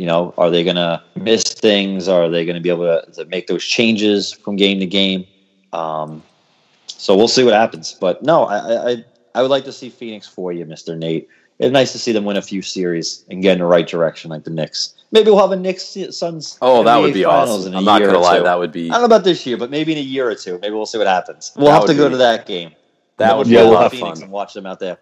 You 0.00 0.06
know, 0.06 0.32
are 0.38 0.48
they 0.48 0.64
going 0.64 0.76
to 0.76 1.02
miss 1.14 1.42
things? 1.42 2.08
Are 2.08 2.30
they 2.30 2.46
going 2.46 2.54
to 2.54 2.62
be 2.62 2.70
able 2.70 2.84
to, 2.86 3.12
to, 3.12 3.26
make 3.26 3.48
those 3.48 3.62
changes 3.62 4.32
from 4.32 4.56
game 4.56 4.80
to 4.80 4.86
game? 4.86 5.26
Um, 5.74 6.22
so 6.86 7.14
we'll 7.14 7.28
see 7.28 7.44
what 7.44 7.52
happens. 7.52 7.98
But 8.00 8.22
no, 8.22 8.44
I, 8.44 8.92
I 8.92 9.04
I 9.34 9.42
would 9.42 9.50
like 9.50 9.64
to 9.64 9.72
see 9.72 9.90
Phoenix 9.90 10.26
for 10.26 10.52
you, 10.52 10.64
Mister 10.64 10.96
Nate. 10.96 11.28
It's 11.58 11.70
nice 11.70 11.92
to 11.92 11.98
see 11.98 12.12
them 12.12 12.24
win 12.24 12.38
a 12.38 12.42
few 12.42 12.62
series 12.62 13.26
and 13.28 13.42
get 13.42 13.52
in 13.52 13.58
the 13.58 13.66
right 13.66 13.86
direction, 13.86 14.30
like 14.30 14.44
the 14.44 14.50
Knicks. 14.50 14.94
Maybe 15.12 15.28
we'll 15.28 15.40
have 15.40 15.52
a 15.52 15.56
Knicks 15.56 15.98
Suns. 16.12 16.56
Oh, 16.62 16.80
NBA 16.80 16.84
that 16.86 16.96
would 16.96 17.12
be 17.12 17.24
awesome! 17.26 17.76
I'm 17.76 17.84
not 17.84 18.00
gonna 18.00 18.18
lie, 18.18 18.40
that 18.40 18.58
would 18.58 18.72
be. 18.72 18.88
I 18.88 18.94
don't 18.94 19.02
know 19.02 19.04
about 19.04 19.24
this 19.24 19.44
year, 19.44 19.58
but 19.58 19.68
maybe 19.68 19.92
in 19.92 19.98
a 19.98 20.00
year 20.00 20.30
or 20.30 20.34
two, 20.34 20.58
maybe 20.60 20.74
we'll 20.74 20.86
see 20.86 20.96
what 20.96 21.08
happens. 21.08 21.52
We'll 21.56 21.66
that 21.66 21.72
have 21.74 21.84
to 21.84 21.94
go 21.94 22.08
be... 22.08 22.12
to 22.12 22.16
that 22.16 22.46
game. 22.46 22.72
That 23.18 23.36
would 23.36 23.48
be 23.48 23.56
a 23.56 23.64
lot 23.64 23.84
of 23.84 23.92
Phoenix 23.92 24.20
fun. 24.20 24.22
And 24.22 24.32
watch 24.32 24.54
them 24.54 24.64
out 24.64 24.80
there. 24.80 24.96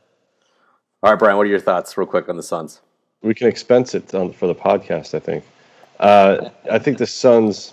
All 1.05 1.12
right, 1.12 1.18
Brian, 1.20 1.36
what 1.36 1.46
are 1.46 1.51
your 1.51 1.61
thoughts, 1.61 1.96
real 1.96 2.09
quick, 2.09 2.28
on 2.28 2.36
the 2.36 2.42
Suns? 2.42 2.80
We 3.23 3.35
can 3.35 3.49
expense 3.49 3.95
it 3.95 4.14
on, 4.14 4.33
for 4.33 4.47
the 4.47 4.55
podcast. 4.55 5.14
I 5.14 5.21
think. 5.21 5.45
Uh, 6.01 6.51
I 6.71 6.79
think 6.79 6.99
the 6.99 7.07
Suns. 7.07 7.73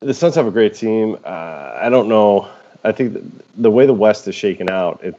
The 0.00 0.14
Suns 0.14 0.34
have 0.34 0.46
a 0.46 0.50
great 0.50 0.74
team. 0.74 1.16
Uh, 1.24 1.78
I 1.80 1.88
don't 1.88 2.08
know. 2.08 2.48
I 2.84 2.92
think 2.92 3.18
the 3.56 3.70
way 3.70 3.86
the 3.86 3.94
West 3.94 4.28
is 4.28 4.34
shaken 4.34 4.70
out, 4.70 5.02
it, 5.02 5.18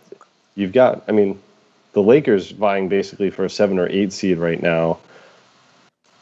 you've 0.55 0.71
got. 0.71 1.03
I 1.07 1.11
mean, 1.11 1.39
the 1.93 2.01
Lakers 2.01 2.51
vying 2.51 2.87
basically 2.87 3.29
for 3.29 3.45
a 3.45 3.49
seven 3.49 3.79
or 3.79 3.89
eight 3.89 4.13
seed 4.13 4.37
right 4.37 4.61
now 4.61 4.99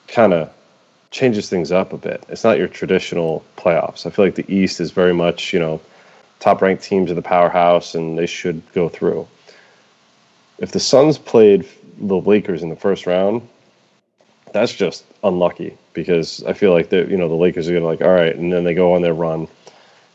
kind 0.07 0.33
of 0.33 0.49
changes 1.11 1.49
things 1.49 1.71
up 1.71 1.93
a 1.93 1.97
bit. 1.97 2.23
It's 2.29 2.43
not 2.43 2.57
your 2.57 2.67
traditional 2.67 3.43
playoffs. 3.57 4.05
I 4.05 4.09
feel 4.09 4.25
like 4.25 4.35
the 4.35 4.53
East 4.53 4.79
is 4.79 4.91
very 4.91 5.13
much, 5.13 5.53
you 5.53 5.59
know, 5.59 5.81
top 6.39 6.61
ranked 6.61 6.83
teams 6.83 7.09
are 7.11 7.15
the 7.15 7.21
powerhouse 7.21 7.95
and 7.95 8.17
they 8.17 8.25
should 8.25 8.61
go 8.73 8.89
through. 8.89 9.27
If 10.59 10.71
the 10.71 10.79
Suns 10.79 11.17
played 11.17 11.67
the 11.97 12.19
Lakers 12.19 12.63
in 12.63 12.69
the 12.69 12.75
first 12.75 13.05
round, 13.05 13.47
that's 14.51 14.73
just 14.73 15.03
unlucky 15.23 15.77
because 15.93 16.43
I 16.43 16.53
feel 16.53 16.71
like 16.71 16.89
the 16.89 17.05
you 17.09 17.17
know 17.17 17.27
the 17.27 17.35
Lakers 17.35 17.67
are 17.69 17.73
gonna 17.73 17.85
like 17.85 18.01
all 18.01 18.13
right, 18.13 18.35
and 18.35 18.51
then 18.51 18.63
they 18.63 18.73
go 18.73 18.93
on 18.93 19.01
their 19.01 19.13
run, 19.13 19.47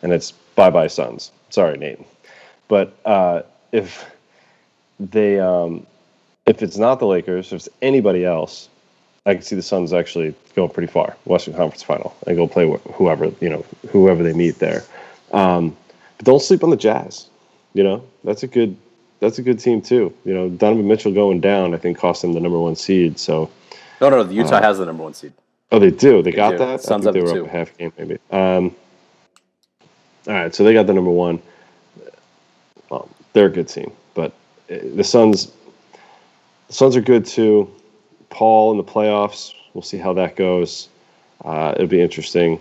and 0.02 0.12
it's 0.12 0.32
bye 0.54 0.70
bye 0.70 0.86
Suns. 0.86 1.30
Sorry, 1.50 1.76
Nate, 1.76 2.00
but 2.68 2.96
uh, 3.04 3.42
if 3.72 4.10
they 4.98 5.38
um, 5.40 5.86
if 6.46 6.62
it's 6.62 6.78
not 6.78 7.00
the 7.00 7.06
Lakers, 7.06 7.48
if 7.48 7.52
it's 7.54 7.68
anybody 7.82 8.24
else, 8.24 8.68
I 9.26 9.34
can 9.34 9.42
see 9.42 9.56
the 9.56 9.62
Suns 9.62 9.92
actually 9.92 10.34
go 10.56 10.68
pretty 10.68 10.90
far, 10.90 11.16
Western 11.24 11.54
Conference 11.54 11.82
Final, 11.82 12.16
and 12.26 12.36
go 12.36 12.48
play 12.48 12.70
whoever 12.94 13.26
you 13.40 13.50
know 13.50 13.64
whoever 13.90 14.22
they 14.22 14.32
meet 14.32 14.58
there. 14.58 14.84
Um, 15.32 15.76
but 16.16 16.26
don't 16.26 16.42
sleep 16.42 16.64
on 16.64 16.70
the 16.70 16.76
Jazz. 16.76 17.28
You 17.74 17.84
know 17.84 18.04
that's 18.24 18.42
a 18.42 18.48
good 18.48 18.76
that's 19.20 19.38
a 19.38 19.42
good 19.42 19.58
team 19.58 19.80
too. 19.80 20.12
You 20.24 20.34
know 20.34 20.48
Donovan 20.48 20.88
Mitchell 20.88 21.12
going 21.12 21.40
down, 21.40 21.74
I 21.74 21.78
think, 21.78 21.98
cost 21.98 22.22
them 22.22 22.32
the 22.32 22.40
number 22.40 22.58
one 22.58 22.76
seed. 22.76 23.18
So 23.18 23.50
no, 24.00 24.10
no, 24.10 24.24
the 24.24 24.34
Utah 24.34 24.56
uh, 24.56 24.62
has 24.62 24.78
the 24.78 24.86
number 24.86 25.02
one 25.02 25.14
seed. 25.14 25.32
Oh, 25.72 25.78
they 25.78 25.90
do. 25.90 26.22
They, 26.22 26.30
they 26.30 26.36
got 26.36 26.52
do. 26.52 26.58
that. 26.58 26.82
Suns 26.82 27.06
I 27.06 27.12
think 27.12 27.24
they 27.24 27.32
were 27.32 27.38
two. 27.38 27.44
up 27.44 27.52
a 27.52 27.56
half 27.56 27.76
game 27.78 27.92
maybe. 27.96 28.18
Um, 28.30 28.74
all 30.26 30.34
right, 30.34 30.54
so 30.54 30.64
they 30.64 30.72
got 30.72 30.86
the 30.86 30.94
number 30.94 31.10
one. 31.10 31.40
Well, 32.90 33.08
they're 33.32 33.46
a 33.46 33.50
good 33.50 33.68
team 33.68 33.92
but 34.14 34.32
the 34.68 35.04
Suns, 35.04 35.52
the 36.68 36.74
Suns 36.74 36.96
are 36.96 37.00
good 37.00 37.24
too. 37.24 37.70
Paul 38.28 38.70
in 38.72 38.76
the 38.76 38.84
playoffs, 38.84 39.54
we'll 39.74 39.82
see 39.82 39.98
how 39.98 40.12
that 40.14 40.36
goes. 40.36 40.88
Uh, 41.44 41.72
it'll 41.74 41.88
be 41.88 42.00
interesting. 42.00 42.60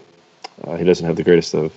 Uh, 0.64 0.76
he 0.76 0.84
doesn't 0.84 1.06
have 1.06 1.16
the 1.16 1.24
greatest 1.24 1.54
of 1.54 1.74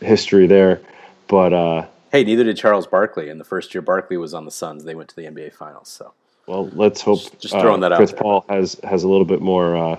history 0.00 0.46
there, 0.46 0.80
but 1.26 1.52
uh, 1.52 1.86
hey, 2.10 2.24
neither 2.24 2.44
did 2.44 2.56
Charles 2.56 2.86
Barkley. 2.86 3.28
In 3.28 3.38
the 3.38 3.44
first 3.44 3.74
year 3.74 3.82
Barkley 3.82 4.16
was 4.16 4.34
on 4.34 4.44
the 4.44 4.50
Suns, 4.50 4.84
they 4.84 4.94
went 4.94 5.08
to 5.10 5.16
the 5.16 5.22
NBA 5.22 5.52
Finals. 5.52 5.88
So, 5.88 6.12
well, 6.46 6.68
let's 6.74 7.00
hope 7.00 7.20
just, 7.20 7.40
just 7.40 7.54
throwing 7.54 7.80
that 7.80 7.92
uh, 7.92 7.96
Chris 7.96 8.10
out. 8.10 8.16
Chris 8.16 8.22
Paul 8.22 8.44
has 8.48 8.80
has 8.84 9.02
a 9.02 9.08
little 9.08 9.24
bit 9.24 9.40
more 9.40 9.76
uh, 9.76 9.98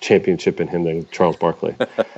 championship 0.00 0.60
in 0.60 0.68
him 0.68 0.84
than 0.84 1.08
Charles 1.10 1.36
Barkley. 1.36 1.74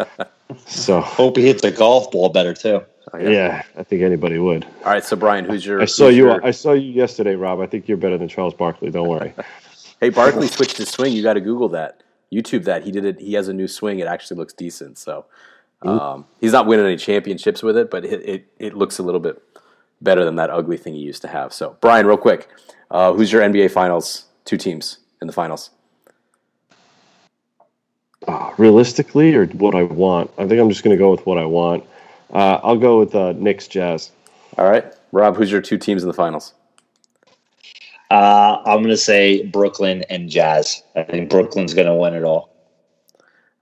so, 0.66 1.01
hope 1.01 1.37
he 1.37 1.47
hits 1.47 1.62
the 1.62 1.70
golf 1.70 2.11
ball 2.11 2.28
better 2.28 2.55
too. 2.55 2.83
Oh, 3.12 3.18
yeah. 3.18 3.30
yeah. 3.30 3.62
I 3.76 3.83
think 3.83 4.03
anybody 4.03 4.39
would. 4.39 4.64
All 4.85 4.93
right, 4.93 5.05
so 5.05 5.16
Brian, 5.16 5.45
who's 5.45 5.66
your? 5.66 5.83
I 5.83 5.87
saw 5.87 6.09
you. 6.09 6.26
Your... 6.26 6.45
I 6.45 6.51
saw 6.51 6.72
you 6.72 6.93
yesterday, 6.93 7.35
Rob. 7.35 7.61
I 7.61 7.66
think 7.66 7.89
you're 7.89 7.97
better 7.97 8.16
than 8.16 8.28
Charles 8.28 8.55
Barkley. 8.55 8.91
Don't 8.91 9.09
worry. 9.09 9.35
hey, 10.01 10.11
Barkley 10.11 10.49
switched 10.49 10.78
his 10.78 10.89
swing. 10.89 11.12
You 11.12 11.22
got 11.22 11.35
to 11.35 11.41
Google 11.41 11.68
that, 11.70 12.03
YouTube 12.33 12.64
that. 12.64 12.85
He 12.85 12.93
did 12.93 13.05
it. 13.05 13.20
He 13.20 13.35
has 13.35 13.49
a 13.49 13.53
new 13.53 13.68
swing. 13.68 13.99
It 13.99 14.07
actually 14.07 14.39
looks 14.39 14.53
decent. 14.53 14.99
So 14.99 15.26
um, 15.89 16.26
he's 16.41 16.53
not 16.53 16.66
winning 16.66 16.87
any 16.87 16.97
championships 16.97 17.62
with 17.62 17.76
it, 17.76 17.91
but 17.91 18.05
it, 18.05 18.28
it, 18.28 18.47
it 18.59 18.74
looks 18.74 18.99
a 18.99 19.03
little 19.03 19.20
bit 19.20 19.43
better 20.01 20.24
than 20.24 20.37
that 20.37 20.51
ugly 20.51 20.76
thing 20.76 20.95
he 20.95 21.01
used 21.01 21.22
to 21.22 21.28
have. 21.28 21.53
So 21.53 21.76
Brian, 21.80 22.07
real 22.07 22.16
quick, 22.16 22.49
uh, 22.91 23.12
who's 23.12 23.33
your 23.33 23.43
NBA 23.43 23.70
Finals? 23.70 24.26
Two 24.45 24.57
teams 24.57 24.99
in 25.20 25.26
the 25.28 25.33
finals. 25.33 25.70
Uh, 28.26 28.53
realistically, 28.59 29.35
or 29.35 29.47
what 29.47 29.74
I 29.74 29.83
want, 29.83 30.30
I 30.39 30.47
think 30.47 30.61
I'm 30.61 30.68
just 30.68 30.85
going 30.85 30.97
to 30.97 31.01
go 31.01 31.11
with 31.11 31.24
what 31.26 31.39
I 31.39 31.45
want. 31.45 31.85
Uh, 32.33 32.61
I'll 32.62 32.78
go 32.78 32.99
with 32.99 33.14
uh, 33.14 33.33
Knicks 33.33 33.66
Jazz. 33.68 34.11
All 34.59 34.68
right, 34.68 34.85
Rob. 35.12 35.37
Who's 35.37 35.51
your 35.51 35.61
two 35.61 35.78
teams 35.78 36.03
in 36.03 36.09
the 36.09 36.14
finals? 36.14 36.55
Uh, 38.11 38.62
I'm 38.66 38.78
going 38.78 38.89
to 38.89 38.97
say 38.97 39.47
Brooklyn 39.47 40.05
and 40.11 40.28
Jazz. 40.28 40.83
I 40.95 41.03
think 41.03 41.30
Brooklyn's 41.30 41.72
going 41.72 41.87
to 41.87 41.95
win 41.95 42.14
it 42.14 42.24
all. 42.24 42.51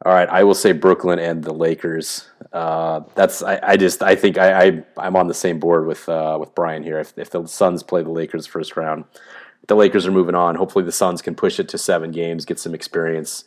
All 0.07 0.15
right, 0.15 0.29
I 0.31 0.45
will 0.45 0.55
say 0.55 0.73
Brooklyn 0.73 1.19
and 1.19 1.45
the 1.45 1.53
Lakers. 1.53 2.27
Uh, 2.55 3.01
that's 3.15 3.43
I, 3.43 3.61
I, 3.63 3.77
just 3.77 4.03
I 4.03 4.17
think 4.17 4.39
I, 4.39 4.83
I 4.97 5.07
am 5.07 5.15
on 5.15 5.29
the 5.29 5.35
same 5.35 5.59
board 5.59 5.87
with 5.87 6.09
uh, 6.09 6.39
with 6.41 6.55
Brian 6.55 6.83
here. 6.83 6.99
If, 6.99 7.13
if 7.19 7.31
the 7.31 7.47
Suns 7.47 7.83
play 7.83 8.03
the 8.03 8.11
Lakers 8.11 8.47
first 8.47 8.79
round, 8.79 9.05
the 9.67 9.77
Lakers 9.77 10.07
are 10.07 10.11
moving 10.11 10.35
on. 10.35 10.55
Hopefully, 10.55 10.87
the 10.87 10.93
Suns 10.93 11.21
can 11.21 11.35
push 11.35 11.61
it 11.61 11.69
to 11.69 11.79
seven 11.79 12.13
games, 12.13 12.47
get 12.47 12.59
some 12.59 12.75
experience, 12.75 13.45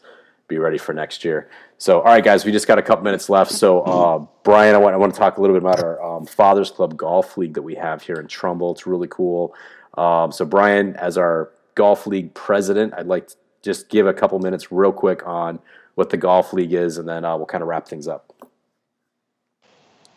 be 0.47 0.60
ready 0.60 0.78
for 0.78 0.93
next 0.93 1.26
year. 1.26 1.49
So, 1.80 1.99
all 2.01 2.06
right, 2.06 2.24
guys, 2.24 2.45
we 2.45 2.51
just 2.51 2.68
got 2.68 2.78
a 2.78 2.84
couple 2.84 3.04
minutes 3.04 3.30
left. 3.30 3.51
So, 3.51 3.82
uh, 3.82 4.26
Brian, 4.43 4.76
I 4.76 4.78
want, 4.78 4.93
I 4.93 4.97
want 4.97 5.12
to 5.12 5.20
talk 5.20 5.38
a 5.38 5.41
little 5.41 5.56
bit 5.56 5.64
about 5.64 5.84
our 5.84 6.01
um, 6.01 6.26
Fathers 6.28 6.70
Club 6.70 6.95
Golf 6.95 7.36
League 7.36 7.56
that 7.56 7.64
we 7.64 7.74
have 7.76 8.04
here 8.04 8.18
in 8.18 8.28
Trumbull. 8.28 8.74
It's 8.74 8.86
really 8.86 9.08
cool. 9.10 9.56
Um, 9.97 10.32
so, 10.32 10.45
Brian, 10.45 10.95
as 10.97 11.18
our 11.18 11.49
Golf 11.74 12.06
League 12.06 12.34
president, 12.36 12.93
I'd 12.95 13.08
like 13.08 13.28
to 13.30 13.36
just 13.64 13.89
give 13.89 14.06
a 14.06 14.14
couple 14.14 14.38
minutes 14.38 14.72
real 14.72 14.91
quick 14.91 15.26
on 15.26 15.60
what 15.96 16.10
the 16.10 16.18
Golf 16.18 16.54
League 16.54 16.74
is, 16.74 16.98
and 16.98 17.08
then 17.08 17.26
uh, 17.26 17.36
we'll 17.38 17.46
kind 17.46 17.62
of 17.62 17.68
wrap 17.68 17.88
things 17.88 18.08
up. 18.08 18.34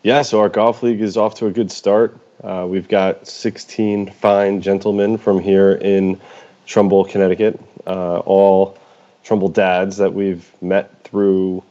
Yeah, 0.03 0.23
so 0.23 0.41
our 0.41 0.49
Golf 0.49 0.83
League 0.83 1.01
is 1.01 1.17
off 1.17 1.35
to 1.37 1.47
a 1.47 1.51
good 1.51 1.71
start. 1.71 2.17
Uh, 2.45 2.67
we've 2.69 2.89
got 2.89 3.27
16 3.27 4.11
fine 4.13 4.61
gentlemen 4.61 5.19
from 5.19 5.41
here 5.41 5.73
in 5.73 6.21
Trumbull, 6.67 7.05
Connecticut. 7.05 7.59
Uh, 7.87 8.19
all 8.21 8.79
Trumbull 9.25 9.49
dads 9.49 9.97
that 9.97 10.15
we've 10.15 10.51
met 10.63 11.03
through 11.03 11.63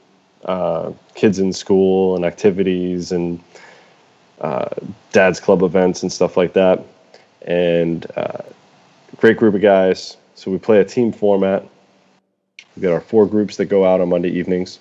uh, 0.46 0.92
kids 1.14 1.40
in 1.40 1.54
school 1.54 2.16
and 2.16 2.26
activities 2.26 3.12
and 3.12 3.40
uh, 4.42 4.70
dads 5.12 5.40
club 5.40 5.64
events 5.64 6.04
and 6.04 6.12
stuff 6.12 6.36
like 6.36 6.54
that. 6.54 6.84
And 7.44 8.06
uh, 8.18 8.42
great 9.18 9.38
group 9.38 9.56
of 9.56 9.62
guys. 9.62 10.18
So 10.36 10.52
we 10.52 10.58
play 10.58 10.80
a 10.80 10.86
team 10.86 11.12
format. 11.12 11.64
We 12.76 12.82
got 12.82 12.94
our 12.94 13.02
four 13.02 13.26
groups 13.26 13.58
that 13.58 13.66
go 13.66 13.86
out 13.86 14.02
on 14.02 14.10
Monday 14.10 14.30
evenings, 14.30 14.80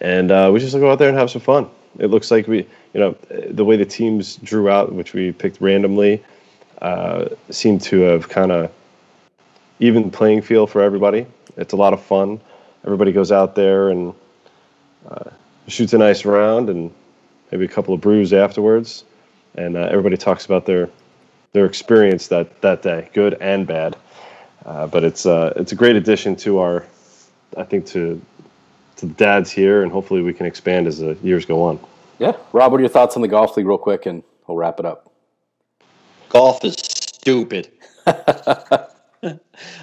and 0.00 0.30
uh, 0.30 0.50
we 0.52 0.60
just 0.60 0.74
go 0.74 0.90
out 0.90 0.98
there 0.98 1.08
and 1.08 1.18
have 1.18 1.30
some 1.30 1.40
fun. 1.40 1.68
It 1.98 2.06
looks 2.08 2.30
like 2.30 2.46
we, 2.46 2.58
you 2.94 3.00
know, 3.00 3.16
the 3.50 3.64
way 3.64 3.76
the 3.76 3.84
teams 3.84 4.36
drew 4.36 4.68
out, 4.68 4.92
which 4.92 5.14
we 5.14 5.32
picked 5.32 5.60
randomly, 5.60 6.22
uh, 6.80 7.26
seemed 7.50 7.80
to 7.82 8.00
have 8.00 8.28
kind 8.28 8.52
of 8.52 8.70
even 9.80 10.10
playing 10.10 10.42
field 10.42 10.70
for 10.70 10.82
everybody. 10.82 11.26
It's 11.56 11.72
a 11.72 11.76
lot 11.76 11.92
of 11.92 12.02
fun. 12.02 12.40
Everybody 12.84 13.10
goes 13.12 13.32
out 13.32 13.54
there 13.54 13.88
and 13.90 14.14
uh, 15.08 15.30
shoots 15.66 15.92
a 15.92 15.98
nice 15.98 16.24
round 16.24 16.70
and 16.70 16.92
maybe 17.50 17.64
a 17.64 17.68
couple 17.68 17.94
of 17.94 18.00
brews 18.00 18.32
afterwards, 18.32 19.04
and 19.56 19.76
uh, 19.76 19.88
everybody 19.90 20.16
talks 20.16 20.44
about 20.44 20.66
their 20.66 20.88
their 21.52 21.66
experience 21.66 22.28
that 22.28 22.60
that 22.60 22.82
day, 22.82 23.08
good 23.12 23.34
and 23.40 23.66
bad. 23.66 23.96
Uh, 24.68 24.86
but 24.86 25.02
it's 25.02 25.24
uh, 25.24 25.50
it's 25.56 25.72
a 25.72 25.74
great 25.74 25.96
addition 25.96 26.36
to 26.36 26.58
our, 26.58 26.84
I 27.56 27.64
think 27.64 27.86
to 27.86 28.20
to 28.96 29.06
the 29.06 29.14
dads 29.14 29.50
here, 29.50 29.82
and 29.82 29.90
hopefully 29.90 30.20
we 30.20 30.34
can 30.34 30.44
expand 30.44 30.86
as 30.86 30.98
the 30.98 31.16
years 31.22 31.46
go 31.46 31.62
on. 31.62 31.80
Yeah, 32.18 32.32
Rob, 32.52 32.72
what 32.72 32.78
are 32.78 32.82
your 32.82 32.90
thoughts 32.90 33.16
on 33.16 33.22
the 33.22 33.28
golf 33.28 33.56
league, 33.56 33.66
real 33.66 33.78
quick, 33.78 34.04
and 34.04 34.22
we'll 34.46 34.58
wrap 34.58 34.78
it 34.78 34.84
up. 34.84 35.10
Golf 36.28 36.62
is 36.64 36.74
stupid. 36.74 37.70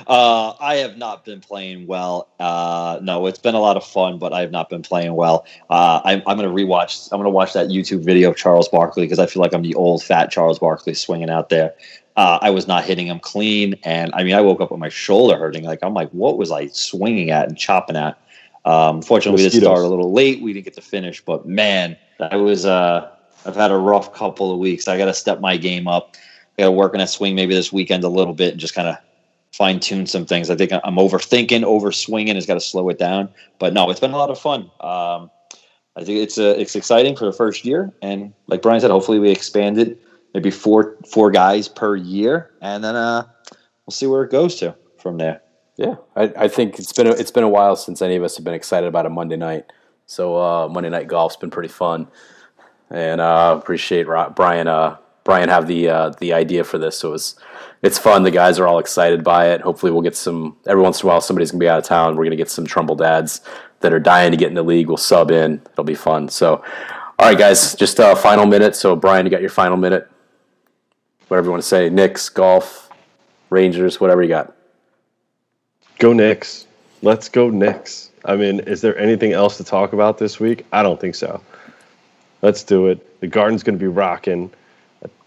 Uh, 0.08 0.54
I 0.62 0.76
have 0.76 0.98
not 0.98 1.26
been 1.26 1.42
playing 1.42 1.88
well. 1.88 2.30
Uh, 2.40 3.00
no, 3.02 3.26
it's 3.28 3.40
been 3.40 3.56
a 3.56 3.60
lot 3.60 3.76
of 3.76 3.84
fun, 3.84 4.18
but 4.18 4.32
I 4.32 4.42
have 4.42 4.52
not 4.52 4.70
been 4.70 4.82
playing 4.82 5.14
well. 5.14 5.46
Uh, 5.70 6.00
I'm, 6.06 6.22
I'm 6.26 6.38
going 6.38 6.48
to 6.48 6.64
rewatch. 6.64 7.10
I'm 7.12 7.18
going 7.18 7.26
to 7.26 7.32
watch 7.32 7.54
that 7.54 7.68
YouTube 7.68 8.06
video 8.06 8.30
of 8.30 8.38
Charles 8.38 8.70
Barkley 8.70 9.04
because 9.04 9.20
I 9.20 9.26
feel 9.26 9.42
like 9.42 9.54
I'm 9.54 9.64
the 9.64 9.76
old 9.76 10.04
fat 10.04 10.32
Charles 10.32 10.60
Barkley 10.60 10.94
swinging 10.94 11.30
out 11.30 11.50
there. 11.50 11.74
Uh, 12.16 12.40
I 12.42 12.50
was 12.50 12.68
not 12.68 12.86
hitting 12.86 13.08
them 13.08 13.20
clean, 13.20 13.76
and 13.84 14.12
I 14.14 14.24
mean, 14.24 14.36
I 14.36 14.42
woke 14.42 14.62
up 14.62 14.72
with 14.72 14.80
my 14.80 14.90
shoulder 14.90 15.38
hurting. 15.38 15.64
Like 15.64 15.80
I'm 15.84 15.94
like, 15.94 16.10
what 16.12 16.38
was 16.38 16.52
I 16.52 16.68
swinging 16.68 17.30
at 17.32 17.48
and 17.48 17.58
chopping 17.58 17.98
at? 17.98 18.18
Um, 18.64 19.02
fortunately, 19.02 19.44
we 19.44 19.50
did 19.50 19.62
start 19.62 19.80
a 19.80 19.88
little 19.88 20.12
late. 20.14 20.42
We 20.42 20.54
didn't 20.54 20.66
get 20.66 20.76
to 20.76 20.82
finish, 20.82 21.24
but 21.24 21.46
man, 21.46 21.98
I 22.20 22.38
was. 22.38 22.66
Uh, 22.66 23.12
I've 23.46 23.56
had 23.56 23.72
a 23.72 23.78
rough 23.78 24.14
couple 24.14 24.52
of 24.52 24.58
weeks. 24.58 24.88
I 24.88 24.98
got 24.98 25.06
to 25.06 25.14
step 25.14 25.40
my 25.40 25.56
game 25.58 25.88
up. 25.88 26.16
I 26.58 26.64
got 26.64 26.68
to 26.68 26.72
work 26.72 26.94
on 26.94 27.00
that 27.00 27.10
swing 27.10 27.36
maybe 27.36 27.54
this 27.54 27.72
weekend 27.72 28.04
a 28.04 28.10
little 28.10 28.34
bit 28.34 28.52
and 28.52 28.60
just 28.60 28.74
kind 28.74 28.88
of 28.88 28.98
fine 29.52 29.80
tune 29.80 30.06
some 30.06 30.26
things. 30.26 30.50
I 30.50 30.56
think 30.56 30.72
I'm 30.72 30.96
overthinking, 30.96 31.64
over 31.64 31.92
swinging. 31.92 32.36
It's 32.36 32.46
got 32.46 32.56
to 32.56 32.62
slow 32.62 32.90
it 32.90 32.98
down. 32.98 33.30
But 33.60 33.74
no, 33.74 33.90
it's 33.90 34.00
been 34.00 34.12
a 34.12 34.18
lot 34.18 34.32
of 34.32 34.40
fun. 34.40 34.72
Um, 34.80 35.30
I 35.96 36.04
think 36.04 36.20
it's 36.20 36.38
uh, 36.38 36.56
it's 36.58 36.76
exciting 36.76 37.16
for 37.16 37.26
the 37.26 37.32
first 37.32 37.64
year, 37.64 37.94
and 38.02 38.34
like 38.48 38.62
Brian 38.62 38.82
said, 38.82 38.92
hopefully 38.92 39.20
we 39.20 39.30
expand 39.30 39.78
it, 39.78 39.98
maybe 40.36 40.52
four 40.52 40.98
four 41.10 41.32
guys 41.32 41.70
per 41.70 41.96
year, 41.96 42.52
and 42.62 42.84
then 42.84 42.96
uh, 42.96 43.24
we'll 43.86 43.94
see 43.94 44.06
where 44.06 44.24
it 44.24 44.32
goes 44.32 44.56
to 44.56 44.76
from 45.00 45.18
there. 45.18 45.42
Yeah, 45.78 45.96
I, 46.16 46.24
I 46.38 46.48
think 46.50 46.78
it's 46.78 46.92
been 46.92 47.08
a, 47.08 47.12
it's 47.12 47.32
been 47.32 47.46
a 47.46 47.50
while 47.50 47.78
since 47.78 48.02
any 48.02 48.18
of 48.18 48.24
us 48.24 48.36
have 48.36 48.44
been 48.44 48.54
excited 48.54 48.88
about 48.88 49.06
a 49.06 49.10
Monday 49.10 49.38
night. 49.38 49.72
So 50.06 50.36
uh, 50.36 50.68
Monday 50.68 50.90
night 50.90 51.08
golf's 51.08 51.38
been 51.38 51.50
pretty 51.50 51.70
fun, 51.70 52.10
and 52.90 53.22
uh, 53.22 53.56
appreciate 53.58 54.08
Brian 54.36 54.68
uh, 54.68 54.98
Brian 55.24 55.48
have 55.48 55.68
the 55.68 55.88
uh, 55.88 56.10
the 56.20 56.34
idea 56.34 56.66
for 56.66 56.78
this. 56.78 57.00
So 57.00 57.14
it's 57.14 57.36
it's 57.82 57.98
fun. 57.98 58.24
The 58.24 58.32
guys 58.32 58.60
are 58.60 58.68
all 58.68 58.80
excited 58.80 59.24
by 59.24 59.52
it. 59.52 59.62
Hopefully, 59.62 59.94
we'll 59.94 60.02
get 60.02 60.18
some. 60.18 60.58
Every 60.68 60.84
once 60.84 61.02
in 61.02 61.08
a 61.08 61.12
while, 61.12 61.22
somebody's 61.22 61.52
gonna 61.52 61.60
be 61.60 61.70
out 61.70 61.80
of 61.80 61.86
town. 61.86 62.18
We're 62.18 62.26
gonna 62.26 62.36
get 62.36 62.52
some 62.52 62.66
Trumbull 62.66 62.98
dads 62.98 63.40
that 63.80 63.94
are 63.94 64.02
dying 64.02 64.32
to 64.32 64.38
get 64.38 64.50
in 64.50 64.56
the 64.56 64.64
league. 64.64 64.88
We'll 64.88 64.98
sub 64.98 65.32
in. 65.32 65.62
It'll 65.72 65.86
be 65.86 65.96
fun. 65.96 66.28
So, 66.28 66.64
all 67.20 67.30
right, 67.30 67.38
guys, 67.38 67.74
just 67.76 68.00
a 68.00 68.18
final 68.18 68.46
minute. 68.46 68.76
So, 68.76 68.98
Brian, 68.98 69.26
you 69.26 69.30
got 69.30 69.42
your 69.42 69.50
final 69.50 69.78
minute. 69.78 70.10
Whatever 71.28 71.48
you 71.48 71.52
want 71.52 71.64
to 71.64 71.68
say. 71.68 71.90
Knicks, 71.90 72.30
golf, 72.30 72.90
Rangers, 73.50 74.00
whatever 74.00 74.22
you 74.22 74.30
got. 74.30 74.54
Go 76.00 76.14
Knicks. 76.14 76.68
Let's 77.02 77.30
go 77.30 77.50
Knicks. 77.50 78.12
I 78.26 78.36
mean, 78.36 78.60
is 78.62 78.82
there 78.82 78.98
anything 78.98 79.34
else 79.34 79.58
to 79.58 79.64
talk 79.64 79.94
about 79.94 80.18
this 80.18 80.40
week? 80.40 80.66
I 80.72 80.84
don't 80.84 81.00
think 81.00 81.16
so. 81.16 81.42
Let's 82.42 82.64
do 82.64 82.88
it. 82.88 83.20
The 83.22 83.28
Garden's 83.28 83.64
going 83.64 83.78
to 83.78 83.84
be 83.84 83.88
rocking. 83.88 84.52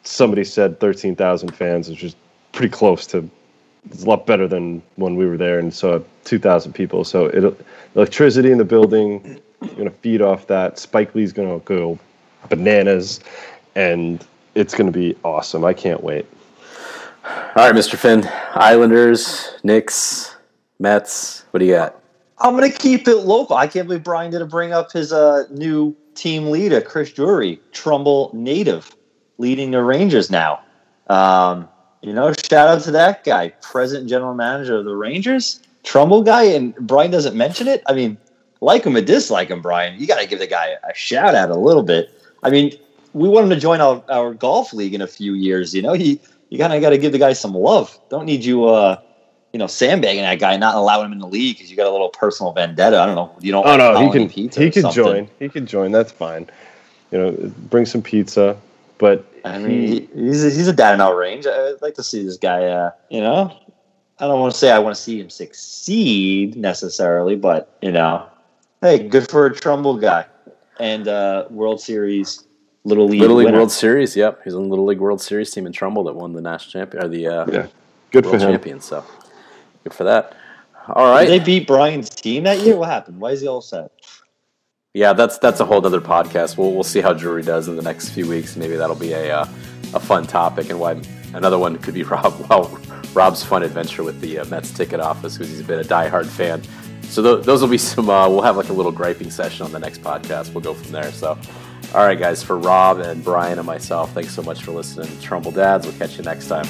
Somebody 0.05 0.44
said 0.44 0.80
13,000 0.80 1.51
fans, 1.51 1.88
which 1.88 2.03
is 2.03 2.16
pretty 2.53 2.70
close 2.70 3.07
to. 3.09 3.28
It's 3.90 4.03
a 4.03 4.07
lot 4.07 4.26
better 4.26 4.49
than 4.49 4.82
when 4.96 5.16
we 5.16 5.26
were 5.26 5.36
there 5.36 5.59
and 5.59 5.72
saw 5.72 6.01
2,000 6.24 6.72
people. 6.72 7.05
So 7.05 7.26
it 7.26 7.66
electricity 7.94 8.51
in 8.51 8.59
the 8.59 8.64
building. 8.64 9.40
You're 9.62 9.74
gonna 9.76 9.90
feed 9.90 10.22
off 10.22 10.46
that. 10.49 10.78
Spike 10.78 11.14
Lee's 11.14 11.32
gonna 11.32 11.59
go 11.61 11.99
bananas, 12.49 13.20
and 13.74 14.24
it's 14.55 14.74
gonna 14.74 14.90
be 14.90 15.16
awesome. 15.24 15.64
I 15.64 15.72
can't 15.72 16.03
wait. 16.03 16.26
All 17.24 17.66
right, 17.66 17.74
Mr. 17.74 17.96
Finn. 17.96 18.28
Islanders, 18.55 19.53
Knicks, 19.62 20.36
Mets. 20.78 21.44
What 21.51 21.61
do 21.61 21.66
you 21.66 21.74
got? 21.74 22.01
I'm 22.38 22.55
gonna 22.55 22.70
keep 22.70 23.09
it 23.09 23.18
local. 23.18 23.57
I 23.57 23.66
can't 23.66 23.88
believe 23.88 24.05
Brian 24.05 24.30
didn't 24.30 24.49
bring 24.49 24.72
up 24.72 24.92
his 24.92 25.12
uh, 25.12 25.44
new 25.51 25.96
team 26.14 26.51
leader, 26.51 26.80
Chris 26.80 27.12
Drury, 27.12 27.61
Trumbull 27.72 28.30
native, 28.32 28.94
leading 29.38 29.70
the 29.70 29.82
Rangers 29.82 30.30
now. 30.30 30.61
Um, 31.09 31.68
you 32.03 32.12
know, 32.12 32.32
shout 32.32 32.68
out 32.68 32.82
to 32.82 32.90
that 32.92 33.24
guy, 33.24 33.49
present 33.62 34.09
general 34.09 34.34
manager 34.34 34.76
of 34.76 34.84
the 34.84 34.94
Rangers, 34.94 35.61
Trumbull 35.82 36.22
guy, 36.22 36.44
and 36.44 36.74
Brian 36.76 37.11
doesn't 37.11 37.36
mention 37.36 37.66
it. 37.66 37.82
I 37.86 37.92
mean, 37.92 38.18
like 38.61 38.84
him 38.84 38.96
or 38.96 39.01
dislike 39.01 39.49
him, 39.49 39.62
Brian, 39.62 39.99
you 39.99 40.07
got 40.07 40.20
to 40.20 40.26
give 40.26 40.38
the 40.38 40.46
guy 40.46 40.76
a 40.88 40.94
shout 40.94 41.34
out 41.34 41.51
a 41.51 41.57
little 41.57 41.82
bit. 41.82 42.11
I 42.42 42.51
mean, 42.51 42.72
we 43.18 43.28
want 43.28 43.44
him 43.44 43.50
to 43.50 43.60
join 43.60 43.80
our, 43.80 44.02
our 44.08 44.34
golf 44.34 44.72
league 44.72 44.94
in 44.94 45.02
a 45.02 45.06
few 45.06 45.34
years. 45.34 45.74
You 45.74 45.82
know, 45.82 45.92
he 45.92 46.20
you 46.50 46.58
kind 46.58 46.72
of 46.72 46.80
got 46.80 46.90
to 46.90 46.98
give 46.98 47.12
the 47.12 47.18
guy 47.18 47.32
some 47.32 47.54
love. 47.54 47.98
Don't 48.08 48.24
need 48.24 48.44
you, 48.44 48.64
uh, 48.66 49.00
you 49.52 49.58
know, 49.58 49.66
sandbagging 49.66 50.22
that 50.22 50.38
guy, 50.38 50.56
not 50.56 50.76
allowing 50.76 51.06
him 51.06 51.12
in 51.12 51.18
the 51.18 51.26
league 51.26 51.56
because 51.56 51.70
you 51.70 51.76
got 51.76 51.86
a 51.86 51.90
little 51.90 52.10
personal 52.10 52.52
vendetta. 52.52 53.00
I 53.00 53.06
don't 53.06 53.14
know. 53.14 53.34
You 53.40 53.52
don't. 53.52 53.66
Oh 53.66 53.76
no, 53.76 54.00
he 54.00 54.10
can. 54.10 54.28
He 54.28 54.70
can 54.70 54.90
join. 54.92 55.28
He 55.38 55.48
can 55.48 55.66
join. 55.66 55.92
That's 55.92 56.12
fine. 56.12 56.48
You 57.10 57.18
know, 57.18 57.52
bring 57.70 57.86
some 57.86 58.02
pizza. 58.02 58.56
But 58.98 59.24
I 59.44 59.58
mean, 59.58 59.80
he, 59.80 60.08
he's 60.14 60.44
a, 60.44 60.50
he's 60.50 60.68
a 60.68 60.72
dad 60.72 60.94
in 60.94 61.00
our 61.00 61.16
range. 61.16 61.46
I'd 61.46 61.80
like 61.80 61.94
to 61.94 62.02
see 62.02 62.24
this 62.24 62.36
guy. 62.36 62.64
Uh, 62.64 62.90
you 63.10 63.20
know, 63.20 63.56
I 64.18 64.26
don't 64.26 64.40
want 64.40 64.52
to 64.52 64.58
say 64.58 64.70
I 64.70 64.78
want 64.78 64.96
to 64.96 65.00
see 65.00 65.20
him 65.20 65.30
succeed 65.30 66.56
necessarily, 66.56 67.36
but 67.36 67.76
you 67.80 67.92
know, 67.92 68.26
hey, 68.80 69.06
good 69.08 69.28
for 69.30 69.46
a 69.46 69.54
Trumbull 69.54 69.96
guy 69.96 70.26
and 70.80 71.08
uh, 71.08 71.46
World 71.50 71.80
Series 71.80 72.44
Little 72.89 73.07
League 73.09 73.20
Little 73.20 73.36
League 73.36 73.47
winner. 73.47 73.59
World 73.59 73.70
Series. 73.72 74.16
Yep, 74.16 74.41
he's 74.45 74.55
on 74.55 74.62
the 74.62 74.68
Little 74.68 74.86
League 74.86 75.01
World 75.01 75.20
Series 75.20 75.51
team 75.51 75.66
in 75.66 75.72
Trumbull 75.72 76.05
that 76.05 76.14
won 76.14 76.32
the 76.32 76.41
national 76.41 76.72
champion 76.72 77.05
or 77.05 77.09
the 77.09 77.26
uh, 77.26 77.47
yeah, 77.51 77.66
good 78.11 78.24
World 78.26 78.41
for 78.41 78.45
him. 78.47 78.53
champion. 78.53 78.80
So 78.80 79.05
good 79.84 79.95
for 79.95 80.05
that. 80.05 80.34
All 80.89 81.11
right, 81.11 81.26
Did 81.26 81.43
they 81.43 81.45
beat 81.45 81.66
Brian's 81.66 82.09
team 82.09 82.45
that 82.45 82.61
year. 82.61 82.76
What 82.76 82.89
happened? 82.89 83.20
Why 83.20 83.32
is 83.32 83.41
he 83.43 83.47
all 83.49 83.61
set? 83.61 83.91
yeah, 84.95 85.12
that's 85.12 85.39
that's 85.39 85.61
a 85.61 85.64
whole 85.64 85.84
other 85.84 86.01
podcast. 86.01 86.57
We'll 86.57 86.72
we'll 86.72 86.82
see 86.82 87.01
how 87.01 87.12
Drury 87.12 87.43
does 87.43 87.68
in 87.68 87.76
the 87.76 87.82
next 87.82 88.09
few 88.11 88.26
weeks. 88.28 88.57
Maybe 88.57 88.76
that'll 88.76 88.97
be 88.97 89.12
a 89.12 89.41
uh, 89.41 89.47
a 89.95 90.01
fun 90.01 90.26
topic, 90.26 90.70
and 90.70 90.80
why 90.80 91.01
another 91.34 91.59
one 91.59 91.76
could 91.78 91.95
be 91.95 92.03
Rob. 92.14 92.34
Well, 92.49 92.80
Rob's 93.14 93.43
fun 93.45 93.62
adventure 93.62 94.03
with 94.03 94.20
the 94.20 94.39
uh, 94.41 94.45
Mets 94.47 94.70
ticket 94.70 95.01
office 95.01 95.36
because 95.36 95.51
he's 95.51 95.62
been 95.62 95.80
a 95.80 95.84
diehard 95.84 96.26
fan. 96.26 96.62
So 97.03 97.22
th- 97.22 97.45
those 97.47 97.61
will 97.62 97.68
be 97.68 97.78
some. 97.78 98.09
Uh, 98.11 98.28
we'll 98.28 98.43
have 98.43 98.57
like 98.57 98.68
a 98.70 98.72
little 98.74 98.93
griping 98.93 99.30
session 99.30 99.64
on 99.66 99.72
the 99.72 99.78
next 99.78 100.03
podcast. 100.03 100.53
We'll 100.55 100.62
go 100.64 100.74
from 100.74 100.93
there. 100.93 101.11
So, 101.12 101.39
all 101.95 102.05
right, 102.05 102.18
guys, 102.18 102.43
for 102.43 102.59
Rob 102.59 102.99
and 102.99 103.24
Brian 103.24 103.59
and 103.59 103.66
myself, 103.66 104.12
thanks 104.12 104.34
so 104.34 104.43
much 104.43 104.62
for 104.62 104.72
listening. 104.72 105.09
Trumbull 105.20 105.53
Dads. 105.53 105.86
We'll 105.86 105.97
catch 105.97 106.18
you 106.18 106.24
next 106.24 106.49
time. 106.49 106.66